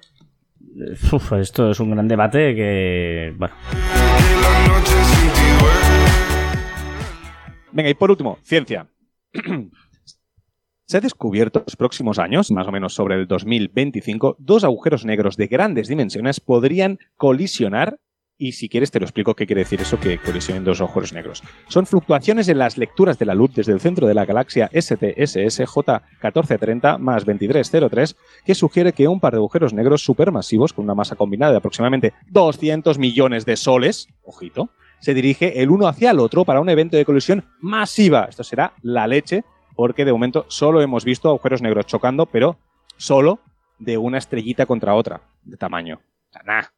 Uf, 1.12 1.34
esto 1.34 1.72
es 1.72 1.80
un 1.80 1.92
gran 1.92 2.08
debate 2.08 2.56
que. 2.56 3.34
Bueno. 3.38 3.56
Venga, 7.72 7.90
y 7.90 7.94
por 7.94 8.12
último, 8.12 8.38
ciencia. 8.44 8.88
Se 10.86 10.98
ha 10.98 11.02
descubierto 11.02 11.60
en 11.60 11.66
los 11.68 11.76
próximos 11.76 12.18
años, 12.18 12.50
más 12.50 12.68
o 12.68 12.72
menos 12.72 12.96
sobre 12.96 13.16
el 13.16 13.28
2025, 13.28 14.38
dos 14.40 14.64
agujeros 14.64 15.06
negros 15.06 15.38
de 15.38 15.46
grandes 15.46 15.88
dimensiones 15.88 16.40
podrían 16.40 16.98
colisionar. 17.16 18.00
Y 18.42 18.54
si 18.54 18.70
quieres 18.70 18.90
te 18.90 19.02
lo 19.02 19.06
explico 19.06 19.36
qué 19.36 19.46
quiere 19.46 19.64
decir 19.64 19.82
eso 19.82 20.00
que 20.00 20.18
colisionen 20.18 20.64
dos 20.64 20.80
agujeros 20.80 21.12
negros. 21.12 21.44
Son 21.68 21.86
fluctuaciones 21.86 22.48
en 22.48 22.58
las 22.58 22.78
lecturas 22.78 23.20
de 23.20 23.26
la 23.26 23.36
luz 23.36 23.54
desde 23.54 23.74
el 23.74 23.82
centro 23.82 24.08
de 24.08 24.14
la 24.14 24.26
galaxia 24.26 24.70
STSS 24.74 25.60
J1430 25.68 27.00
más 27.00 27.26
2303 27.26 28.16
que 28.46 28.56
sugiere 28.56 28.94
que 28.94 29.10
un 29.10 29.20
par 29.20 29.34
de 29.34 29.40
agujeros 29.40 29.74
negros 29.74 30.04
supermasivos 30.04 30.72
con 30.72 30.86
una 30.86 30.96
masa 30.96 31.18
combinada 31.18 31.52
de 31.52 31.58
aproximadamente 31.58 32.14
200 32.30 32.98
millones 32.98 33.46
de 33.46 33.58
soles, 33.58 34.08
ojito, 34.24 34.70
se 35.02 35.14
dirige 35.14 35.62
el 35.62 35.70
uno 35.70 35.88
hacia 35.88 36.12
el 36.12 36.20
otro 36.20 36.46
para 36.46 36.62
un 36.62 36.70
evento 36.70 36.96
de 36.96 37.04
colisión 37.04 37.44
masiva. 37.60 38.28
Esto 38.30 38.46
será 38.46 38.72
la 38.82 39.06
leche, 39.06 39.44
porque 39.76 40.06
de 40.06 40.14
momento 40.14 40.46
solo 40.48 40.82
hemos 40.82 41.04
visto 41.04 41.28
agujeros 41.28 41.62
negros 41.62 41.88
chocando, 41.88 42.26
pero 42.26 42.58
solo 42.96 43.42
de 43.80 43.98
una 43.98 44.18
estrellita 44.18 44.66
contra 44.66 44.96
otra, 44.96 45.24
de 45.44 45.58
tamaño. 45.58 46.00
Nada, 46.46 46.72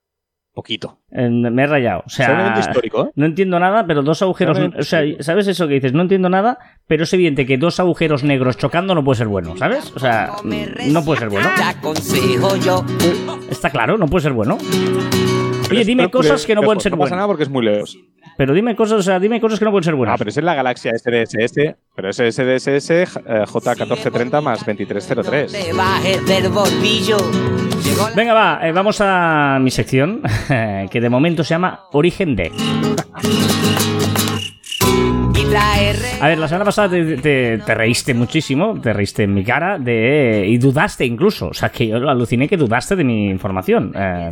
poquito. 0.54 1.00
eh, 1.12 1.30
me 1.30 1.64
he 1.64 1.68
rayado. 1.68 2.04
O 2.06 2.10
sea. 2.10 2.56
histórico, 2.60 3.08
¿eh? 3.08 3.12
No 3.16 3.26
entiendo 3.26 3.60
nada, 3.60 3.86
pero 3.86 4.02
dos 4.04 4.22
agujeros. 4.22 4.58
O 4.78 4.84
sea. 4.84 5.02
¿sabes 5.20 5.48
eso 5.48 5.68
que 5.68 5.76
dices? 5.76 5.94
No 5.94 6.02
entiendo 6.02 6.30
nada, 6.30 6.58
pero 6.88 7.04
es 7.04 7.14
evidente 7.14 7.46
que 7.46 7.58
dos 7.58 7.80
agujeros 7.80 8.24
negros 8.24 8.58
chocando 8.58 8.96
no 8.96 9.04
puede 9.04 9.18
ser 9.18 9.28
bueno, 9.28 9.56
¿sabes? 9.58 9.92
O 9.96 10.00
sea, 10.00 10.32
no 10.44 11.04
puede 11.04 11.20
ser 11.20 11.30
bueno. 11.30 11.50
Está 13.50 13.70
claro, 13.70 13.98
no 13.98 14.08
puede 14.08 14.24
ser 14.24 14.34
bueno. 14.34 14.58
Oye, 15.72 15.86
dime 15.86 16.04
pero- 16.04 16.12
cosas 16.20 16.46
que 16.46 16.56
no 16.56 16.62
pueden 16.62 16.80
ser 16.80 16.92
No 16.92 16.98
pasa 16.98 17.10
buenas. 17.10 17.18
nada 17.18 17.28
porque 17.28 17.44
es 17.44 17.50
muy 17.50 17.66
lejos. 17.66 17.98
Pero 18.38 18.54
dime 18.54 18.76
cosas, 18.76 19.00
o 19.00 19.04
sea, 19.04 19.20
dime 19.20 19.40
cosas 19.42 19.60
que 19.60 19.66
no 19.66 19.72
pueden 19.72 19.84
ser 19.84 19.94
Ah, 19.94 19.98
buenas. 19.98 20.18
pero 20.18 20.30
es 20.30 20.38
en 20.38 20.46
la 20.46 20.56
galaxia 20.56 20.92
SDSS, 20.98 21.76
pero 21.96 22.10
es 22.10 22.16
SDSS 22.18 22.90
eh, 22.92 23.06
J1430 23.46 24.42
más 24.42 24.60
2303. 24.66 25.52
Te 25.52 25.74
bajes 25.74 26.26
del 26.26 26.50
bordillo. 26.50 27.18
Llegó 27.84 28.10
la 28.10 28.16
Venga, 28.16 28.34
va, 28.34 28.60
eh, 28.68 28.72
vamos 28.72 28.98
a 29.02 29.58
mi 29.62 29.72
sección, 29.72 30.22
que 30.92 31.02
de 31.02 31.10
momento 31.10 31.44
se 31.44 31.50
llama 31.56 31.82
Origen 31.92 32.36
de. 32.36 32.52
A 36.22 36.28
ver, 36.30 36.38
la 36.38 36.48
semana 36.48 36.64
pasada 36.66 36.90
te, 36.90 37.18
te- 37.18 37.58
te 37.58 37.76
reíste 37.76 38.14
muchísimo, 38.14 38.80
te 38.80 38.94
reíste 38.94 39.24
en 39.24 39.34
mi 39.34 39.44
cara 39.44 39.78
de, 39.78 40.46
y 40.48 40.58
dudaste 40.58 41.06
incluso. 41.06 41.48
O 41.50 41.54
sea, 41.54 41.70
que 41.70 41.88
yo 41.88 41.98
aluciné 42.10 42.48
que 42.48 42.56
dudaste 42.58 42.96
de 42.96 43.04
mi 43.04 43.30
información. 43.30 43.92
Eh, 43.96 44.30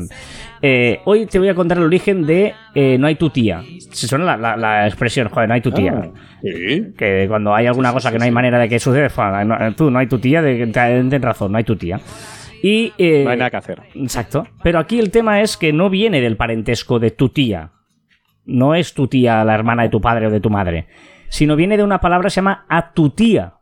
eh, 0.61 0.99
hoy 1.05 1.25
te 1.25 1.37
voy 1.39 1.49
a 1.49 1.55
contar 1.55 1.77
el 1.77 1.83
origen 1.83 2.25
de 2.25 2.53
eh, 2.73 2.97
No 2.97 3.07
hay 3.07 3.15
tu 3.15 3.29
tía. 3.29 3.61
Se 3.91 4.07
suena 4.07 4.23
la, 4.25 4.37
la- 4.37 4.55
la 4.57 4.87
expresión, 4.87 5.27
joder, 5.29 5.49
no 5.49 5.55
hay 5.55 5.61
tu 5.61 5.71
tía. 5.71 5.93
Ah, 5.95 6.07
sí. 6.41 6.87
Que 6.97 7.25
cuando 7.27 7.53
hay 7.53 7.65
alguna 7.67 7.91
cosa 7.91 8.11
que 8.11 8.17
no 8.17 8.23
hay 8.23 8.31
manera 8.31 8.57
de 8.59 8.69
que 8.69 8.79
suceda, 8.79 9.09
joder, 9.09 9.45
no- 9.45 9.75
tú 9.75 9.91
no 9.91 9.99
hay 9.99 10.07
tu 10.07 10.19
tía, 10.19 10.41
de, 10.41 10.67
tienes 10.67 11.21
razón, 11.21 11.51
no 11.51 11.57
hay 11.57 11.63
tu 11.65 11.75
tía. 11.75 11.99
Y, 12.63 12.93
eh, 12.97 13.23
No 13.25 13.31
hay 13.31 13.37
nada 13.37 13.49
que 13.49 13.57
hacer. 13.57 13.81
Exacto. 13.95 14.45
Pero 14.63 14.79
aquí 14.79 14.99
el 14.99 15.11
tema 15.11 15.41
es 15.41 15.57
que 15.57 15.73
no 15.73 15.89
viene 15.89 16.21
del 16.21 16.37
parentesco 16.37 16.99
de 16.99 17.11
tu 17.11 17.29
tía. 17.29 17.71
No 18.49 18.75
es 18.75 18.93
tu 18.93 19.07
tía 19.07 19.43
la 19.43 19.53
hermana 19.53 19.83
de 19.83 19.89
tu 19.89 20.01
padre 20.01 20.27
o 20.27 20.31
de 20.31 20.39
tu 20.39 20.49
madre. 20.49 20.87
Sino 21.29 21.55
viene 21.55 21.77
de 21.77 21.83
una 21.83 22.01
palabra 22.01 22.27
que 22.27 22.31
se 22.31 22.37
llama 22.37 22.65
a 22.67 22.91
tu 22.93 23.11
tía. 23.11 23.53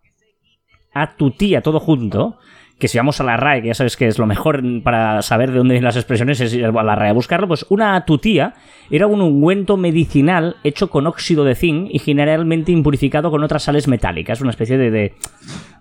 A 0.93 1.15
tu 1.15 1.31
tía, 1.31 1.61
todo 1.61 1.79
junto. 1.79 2.37
Que 2.79 2.87
si 2.87 2.97
vamos 2.97 3.19
a 3.19 3.23
la 3.23 3.37
RAE, 3.37 3.61
que 3.61 3.67
ya 3.69 3.73
sabes 3.73 3.97
que 3.97 4.07
es 4.07 4.19
lo 4.19 4.27
mejor 4.27 4.61
para 4.83 5.21
saber 5.23 5.51
de 5.51 5.57
dónde 5.57 5.73
vienen 5.73 5.85
las 5.85 5.95
expresiones, 5.95 6.39
es 6.39 6.53
ir 6.53 6.65
a 6.65 6.71
la 6.83 6.95
RAE 6.95 7.09
a 7.09 7.13
buscarlo, 7.13 7.47
pues 7.47 7.65
una 7.69 7.95
atutía 7.95 8.53
era 8.91 9.07
un 9.07 9.19
ungüento 9.19 9.77
medicinal 9.77 10.57
hecho 10.63 10.89
con 10.89 11.07
óxido 11.07 11.43
de 11.43 11.55
zinc 11.55 11.89
y 11.91 11.97
generalmente 11.97 12.71
impurificado 12.71 13.31
con 13.31 13.43
otras 13.43 13.63
sales 13.63 13.87
metálicas. 13.87 14.41
Una 14.41 14.51
especie 14.51 14.77
de, 14.77 14.91
de 14.91 15.15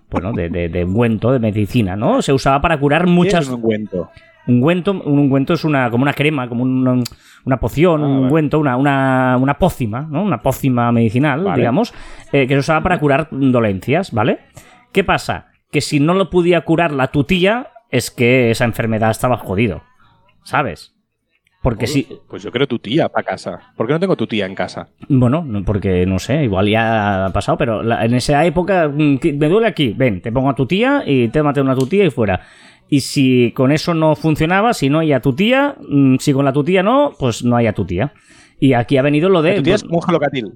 bueno, 0.09 0.31
de, 0.33 0.49
de, 0.49 0.69
de 0.69 0.85
ungüento, 0.85 1.31
de 1.31 1.39
medicina, 1.39 1.95
¿no? 1.95 2.21
Se 2.21 2.33
usaba 2.33 2.61
para 2.61 2.79
curar 2.79 3.07
muchas... 3.07 3.45
¿Qué 3.45 3.45
es 3.45 3.49
un 3.49 3.55
ungüento? 3.55 4.09
Ungüento, 4.47 4.91
un 4.93 5.19
ungüento 5.19 5.53
es 5.53 5.65
una, 5.65 5.89
como 5.89 6.03
una 6.03 6.13
crema, 6.13 6.47
como 6.47 6.63
un- 6.63 7.03
una 7.43 7.59
poción, 7.59 8.01
Ah, 8.03 8.07
un 8.07 8.17
ungüento, 8.25 8.59
una, 8.59 8.77
una, 8.77 9.37
una 9.39 9.57
pócima, 9.57 10.07
¿no? 10.09 10.23
Una 10.23 10.41
pócima 10.41 10.91
medicinal, 10.93 11.43
Vale. 11.43 11.57
digamos, 11.57 11.93
eh, 12.31 12.47
que 12.47 12.53
se 12.53 12.59
usaba 12.59 12.81
para 12.81 12.99
curar 12.99 13.27
dolencias, 13.31 14.11
¿vale? 14.13 14.39
¿Qué 14.93 15.03
pasa? 15.03 15.47
Que 15.71 15.81
si 15.81 15.99
no 15.99 16.13
lo 16.13 16.29
podía 16.29 16.61
curar 16.61 16.91
la 16.93 17.07
tutía, 17.07 17.67
es 17.91 18.09
que 18.09 18.49
esa 18.51 18.63
enfermedad 18.65 19.11
estaba 19.11 19.37
jodido, 19.37 19.83
¿sabes? 20.43 20.93
Porque 21.69 21.87
si... 21.87 22.07
Pues 22.29 22.43
yo 22.43 22.51
creo 22.51 22.67
tu 22.67 22.79
tía 22.79 23.09
para 23.09 23.25
casa. 23.25 23.59
¿Por 23.75 23.87
qué 23.87 23.93
no 23.93 23.99
tengo 23.99 24.15
tu 24.15 24.27
tía 24.27 24.45
en 24.45 24.55
casa? 24.55 24.89
Bueno, 25.09 25.43
no, 25.45 25.63
porque 25.63 26.05
no 26.05 26.17
sé, 26.19 26.43
igual 26.43 26.67
ya 26.69 27.25
ha 27.25 27.33
pasado, 27.33 27.57
pero 27.57 27.83
la- 27.83 28.05
en 28.05 28.13
esa 28.13 28.45
época, 28.45 28.87
mm, 28.87 29.17
que- 29.17 29.33
me 29.33 29.49
duele 29.49 29.67
aquí, 29.67 29.93
ven, 29.95 30.21
te 30.21 30.31
pongo 30.31 30.49
a 30.49 30.55
tu 30.55 30.65
tía 30.65 31.03
y 31.05 31.27
te 31.29 31.43
mate 31.43 31.61
una 31.61 31.75
tu 31.75 31.87
tía 31.87 32.05
y 32.05 32.09
fuera. 32.09 32.41
Y 32.89 33.01
si 33.01 33.51
con 33.51 33.71
eso 33.73 33.93
no 33.93 34.15
funcionaba, 34.15 34.73
si 34.73 34.89
no 34.89 34.99
hay 34.99 35.11
a 35.11 35.19
tu 35.19 35.33
tía, 35.33 35.75
mm, 35.89 36.15
si 36.19 36.31
con 36.33 36.45
la 36.45 36.53
tu 36.53 36.63
tía 36.63 36.83
no, 36.83 37.11
pues 37.19 37.43
no 37.43 37.55
hay 37.57 37.67
a 37.67 37.73
tu 37.73 37.85
tía. 37.85 38.13
Y 38.59 38.73
aquí 38.73 38.97
ha 38.97 39.01
venido 39.01 39.27
lo 39.29 39.41
de... 39.41 39.55
tu 39.57 39.63
tía 39.63 39.75
es 39.75 39.83
pues, 39.83 39.93
un 39.93 40.01
gelocatil. 40.01 40.53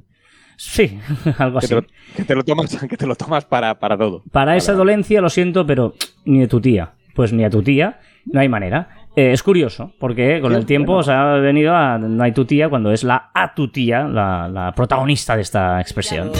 sí, 0.55 0.97
algo 1.37 1.59
Que 1.59 1.65
así. 1.65 1.75
te, 1.75 1.75
lo, 1.75 1.87
que 2.15 2.23
te 2.23 2.35
lo 2.35 2.43
tomas, 2.43 2.77
que 2.89 2.97
te 2.97 3.05
lo 3.05 3.15
tomas 3.15 3.43
para, 3.45 3.77
para 3.79 3.97
todo. 3.97 4.23
Para 4.31 4.55
esa 4.55 4.71
Vale, 4.71 4.77
dolencia, 4.79 5.19
lo 5.21 5.29
siento, 5.29 5.65
pero 5.67 5.93
ni 6.25 6.39
de 6.39 6.47
tu 6.47 6.61
tía. 6.61 6.93
Pues 7.15 7.33
ni 7.33 7.43
a 7.43 7.49
tu 7.49 7.61
tía, 7.61 7.99
no 8.25 8.39
hay 8.39 8.47
manera. 8.47 8.89
Eh, 9.15 9.31
es 9.33 9.43
curioso, 9.43 9.91
porque 9.99 10.39
con 10.41 10.51
Sí, 10.51 10.57
el 10.57 10.65
tiempo 10.65 10.93
bueno. 10.93 11.03
se 11.03 11.11
ha 11.11 11.25
venido 11.35 11.75
a 11.75 11.97
no 11.97 12.23
hay 12.23 12.31
tu 12.31 12.45
tía 12.45 12.69
cuando 12.69 12.91
es 12.91 13.03
la 13.03 13.29
a 13.33 13.53
tu 13.53 13.67
tía, 13.67 14.03
la, 14.05 14.47
la 14.47 14.71
protagonista 14.73 15.35
de 15.35 15.41
esta 15.41 15.81
expresión. 15.81 16.31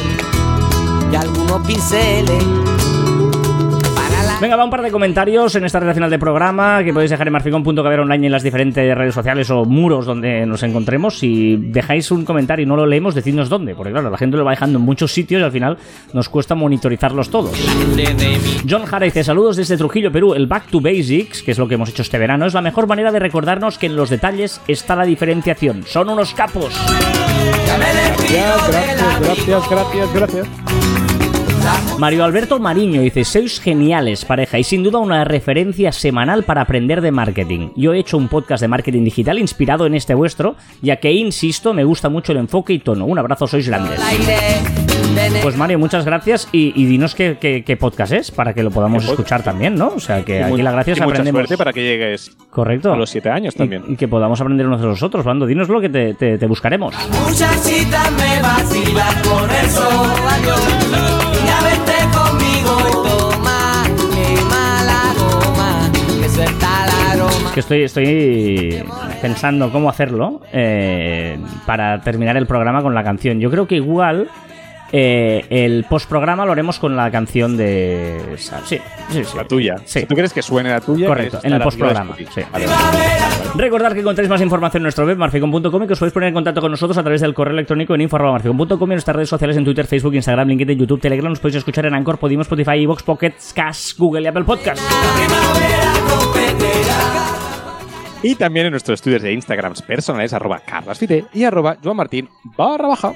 y 1.12 1.16
algunos 1.16 1.68
pinceles. 1.68 2.46
Venga, 4.42 4.56
va 4.56 4.64
un 4.64 4.72
par 4.72 4.82
de 4.82 4.90
comentarios 4.90 5.54
en 5.54 5.66
esta 5.66 5.80
red 5.80 5.94
final 5.94 6.10
del 6.10 6.20
programa 6.20 6.84
que 6.84 6.92
podéis 6.92 7.12
dejar 7.12 7.28
en 7.28 7.34
marficon.caber 7.34 8.00
online 8.00 8.26
en 8.26 8.32
las 8.32 8.42
diferentes 8.42 8.98
redes 8.98 9.14
sociales 9.14 9.48
o 9.52 9.66
muros 9.66 10.08
donde 10.08 10.48
nos 10.48 10.64
encontremos. 10.64 11.20
Si 11.20 11.58
dejáis 11.58 12.10
un 12.10 12.26
comentario 12.26 12.64
y 12.64 12.66
no 12.66 12.76
lo 12.76 12.88
leemos, 12.88 13.14
decidnos 13.14 13.50
dónde, 13.50 13.76
porque 13.76 13.92
claro, 13.92 14.10
la 14.10 14.18
gente 14.18 14.38
lo 14.38 14.44
va 14.44 14.50
dejando 14.50 14.80
en 14.80 14.86
muchos 14.86 15.12
sitios 15.14 15.42
y 15.42 15.44
al 15.44 15.52
final 15.52 15.78
nos 16.14 16.28
cuesta 16.28 16.56
monitorizarlos 16.56 17.30
todos. 17.30 17.56
John 18.68 18.86
Jara 18.86 19.06
dice, 19.06 19.24
saludos 19.24 19.58
desde 19.58 19.78
Trujillo, 19.78 20.12
Perú. 20.12 20.34
El 20.34 20.48
Back 20.48 20.72
to 20.72 20.82
Basics, 20.82 21.44
que 21.44 21.52
es 21.52 21.60
lo 21.60 21.68
que 21.68 21.76
hemos 21.76 21.90
hecho 21.90 22.02
este 22.02 22.18
verano, 22.18 22.48
es 22.48 22.56
la 22.56 22.62
mejor 22.62 22.88
manera 22.88 23.12
de 23.12 23.20
recordarnos 23.20 23.78
que 23.78 23.86
en 23.86 23.96
los 23.96 24.10
detalles 24.10 24.60
está 24.68 24.96
la 24.96 25.06
diferenciación. 25.06 25.84
Son 25.86 26.10
unos 26.10 26.34
capos. 26.34 26.74
Gracias, 27.78 28.70
gracias, 29.22 29.70
gracias, 29.70 30.14
gracias. 30.16 31.11
Mario 31.98 32.24
Alberto 32.24 32.60
Mariño 32.60 33.02
dice, 33.02 33.24
sois 33.24 33.60
geniales 33.60 34.26
pareja 34.26 34.58
y 34.58 34.64
sin 34.64 34.84
duda 34.84 35.00
una 35.00 35.24
referencia 35.24 35.92
semanal 35.92 36.44
para 36.44 36.62
aprender 36.62 37.02
de 37.02 37.12
marketing. 37.12 37.70
Yo 37.76 37.94
he 37.94 38.00
hecho 38.00 38.18
un 38.18 38.28
podcast 38.28 38.62
de 38.62 38.68
marketing 38.68 39.04
digital 39.04 39.38
inspirado 39.38 39.86
en 39.86 39.94
este 39.94 40.14
vuestro, 40.14 40.56
ya 40.82 40.96
que, 40.98 41.12
insisto, 41.12 41.74
me 41.74 41.84
gusta 41.84 42.10
mucho 42.10 42.32
el 42.32 42.40
enfoque 42.40 42.74
y 42.74 42.80
tono. 42.80 43.06
Un 43.06 43.20
abrazo, 43.20 43.48
sois 43.48 43.68
grandes. 43.68 44.00
Pues 45.42 45.58
Mario, 45.58 45.78
muchas 45.80 46.06
gracias 46.06 46.48
y, 46.52 46.72
y 46.76 46.86
dinos 46.86 47.16
qué, 47.16 47.38
qué- 47.40 47.64
qué 47.66 47.76
podcast 47.78 48.14
es 48.14 48.32
para 48.32 48.54
que 48.54 48.64
lo 48.64 48.72
podamos 48.72 49.04
escuchar 49.06 49.44
también, 49.44 49.76
¿no? 49.76 49.90
O 49.96 50.00
sea, 50.00 50.24
que 50.24 50.40
Y 50.40 50.44
aquí 50.44 50.62
la 50.62 50.72
gracia 50.72 50.94
es 50.94 51.00
mucha 51.00 51.10
aprendemos. 51.12 51.40
suerte 51.42 51.58
para 51.58 51.74
que 51.74 51.84
llegues 51.84 52.38
Correcto. 52.50 52.94
a 52.94 52.96
los 52.96 53.10
siete 53.10 53.30
años 53.30 53.56
también. 53.56 53.84
Y, 53.88 53.96
que 53.98 54.08
podamos 54.08 54.40
aprender 54.40 54.66
unos 54.68 54.80
de 54.82 54.88
los 54.88 55.02
otros, 55.04 55.26
Bando. 55.26 55.46
Dínoslo 55.46 55.82
que 55.82 55.90
te, 55.90 56.14
te- 56.14 56.38
te 56.38 56.46
buscaremos. 56.46 56.96
Muchachita 57.28 58.10
me 58.12 58.42
vacila 58.42 59.08
con 59.24 59.50
el 59.50 59.70
sol. 59.70 60.08
Ya 61.46 61.62
vente 61.64 62.18
conmigo 62.18 62.78
y 62.88 62.92
Toma, 63.32 63.84
quema 64.14 64.84
la 64.84 65.14
goma, 65.18 65.92
que 66.22 66.30
suelta 66.30 66.86
la 66.88 67.12
aroma. 67.12 67.32
Es 67.48 67.52
que 67.54 67.60
estoy, 67.60 67.84
estoy 67.84 68.84
pensando 69.22 69.72
cómo 69.72 69.90
hacerlo 69.90 70.42
eh, 70.54 71.38
para 71.66 72.00
terminar 72.02 72.38
el 72.38 72.46
programa 72.48 72.82
con 72.82 72.94
la 72.94 73.04
canción. 73.04 73.40
Yo 73.40 73.50
creo 73.52 73.68
que 73.68 73.76
igual 73.76 74.30
eh, 74.92 75.46
el 75.50 75.86
postprograma 75.90 76.46
lo 76.46 76.52
haremos 76.52 76.80
con 76.80 76.96
la 76.96 77.10
canción 77.12 77.56
de... 77.56 78.36
Sí, 78.38 78.52
sí, 78.66 79.24
sí. 79.24 79.38
La 79.38 79.46
tuya. 79.46 79.78
Sí. 79.86 80.02
Si 80.02 80.06
tú 80.06 80.16
quieres 80.16 80.34
que 80.34 80.42
suene 80.42 80.70
la 80.70 80.82
tuya, 80.82 81.08
Correcto, 81.08 81.40
en 81.44 81.54
el 81.54 81.62
postprograma. 81.62 82.16
Sí. 82.16 82.42
Vale. 82.52 82.66
Recordad 83.56 83.94
que 83.94 84.00
encontráis 84.00 84.30
más 84.30 84.42
información 84.42 84.82
en 84.82 84.84
nuestro 84.84 85.06
web, 85.06 85.18
marficon.com, 85.18 85.84
y 85.84 85.88
que 85.88 85.94
os 85.94 86.00
podéis 86.00 86.14
poner 86.14 86.30
en 86.30 86.34
contacto 86.34 86.62
con 86.62 86.72
nosotros 86.72 86.98
a 86.98 87.04
través 87.04 87.22
del 87.22 87.34
correo 87.34 87.54
electrónico 87.54 87.96
en 87.96 88.02
info.marficon.com 88.02 88.80
y 88.80 88.84
en 88.84 88.96
nuestras 88.96 89.16
redes 89.16 89.30
sociales 89.30 89.58
en 89.58 89.66
Twitter, 89.66 89.86
Facebook, 89.86 90.14
Instagram, 90.16 90.48
LinkedIn, 90.48 90.80
YouTube, 90.80 91.02
Telegram. 91.02 91.30
Nos 91.30 91.40
podéis 91.40 91.58
escuchar 91.58 91.86
en 91.86 91.94
Anchor, 91.94 92.18
Podimo, 92.18 92.42
Spotify, 92.42 92.84
Evox, 92.84 93.04
Pocket, 93.04 93.34
Cast, 93.54 93.98
Google 93.98 94.24
y 94.24 94.28
Apple 94.28 94.44
Podcast. 94.44 94.82
Y 98.24 98.36
también 98.36 98.68
en 98.68 98.72
nuestros 98.72 99.00
estudios 99.00 99.22
de 99.22 99.34
Instagrams 99.34 99.82
personales, 99.82 100.32
arroba 100.34 100.60
carlasfite 100.60 101.26
y 101.34 101.44
arroba 101.44 101.78
joanmartin 101.84 102.30
barra 102.56 102.88
baja. 102.88 103.14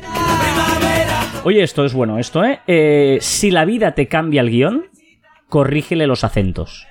Oye, 1.45 1.63
esto 1.63 1.85
es 1.85 1.93
bueno, 1.93 2.17
esto, 2.17 2.43
¿eh? 2.43 2.59
Eh, 2.67 3.17
Si 3.21 3.51
la 3.51 3.65
vida 3.65 3.93
te 3.93 4.07
cambia 4.07 4.41
el 4.41 4.49
guion, 4.49 4.85
corrígele 5.47 6.07
los 6.07 6.23
acentos. 6.23 6.85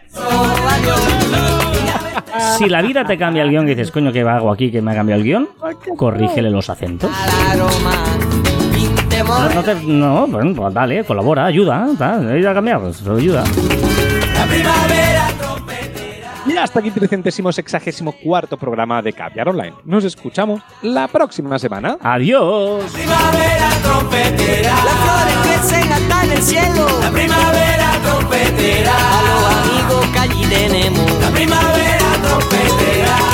Si 2.59 2.69
la 2.69 2.81
vida 2.83 3.05
te 3.05 3.19
cambia 3.19 3.43
el 3.43 3.51
guion, 3.51 3.67
dices, 3.67 3.91
coño, 3.91 4.13
¿qué 4.13 4.21
hago 4.21 4.53
aquí 4.53 4.71
que 4.71 4.81
me 4.81 4.93
ha 4.93 4.95
cambiado 4.95 5.21
el 5.21 5.25
guion? 5.27 5.49
Corrígele 5.97 6.51
los 6.51 6.71
acentos. 6.71 7.11
No, 9.25 9.49
no, 9.55 9.63
te- 9.63 9.75
no, 9.87 10.27
bueno, 10.29 10.53
pues 10.55 10.75
dale, 10.75 11.05
colabora, 11.05 11.47
ayuda, 11.47 11.89
tal, 11.99 12.29
ayuda 12.31 12.51
a 12.51 12.55
cambiar, 12.55 12.81
pues 12.81 13.03
ayuda. 13.09 13.43
Y 16.55 16.57
hasta 16.57 16.79
aquí 16.79 16.93
sexagésimo 17.53 18.13
cuarto 18.13 18.57
programa 18.57 19.03
de 19.03 19.13
Caviar 19.13 19.49
Online. 19.49 19.75
Nos 19.85 20.05
escuchamos 20.05 20.63
la 20.83 21.09
próxima 21.09 21.59
semana. 21.59 21.99
Adiós. 22.01 22.85
primavera 22.93 23.71
trompetera. 23.83 24.73
Las 24.73 24.95
flores 24.95 25.37
crecen 25.43 25.93
hasta 25.93 26.25
en 26.25 26.31
el 26.31 26.43
cielo. 26.43 26.87
La 27.01 27.11
primavera 27.11 27.99
trompetera. 28.05 28.93
A 28.95 29.23
los 29.23 29.45
amigos 29.57 30.07
que 30.13 30.19
allí 30.21 30.47
tenemos. 30.47 31.21
La 31.21 31.31
primavera 31.31 32.23
trompetera. 32.23 33.34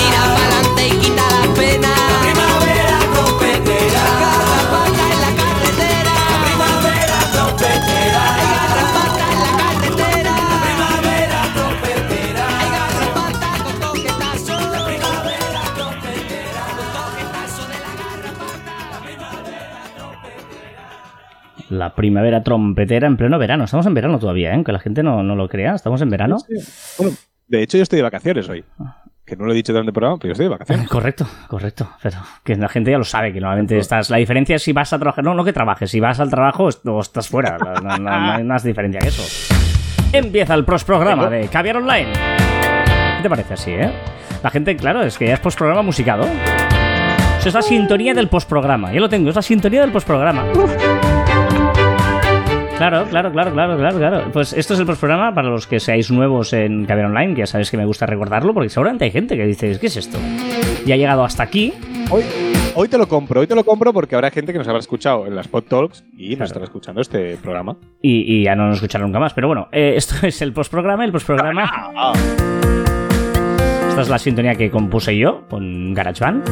La 21.70 21.94
primavera 21.94 22.42
trompetera 22.42 23.06
en 23.06 23.16
pleno 23.16 23.38
verano. 23.38 23.64
Estamos 23.64 23.86
en 23.86 23.94
verano 23.94 24.18
todavía, 24.18 24.50
¿eh? 24.50 24.54
Aunque 24.54 24.72
la 24.72 24.80
gente 24.80 25.02
no, 25.04 25.22
no 25.22 25.36
lo 25.36 25.48
crea. 25.48 25.74
Estamos 25.74 26.02
en 26.02 26.10
verano. 26.10 26.36
Bueno, 26.98 27.14
de 27.46 27.62
hecho, 27.62 27.76
yo 27.76 27.84
estoy 27.84 27.98
de 27.98 28.02
vacaciones 28.02 28.48
hoy. 28.48 28.64
Que 29.24 29.36
no 29.36 29.44
lo 29.44 29.52
he 29.52 29.54
dicho 29.54 29.72
durante 29.72 29.90
el 29.90 29.92
programa, 29.92 30.18
pero 30.18 30.30
yo 30.30 30.32
estoy 30.32 30.46
de 30.46 30.50
vacaciones. 30.50 30.88
Correcto, 30.90 31.26
correcto. 31.48 31.88
Pero 32.02 32.18
que 32.42 32.56
la 32.56 32.68
gente 32.68 32.90
ya 32.90 32.98
lo 32.98 33.04
sabe, 33.04 33.32
que 33.32 33.40
normalmente 33.40 33.78
estás. 33.78 34.10
La 34.10 34.16
diferencia 34.16 34.56
es 34.56 34.62
si 34.64 34.72
vas 34.72 34.92
a 34.92 34.98
trabajar. 34.98 35.24
No, 35.24 35.34
no 35.34 35.44
que 35.44 35.52
trabajes. 35.52 35.88
Si 35.90 36.00
vas 36.00 36.18
al 36.18 36.28
trabajo 36.28 36.68
o 36.84 37.00
estás 37.00 37.28
fuera. 37.28 37.56
No, 37.58 38.10
hay 38.10 38.42
más 38.42 38.64
diferencia 38.64 39.00
que 39.00 39.08
eso. 39.08 39.22
Empieza 40.12 40.54
el 40.54 40.64
postprograma 40.64 41.30
de 41.30 41.46
Caviar 41.46 41.76
Online. 41.76 42.12
¿Qué 43.16 43.22
te 43.22 43.28
parece 43.30 43.54
así, 43.54 43.70
eh? 43.70 43.92
La 44.42 44.50
gente, 44.50 44.74
claro, 44.74 45.02
es 45.02 45.16
que 45.16 45.26
ya 45.26 45.34
es 45.34 45.40
postprograma 45.40 45.82
musicado. 45.82 46.24
Eso 47.38 47.48
es 47.48 47.54
la 47.54 47.62
sintonía 47.62 48.12
del 48.12 48.28
postprograma. 48.28 48.92
Yo 48.92 49.00
lo 49.00 49.08
tengo, 49.08 49.30
es 49.30 49.36
la 49.36 49.42
sintonía 49.42 49.82
del 49.82 49.92
postprograma. 49.92 50.44
Claro, 52.80 53.04
claro, 53.10 53.30
claro, 53.30 53.52
claro, 53.52 53.76
claro, 53.76 53.98
claro. 53.98 54.30
Pues 54.32 54.54
esto 54.54 54.72
es 54.72 54.80
el 54.80 54.86
postprograma 54.86 55.34
para 55.34 55.50
los 55.50 55.66
que 55.66 55.78
seáis 55.78 56.10
nuevos 56.10 56.54
en 56.54 56.86
Caviar 56.86 57.08
Online, 57.08 57.34
que 57.34 57.40
ya 57.40 57.46
sabéis 57.46 57.70
que 57.70 57.76
me 57.76 57.84
gusta 57.84 58.06
recordarlo, 58.06 58.54
porque 58.54 58.70
seguramente 58.70 59.04
hay 59.04 59.10
gente 59.10 59.36
que 59.36 59.44
dice, 59.44 59.78
¿qué 59.78 59.88
es 59.88 59.98
esto? 59.98 60.16
Y 60.86 60.90
ha 60.90 60.96
llegado 60.96 61.22
hasta 61.22 61.42
aquí. 61.42 61.74
Hoy, 62.08 62.22
hoy 62.74 62.88
te 62.88 62.96
lo 62.96 63.06
compro, 63.06 63.42
hoy 63.42 63.46
te 63.46 63.54
lo 63.54 63.64
compro 63.64 63.92
porque 63.92 64.14
habrá 64.14 64.30
gente 64.30 64.52
que 64.54 64.58
nos 64.58 64.66
habrá 64.66 64.80
escuchado 64.80 65.26
en 65.26 65.36
las 65.36 65.46
Pod 65.46 65.64
Talks 65.64 66.06
y 66.16 66.36
nos 66.36 66.48
estará 66.48 66.64
escuchando 66.64 67.02
este 67.02 67.36
programa. 67.36 67.76
Y, 68.00 68.38
y 68.38 68.44
ya 68.44 68.54
no 68.54 68.68
nos 68.68 68.76
escucharán 68.76 69.08
nunca 69.08 69.18
más. 69.18 69.34
Pero 69.34 69.48
bueno, 69.48 69.68
eh, 69.72 69.92
esto 69.96 70.14
es 70.26 70.40
el 70.40 70.54
postprograma. 70.54 71.04
El 71.04 71.12
postprograma. 71.12 71.70
Esta 73.90 74.00
es 74.00 74.08
la 74.08 74.18
sintonía 74.18 74.54
que 74.54 74.70
compuse 74.70 75.14
yo 75.18 75.46
con 75.50 75.92
GarageBand. 75.92 76.48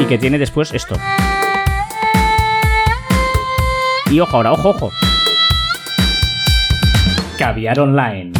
Y 0.00 0.06
que 0.06 0.16
tiene 0.16 0.38
después 0.38 0.72
esto. 0.72 0.96
Y 4.12 4.20
ojo 4.20 4.36
ahora, 4.36 4.52
ojo, 4.52 4.68
ojo. 4.70 4.92
Caviar 7.38 7.80
Online. 7.80 8.32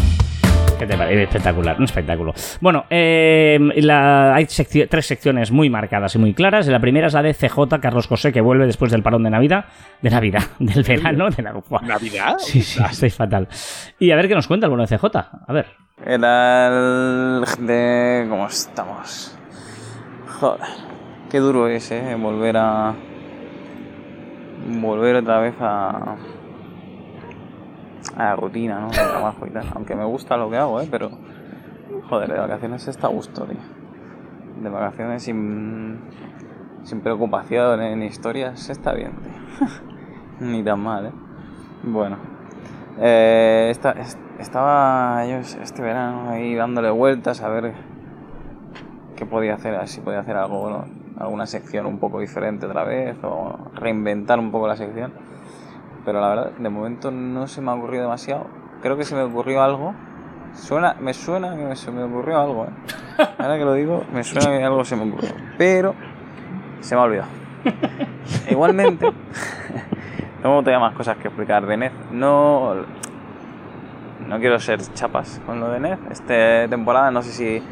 ¿Qué 0.79 0.87
te 0.87 0.97
parece? 0.99 1.23
Espectacular, 1.23 1.77
un 1.79 1.85
espectáculo. 1.85 2.35
Bueno, 2.61 2.85
eh, 2.91 3.59
la- 3.77 4.35
hay 4.35 4.45
secci- 4.47 4.87
tres 4.91 5.07
secciones 5.07 5.51
muy 5.51 5.71
marcadas 5.71 6.15
y 6.17 6.19
muy 6.19 6.35
claras. 6.35 6.67
La 6.67 6.81
primera 6.81 7.07
es 7.07 7.15
la 7.15 7.23
de 7.23 7.33
CJ 7.35 7.81
Carlos 7.81 8.07
José, 8.07 8.33
que 8.33 8.41
vuelve 8.41 8.67
después 8.67 8.91
del 8.91 9.03
parón 9.03 9.23
de 9.23 9.31
Navidad. 9.31 9.65
De 10.03 10.11
Navidad, 10.11 10.43
del 10.59 10.83
verano. 10.83 11.31
De 11.31 11.43
la. 11.43 11.55
¿Navidad? 11.83 12.35
Sí, 12.39 12.61
sí, 12.63 12.83
estoy 12.91 13.11
fatal. 13.11 13.49
Y 13.99 14.11
a 14.11 14.17
ver 14.17 14.29
qué 14.29 14.35
nos 14.35 14.49
cuenta 14.49 14.67
el 14.67 14.71
bueno 14.71 14.85
de 14.87 14.99
CJ. 14.99 15.05
A 15.47 15.53
ver. 15.53 15.67
¿Qué 16.05 16.19
tal, 16.19 17.45
gente? 17.47 18.27
¿Cómo 18.29 18.47
estamos? 18.47 19.39
Joder, 20.41 20.67
qué 21.31 21.39
duro 21.39 21.69
es, 21.69 21.91
¿eh? 21.93 22.15
Volver 22.19 22.57
a... 22.57 22.95
Volver 24.67 25.17
otra 25.17 25.41
vez 25.41 25.55
a... 25.61 26.17
A 28.17 28.25
la 28.25 28.37
rutina, 28.37 28.81
¿no? 28.81 28.89
Trabajo 28.89 29.47
y 29.47 29.51
tal. 29.51 29.67
Aunque 29.75 29.95
me 29.95 30.05
gusta 30.05 30.37
lo 30.37 30.51
que 30.51 30.57
hago, 30.57 30.81
¿eh? 30.81 30.89
Pero... 30.91 31.11
Joder, 32.09 32.33
de 32.33 32.39
vacaciones 32.39 32.87
está 32.89 33.07
a 33.07 33.11
gusto, 33.11 33.45
tío. 33.45 33.59
De 34.63 34.69
vacaciones 34.69 35.23
sin... 35.23 35.99
Sin 36.85 37.01
preocupaciones 37.01 37.97
ni 37.97 38.07
historias, 38.07 38.69
está 38.69 38.93
bien, 38.93 39.13
tío. 39.13 39.69
Ni 40.41 40.63
tan 40.65 40.81
mal, 40.81 41.07
¿eh? 41.07 41.13
Bueno. 41.85 42.17
Eh, 42.99 43.69
esta- 43.71 43.93
es- 43.93 44.19
estaba 44.41 45.25
yo 45.27 45.37
este 45.37 45.81
verano 45.83 46.31
ahí 46.31 46.55
dándole 46.57 46.91
vueltas 46.91 47.41
a 47.41 47.49
ver 47.49 47.73
qué 49.17 49.25
podía 49.25 49.55
hacer, 49.55 49.77
a 49.77 49.87
si 49.87 50.01
podía 50.01 50.21
hacer 50.21 50.37
algo, 50.37 50.61
bueno, 50.61 50.85
alguna 51.23 51.47
sección 51.47 51.87
un 51.87 51.99
poco 51.99 52.19
diferente 52.19 52.67
otra 52.67 52.83
vez 52.83 53.17
o 53.23 53.57
reinventar 53.75 54.41
un 54.41 54.51
poco 54.51 54.67
la 54.67 54.77
sección. 54.77 55.13
Pero 56.05 56.21
la 56.21 56.29
verdad, 56.29 56.51
de 56.59 56.69
momento 56.69 57.13
no 57.13 57.47
se 57.47 57.61
me 57.61 57.71
ha 57.71 57.75
ocurrido 57.75 58.03
demasiado. 58.03 58.47
Creo 58.83 58.97
que 58.97 59.05
se 59.05 59.15
me 59.15 59.23
ocurrió 59.23 59.63
algo. 59.63 59.95
Suena, 60.55 60.97
me 60.99 61.15
suena 61.15 61.57
que 61.57 61.77
se 61.77 61.93
me 61.93 62.03
ocurrió 62.03 62.41
algo, 62.41 62.65
¿eh? 62.65 63.27
Ahora 63.39 63.57
que 63.57 63.65
lo 63.65 63.75
digo, 63.75 64.05
me 64.13 64.25
suena 64.25 64.49
que 64.49 64.65
algo 64.65 64.85
se 64.85 64.97
me 64.97 65.09
ocurrió. 65.09 65.31
Pero 65.57 65.95
se 66.81 66.97
me 66.97 67.01
ha 67.01 67.05
olvidado. 67.05 67.29
Igualmente, 68.51 69.13
tengo 70.43 70.61
todavía 70.61 70.81
más 70.81 70.95
cosas 70.95 71.17
que 71.19 71.29
explicar 71.29 71.65
de 71.67 71.77
NED. 71.77 71.93
No, 72.11 72.75
no 74.27 74.39
quiero 74.41 74.59
ser 74.59 74.81
chapas 74.93 75.41
con 75.47 75.61
lo 75.61 75.71
de 75.71 75.79
NED. 75.79 75.99
Esta 76.11 76.69
temporada 76.69 77.13
no 77.13 77.23
sé 77.23 77.31
si... 77.31 77.63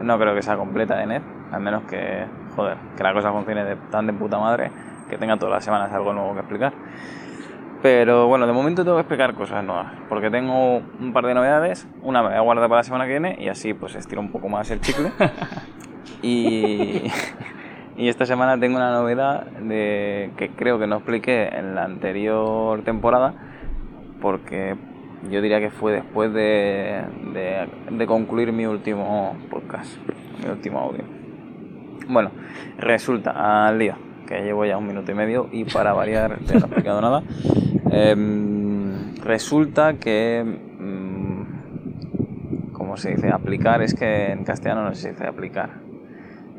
No 0.00 0.18
creo 0.18 0.36
que 0.36 0.42
sea 0.42 0.56
completa 0.56 0.96
de 0.96 1.06
NED. 1.06 1.22
Al 1.50 1.60
menos 1.60 1.82
que, 1.84 2.26
joder, 2.56 2.78
que 2.96 3.02
la 3.02 3.12
cosa 3.12 3.30
funcione 3.30 3.64
de, 3.64 3.76
tan 3.90 4.06
de 4.06 4.12
puta 4.12 4.38
madre 4.38 4.70
que 5.08 5.18
tenga 5.18 5.36
todas 5.36 5.54
las 5.54 5.64
semanas 5.64 5.92
algo 5.92 6.12
nuevo 6.12 6.32
que 6.34 6.40
explicar. 6.40 6.72
Pero 7.82 8.26
bueno, 8.26 8.46
de 8.46 8.52
momento 8.52 8.82
tengo 8.82 8.96
que 8.96 9.02
explicar 9.02 9.34
cosas 9.34 9.62
nuevas. 9.62 9.92
Porque 10.08 10.30
tengo 10.30 10.78
un 10.78 11.12
par 11.12 11.26
de 11.26 11.34
novedades. 11.34 11.86
Una 12.02 12.22
me 12.22 12.28
voy 12.30 12.38
a 12.38 12.40
guardar 12.40 12.68
para 12.68 12.80
la 12.80 12.84
semana 12.84 13.04
que 13.04 13.10
viene 13.10 13.36
y 13.38 13.48
así 13.48 13.74
pues 13.74 13.94
estiro 13.94 14.20
un 14.20 14.32
poco 14.32 14.48
más 14.48 14.70
el 14.70 14.80
chicle. 14.80 15.12
Y, 16.22 17.02
y 17.96 18.08
esta 18.08 18.26
semana 18.26 18.58
tengo 18.58 18.76
una 18.76 18.90
novedad 18.90 19.44
de, 19.46 20.30
que 20.36 20.50
creo 20.50 20.78
que 20.78 20.86
no 20.86 20.96
expliqué 20.96 21.48
en 21.48 21.74
la 21.74 21.84
anterior 21.84 22.82
temporada, 22.82 23.34
porque 24.20 24.76
yo 25.30 25.42
diría 25.42 25.60
que 25.60 25.70
fue 25.70 25.92
después 25.92 26.32
de, 26.32 27.02
de, 27.32 27.68
de 27.90 28.06
concluir 28.06 28.52
mi 28.52 28.66
último 28.66 29.36
podcast, 29.50 29.96
mi 30.42 30.48
último 30.48 30.80
audio. 30.80 31.15
Bueno, 32.08 32.30
resulta, 32.78 33.66
al 33.66 33.78
lío, 33.78 33.96
que 34.26 34.42
llevo 34.42 34.64
ya 34.64 34.76
un 34.76 34.86
minuto 34.86 35.10
y 35.12 35.14
medio 35.14 35.48
y 35.52 35.64
para 35.64 35.92
variar 35.92 36.40
no 36.40 36.52
he 36.52 36.58
explicado 36.58 37.00
nada. 37.00 37.22
Em, 37.90 39.14
resulta 39.22 39.94
que, 39.94 40.44
mm, 40.78 42.72
¿cómo 42.72 42.96
se 42.96 43.10
dice? 43.10 43.30
Aplicar, 43.30 43.82
es 43.82 43.94
que 43.94 44.32
en 44.32 44.44
castellano 44.44 44.82
no 44.82 44.94
se 44.94 45.10
dice 45.10 45.26
aplicar. 45.26 45.70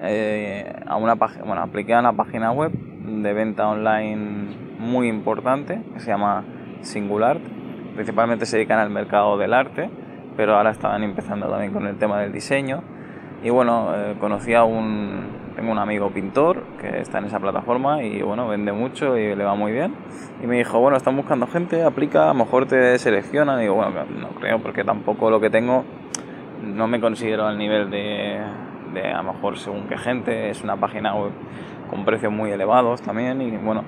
Eh, 0.02 0.74
a 0.86 0.96
una 0.96 1.16
bueno, 1.16 1.62
apliqué 1.62 1.94
a 1.94 2.00
una 2.00 2.14
página 2.14 2.52
web 2.52 2.72
de 2.72 3.34
venta 3.34 3.68
online 3.68 4.56
muy 4.80 5.08
importante 5.08 5.82
que 5.94 6.00
se 6.00 6.08
llama 6.08 6.44
Singular. 6.82 7.40
Principalmente 7.96 8.46
se 8.46 8.58
dedican 8.58 8.80
al 8.80 8.90
mercado 8.90 9.38
del 9.38 9.54
arte, 9.54 9.90
pero 10.36 10.56
ahora 10.56 10.72
estaban 10.72 11.04
empezando 11.04 11.50
también 11.50 11.74
con 11.74 11.88
el 11.88 11.98
tema 11.98 12.20
del 12.20 12.32
diseño. 12.32 12.84
Y 13.44 13.50
bueno, 13.52 13.92
eh, 13.96 14.16
conocí 14.20 14.54
a 14.56 14.64
un, 14.64 15.28
tengo 15.56 15.72
un 15.72 15.78
amigo 15.78 16.10
pintor 16.10 16.64
que 16.82 17.02
está 17.02 17.20
en 17.20 17.26
esa 17.26 17.40
plataforma 17.40 18.02
y 18.02 18.22
bueno, 18.22 18.48
vende 18.48 18.72
mucho 18.72 19.16
y 19.18 19.36
le 19.36 19.44
va 19.44 19.56
muy 19.56 19.72
bien. 19.72 19.94
Y 20.44 20.48
me 20.48 20.58
dijo, 20.58 20.80
bueno, 20.80 20.98
están 20.98 21.16
buscando 21.16 21.46
gente, 21.48 21.84
aplica, 21.84 22.26
a 22.26 22.28
lo 22.28 22.46
mejor 22.46 22.66
te 22.66 22.98
seleccionan. 22.98 23.60
Y 23.60 23.64
digo, 23.64 23.76
bueno, 23.76 23.92
no 24.20 24.30
creo 24.40 24.60
porque 24.60 24.84
tampoco 24.84 25.30
lo 25.30 25.40
que 25.40 25.50
tengo 25.50 25.86
no 26.64 26.88
me 26.88 27.00
considero 27.00 27.46
al 27.46 27.58
nivel 27.58 27.92
de, 27.92 28.40
de 28.94 29.08
a 29.08 29.22
lo 29.22 29.34
mejor 29.34 29.58
según 29.58 29.88
qué 29.88 29.98
gente. 29.98 30.50
Es 30.50 30.64
una 30.64 30.76
página 30.78 31.14
web 31.16 31.32
con 31.90 32.06
precios 32.06 32.32
muy 32.32 32.52
elevados 32.52 33.02
también 33.02 33.42
y 33.42 33.56
bueno, 33.58 33.84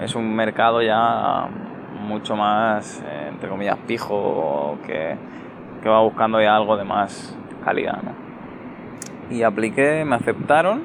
es 0.00 0.14
un 0.14 0.34
mercado 0.34 0.82
ya 0.82 1.48
mucho 2.02 2.36
más, 2.36 3.02
eh, 3.06 3.28
entre 3.28 3.48
comillas, 3.48 3.78
pijo 3.86 4.78
que, 4.86 5.16
que 5.82 5.88
va 5.88 6.00
buscando 6.02 6.40
ya 6.40 6.54
algo 6.54 6.76
de 6.76 6.84
más 6.84 7.36
calidad, 7.64 8.02
¿no? 8.02 8.21
Y 9.32 9.42
apliqué, 9.42 10.04
me 10.04 10.16
aceptaron 10.16 10.82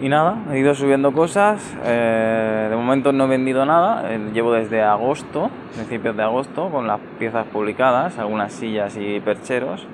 y 0.00 0.08
nada, 0.08 0.36
he 0.52 0.58
ido 0.58 0.74
subiendo 0.74 1.12
cosas. 1.12 1.76
eh, 1.84 2.68
de 2.70 2.76
momento 2.76 3.12
no 3.12 3.24
he 3.24 3.28
vendido 3.28 3.66
nada. 3.66 4.12
eh, 4.12 4.30
llevo 4.32 4.52
desde 4.52 4.82
agosto, 4.82 5.50
principios 5.74 6.16
de 6.16 6.22
agosto, 6.22 6.70
con 6.70 6.86
las 6.86 7.00
piezas 7.18 7.46
publicadas, 7.46 8.18
algunas 8.18 8.52
sillas 8.52 8.96
y 8.96 9.18
percheros. 9.20 9.86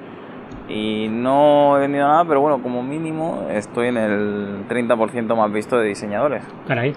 Y 0.69 1.09
no 1.11 1.77
he 1.77 1.81
vendido 1.81 2.07
nada, 2.07 2.25
pero 2.25 2.41
bueno, 2.41 2.63
como 2.63 2.83
mínimo 2.83 3.47
estoy 3.51 3.89
en 3.89 3.97
el 3.97 4.69
30% 4.69 5.35
más 5.37 5.53
visto 5.53 5.79
de 5.79 5.89
diseñadores. 5.89 6.45
Caray. 6.67 6.95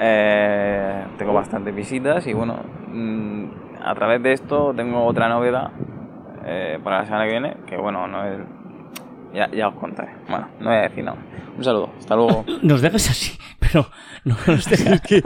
Eh, 0.00 1.04
tengo 1.16 1.32
bastantes 1.32 1.74
visitas 1.74 2.26
y 2.26 2.32
bueno, 2.32 2.56
mm, 2.92 3.44
a 3.84 3.94
través 3.94 4.22
de 4.22 4.32
esto 4.32 4.74
tengo 4.74 5.04
otra 5.04 5.28
novedad 5.28 5.70
eh, 6.44 6.78
para 6.82 6.98
la 7.00 7.04
semana 7.04 7.24
que 7.24 7.30
viene, 7.30 7.56
que 7.66 7.76
bueno, 7.76 8.06
no 8.06 8.24
es... 8.24 8.38
Ya, 9.34 9.50
ya 9.50 9.68
os 9.68 9.74
contaré. 9.76 10.12
Bueno, 10.28 10.48
no 10.60 10.68
voy 10.68 10.76
a 10.78 10.82
decir 10.82 11.04
nada. 11.04 11.18
Un 11.56 11.64
saludo, 11.64 11.90
hasta 11.98 12.16
luego. 12.16 12.44
Nos 12.62 12.80
dejas 12.80 13.10
así, 13.10 13.38
pero 13.58 13.86
no 14.24 14.36
nos 14.46 14.64
dejas. 14.68 15.00
Que- 15.06 15.22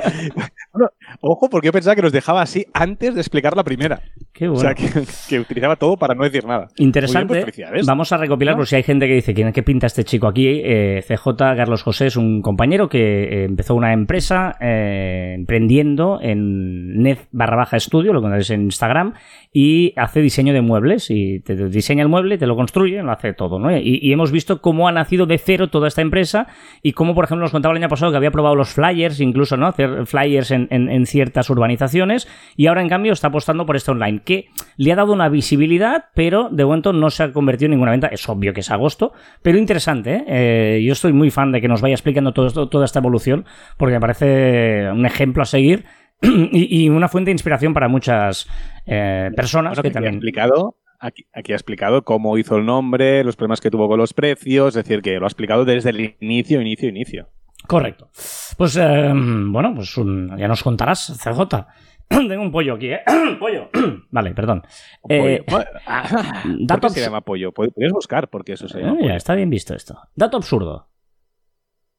bueno, 0.72 0.90
ojo, 1.20 1.48
porque 1.48 1.66
yo 1.66 1.72
pensaba 1.72 1.94
que 1.94 2.02
nos 2.02 2.12
dejaba 2.12 2.42
así 2.42 2.66
antes 2.74 3.14
de 3.14 3.20
explicar 3.20 3.56
la 3.56 3.62
primera. 3.62 4.00
Qué 4.36 4.48
O 4.48 4.52
bueno. 4.52 4.60
sea, 4.68 4.74
que, 4.74 4.86
que 5.28 5.40
utilizaba 5.40 5.76
todo 5.76 5.96
para 5.96 6.14
no 6.14 6.24
decir 6.24 6.44
nada. 6.44 6.66
Muy 6.66 6.74
bien, 6.76 6.86
Interesante. 6.88 7.28
pues 7.28 7.40
felicidades. 7.44 7.86
Vamos 7.86 8.12
a 8.12 8.16
recopilar, 8.18 8.54
¿No? 8.54 8.58
por 8.58 8.66
si 8.66 8.76
hay 8.76 8.82
gente 8.82 9.06
que 9.06 9.14
dice, 9.14 9.32
¿quién 9.34 9.52
qué 9.52 9.62
pinta 9.62 9.86
este 9.86 10.04
chico 10.04 10.26
aquí? 10.28 10.46
Eh, 10.64 11.02
CJ 11.06 11.36
Carlos 11.36 11.82
José 11.82 12.06
es 12.06 12.16
un 12.16 12.42
compañero 12.42 12.88
que 12.88 13.24
eh, 13.24 13.44
empezó 13.44 13.74
una 13.74 13.92
empresa 13.92 14.56
eh, 14.60 15.34
emprendiendo 15.36 16.18
en 16.20 17.02
net 17.02 17.18
barra 17.32 17.56
baja 17.56 17.76
estudio, 17.76 18.12
lo 18.12 18.18
encontráis 18.18 18.50
en 18.50 18.62
Instagram, 18.62 19.14
y 19.52 19.92
hace 19.96 20.20
diseño 20.20 20.52
de 20.52 20.60
muebles. 20.60 21.10
Y 21.10 21.40
te 21.40 21.54
diseña 21.68 22.02
el 22.02 22.08
mueble, 22.08 22.36
te 22.38 22.46
lo 22.46 22.56
construye, 22.56 23.02
lo 23.02 23.12
hace 23.12 23.32
todo, 23.32 23.58
¿no? 23.58 23.74
Y, 23.76 23.98
y 24.02 24.12
hemos 24.12 24.32
visto 24.32 24.60
cómo 24.60 24.88
ha 24.88 24.92
nacido 24.92 25.26
de 25.26 25.38
cero 25.38 25.68
toda 25.68 25.88
esta 25.88 26.02
empresa 26.02 26.46
y 26.82 26.92
cómo, 26.92 27.14
por 27.14 27.24
ejemplo, 27.24 27.44
nos 27.44 27.52
contaba 27.52 27.72
el 27.74 27.82
año 27.82 27.88
pasado 27.88 28.10
que 28.10 28.18
había 28.18 28.30
probado 28.30 28.54
los 28.54 28.68
flyers, 28.70 29.20
incluso, 29.20 29.56
¿no? 29.56 29.66
Hacer 29.66 30.06
flyers 30.06 30.50
en, 30.50 30.68
en- 30.70 30.90
en 30.90 31.06
ciertas 31.06 31.48
urbanizaciones, 31.48 32.28
y 32.56 32.66
ahora, 32.66 32.82
en 32.82 32.88
cambio, 32.88 33.12
está 33.12 33.28
apostando 33.28 33.64
por 33.66 33.76
este 33.76 33.90
online, 33.92 34.20
que 34.26 34.50
le 34.76 34.92
ha 34.92 34.96
dado 34.96 35.14
una 35.14 35.30
visibilidad, 35.30 36.06
pero 36.14 36.50
de 36.50 36.66
momento 36.66 36.92
no 36.92 37.08
se 37.08 37.22
ha 37.22 37.32
convertido 37.32 37.66
en 37.66 37.70
ninguna 37.70 37.92
venta. 37.92 38.08
Es 38.08 38.28
obvio 38.28 38.52
que 38.52 38.60
es 38.60 38.70
agosto, 38.70 39.14
pero 39.40 39.56
interesante, 39.56 40.16
¿eh? 40.16 40.24
Eh, 40.26 40.82
yo 40.84 40.92
estoy 40.92 41.14
muy 41.14 41.30
fan 41.30 41.52
de 41.52 41.62
que 41.62 41.68
nos 41.68 41.80
vaya 41.80 41.94
explicando 41.94 42.32
todo 42.34 42.48
esto, 42.48 42.68
toda 42.68 42.84
esta 42.84 42.98
evolución, 42.98 43.46
porque 43.78 43.94
me 43.94 44.00
parece 44.00 44.90
un 44.90 45.06
ejemplo 45.06 45.42
a 45.42 45.46
seguir 45.46 45.86
y, 46.22 46.84
y 46.84 46.88
una 46.90 47.08
fuente 47.08 47.30
de 47.30 47.32
inspiración 47.32 47.72
para 47.72 47.88
muchas 47.88 48.46
eh, 48.84 49.30
personas 49.34 49.76
Bueno, 49.76 49.82
que 49.82 49.90
también... 49.90 50.14
explicado, 50.14 50.76
aquí, 51.00 51.26
aquí 51.32 51.52
ha 51.52 51.56
explicado 51.56 52.04
cómo 52.04 52.36
hizo 52.36 52.56
el 52.56 52.66
nombre, 52.66 53.24
los 53.24 53.36
problemas 53.36 53.60
que 53.60 53.70
tuvo 53.70 53.88
con 53.88 53.98
los 53.98 54.12
precios, 54.12 54.76
es 54.76 54.84
decir, 54.84 55.00
que 55.00 55.18
lo 55.18 55.24
ha 55.24 55.28
explicado 55.28 55.64
desde 55.64 55.90
el 55.90 56.16
inicio, 56.20 56.60
inicio, 56.60 56.88
inicio. 56.88 57.28
Correcto. 57.66 58.10
Pues, 58.56 58.76
eh, 58.76 59.12
bueno, 59.14 59.74
pues 59.74 59.96
un- 59.96 60.36
ya 60.38 60.48
nos 60.48 60.62
contarás, 60.62 61.12
CJ. 61.22 61.66
Tengo 62.08 62.42
un 62.42 62.52
pollo 62.52 62.74
aquí, 62.74 62.88
¿eh? 62.90 63.00
pollo. 63.40 63.68
vale, 64.10 64.32
perdón. 64.34 64.62
Eh, 65.08 65.42
Pollo. 65.46 65.64
Ah, 65.86 66.42
¿Por 66.44 66.66
dato 66.66 66.88
qué 66.88 66.94
se 66.94 67.00
llama 67.06 67.22
pollo? 67.22 67.52
Pod- 67.52 67.72
Podrías 67.72 67.92
buscar 67.92 68.30
porque 68.30 68.52
eso 68.52 68.68
se 68.68 68.78
llama 68.80 68.92
Eh, 68.92 68.96
ya 68.96 69.02
pollo. 69.02 69.16
está 69.16 69.34
bien 69.34 69.50
visto 69.50 69.74
esto. 69.74 69.98
Dato 70.14 70.36
absurdo. 70.36 70.90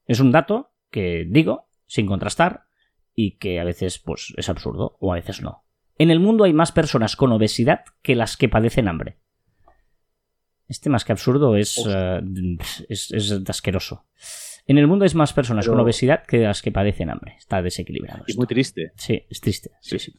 Es 0.05 0.19
un 0.21 0.31
dato 0.31 0.71
que 0.89 1.25
digo 1.29 1.67
sin 1.85 2.05
contrastar 2.07 2.63
y 3.13 3.37
que 3.37 3.59
a 3.59 3.63
veces 3.65 3.99
pues 3.99 4.33
es 4.37 4.47
absurdo 4.47 4.95
o 5.01 5.11
a 5.11 5.15
veces 5.15 5.41
no. 5.41 5.65
En 5.97 6.11
el 6.11 6.19
mundo 6.21 6.43
hay 6.45 6.53
más 6.53 6.71
personas 6.71 7.15
con 7.17 7.31
obesidad 7.33 7.81
que 8.01 8.15
las 8.15 8.37
que 8.37 8.47
padecen 8.47 8.87
hambre. 8.87 9.19
Este 10.67 10.89
más 10.89 11.03
que 11.05 11.11
absurdo 11.13 11.55
es, 11.57 11.83
eh, 11.87 12.21
es, 12.89 13.11
es 13.11 13.31
asqueroso. 13.49 14.05
En 14.67 14.77
el 14.77 14.87
mundo 14.87 15.05
hay 15.05 15.11
más 15.15 15.33
personas 15.33 15.65
Pero- 15.65 15.73
con 15.75 15.83
obesidad 15.83 16.23
que 16.25 16.39
las 16.39 16.61
que 16.61 16.71
padecen 16.71 17.09
hambre. 17.09 17.35
Está 17.37 17.61
desequilibrado. 17.61 18.23
Esto. 18.27 18.37
muy 18.39 18.47
triste. 18.47 18.91
Sí, 18.95 19.23
es 19.29 19.39
triste. 19.41 19.71
Sí, 19.81 19.97
sí. 19.97 20.13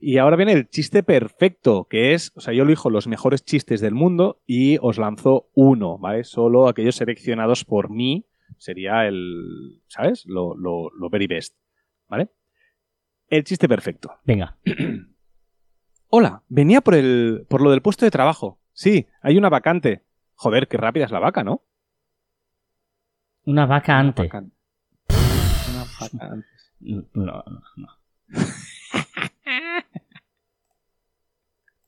Y 0.00 0.18
ahora 0.18 0.36
viene 0.36 0.52
el 0.52 0.68
chiste 0.68 1.02
perfecto, 1.02 1.86
que 1.90 2.14
es, 2.14 2.30
o 2.36 2.40
sea, 2.40 2.54
yo 2.54 2.62
elijo 2.62 2.88
los 2.90 3.08
mejores 3.08 3.44
chistes 3.44 3.80
del 3.80 3.94
mundo 3.94 4.40
y 4.46 4.76
os 4.80 4.98
lanzo 4.98 5.50
uno, 5.54 5.98
¿vale? 5.98 6.22
Solo 6.24 6.68
aquellos 6.68 6.94
seleccionados 6.96 7.64
por 7.64 7.90
mí 7.90 8.26
sería 8.58 9.06
el, 9.08 9.82
¿sabes? 9.88 10.24
Lo, 10.26 10.54
lo, 10.56 10.90
lo 10.96 11.10
very 11.10 11.26
best, 11.26 11.56
¿vale? 12.06 12.28
El 13.28 13.42
chiste 13.44 13.68
perfecto. 13.68 14.12
Venga. 14.24 14.56
Hola, 16.10 16.42
venía 16.48 16.80
por 16.80 16.94
el, 16.94 17.44
por 17.48 17.60
lo 17.60 17.70
del 17.70 17.82
puesto 17.82 18.04
de 18.04 18.10
trabajo. 18.10 18.60
Sí, 18.72 19.06
hay 19.20 19.36
una 19.36 19.48
vacante. 19.48 20.04
Joder, 20.34 20.68
qué 20.68 20.76
rápida 20.76 21.04
es 21.06 21.10
la 21.10 21.18
vaca, 21.18 21.42
¿no? 21.44 21.64
Una 23.48 23.64
vaca 23.64 23.98
ante. 23.98 24.24
Vacante. 24.24 24.56
Una 25.08 25.84
vaca 25.98 26.32
antes. 26.32 26.72
No, 26.80 27.02
no, 27.14 27.62
no. 27.76 27.88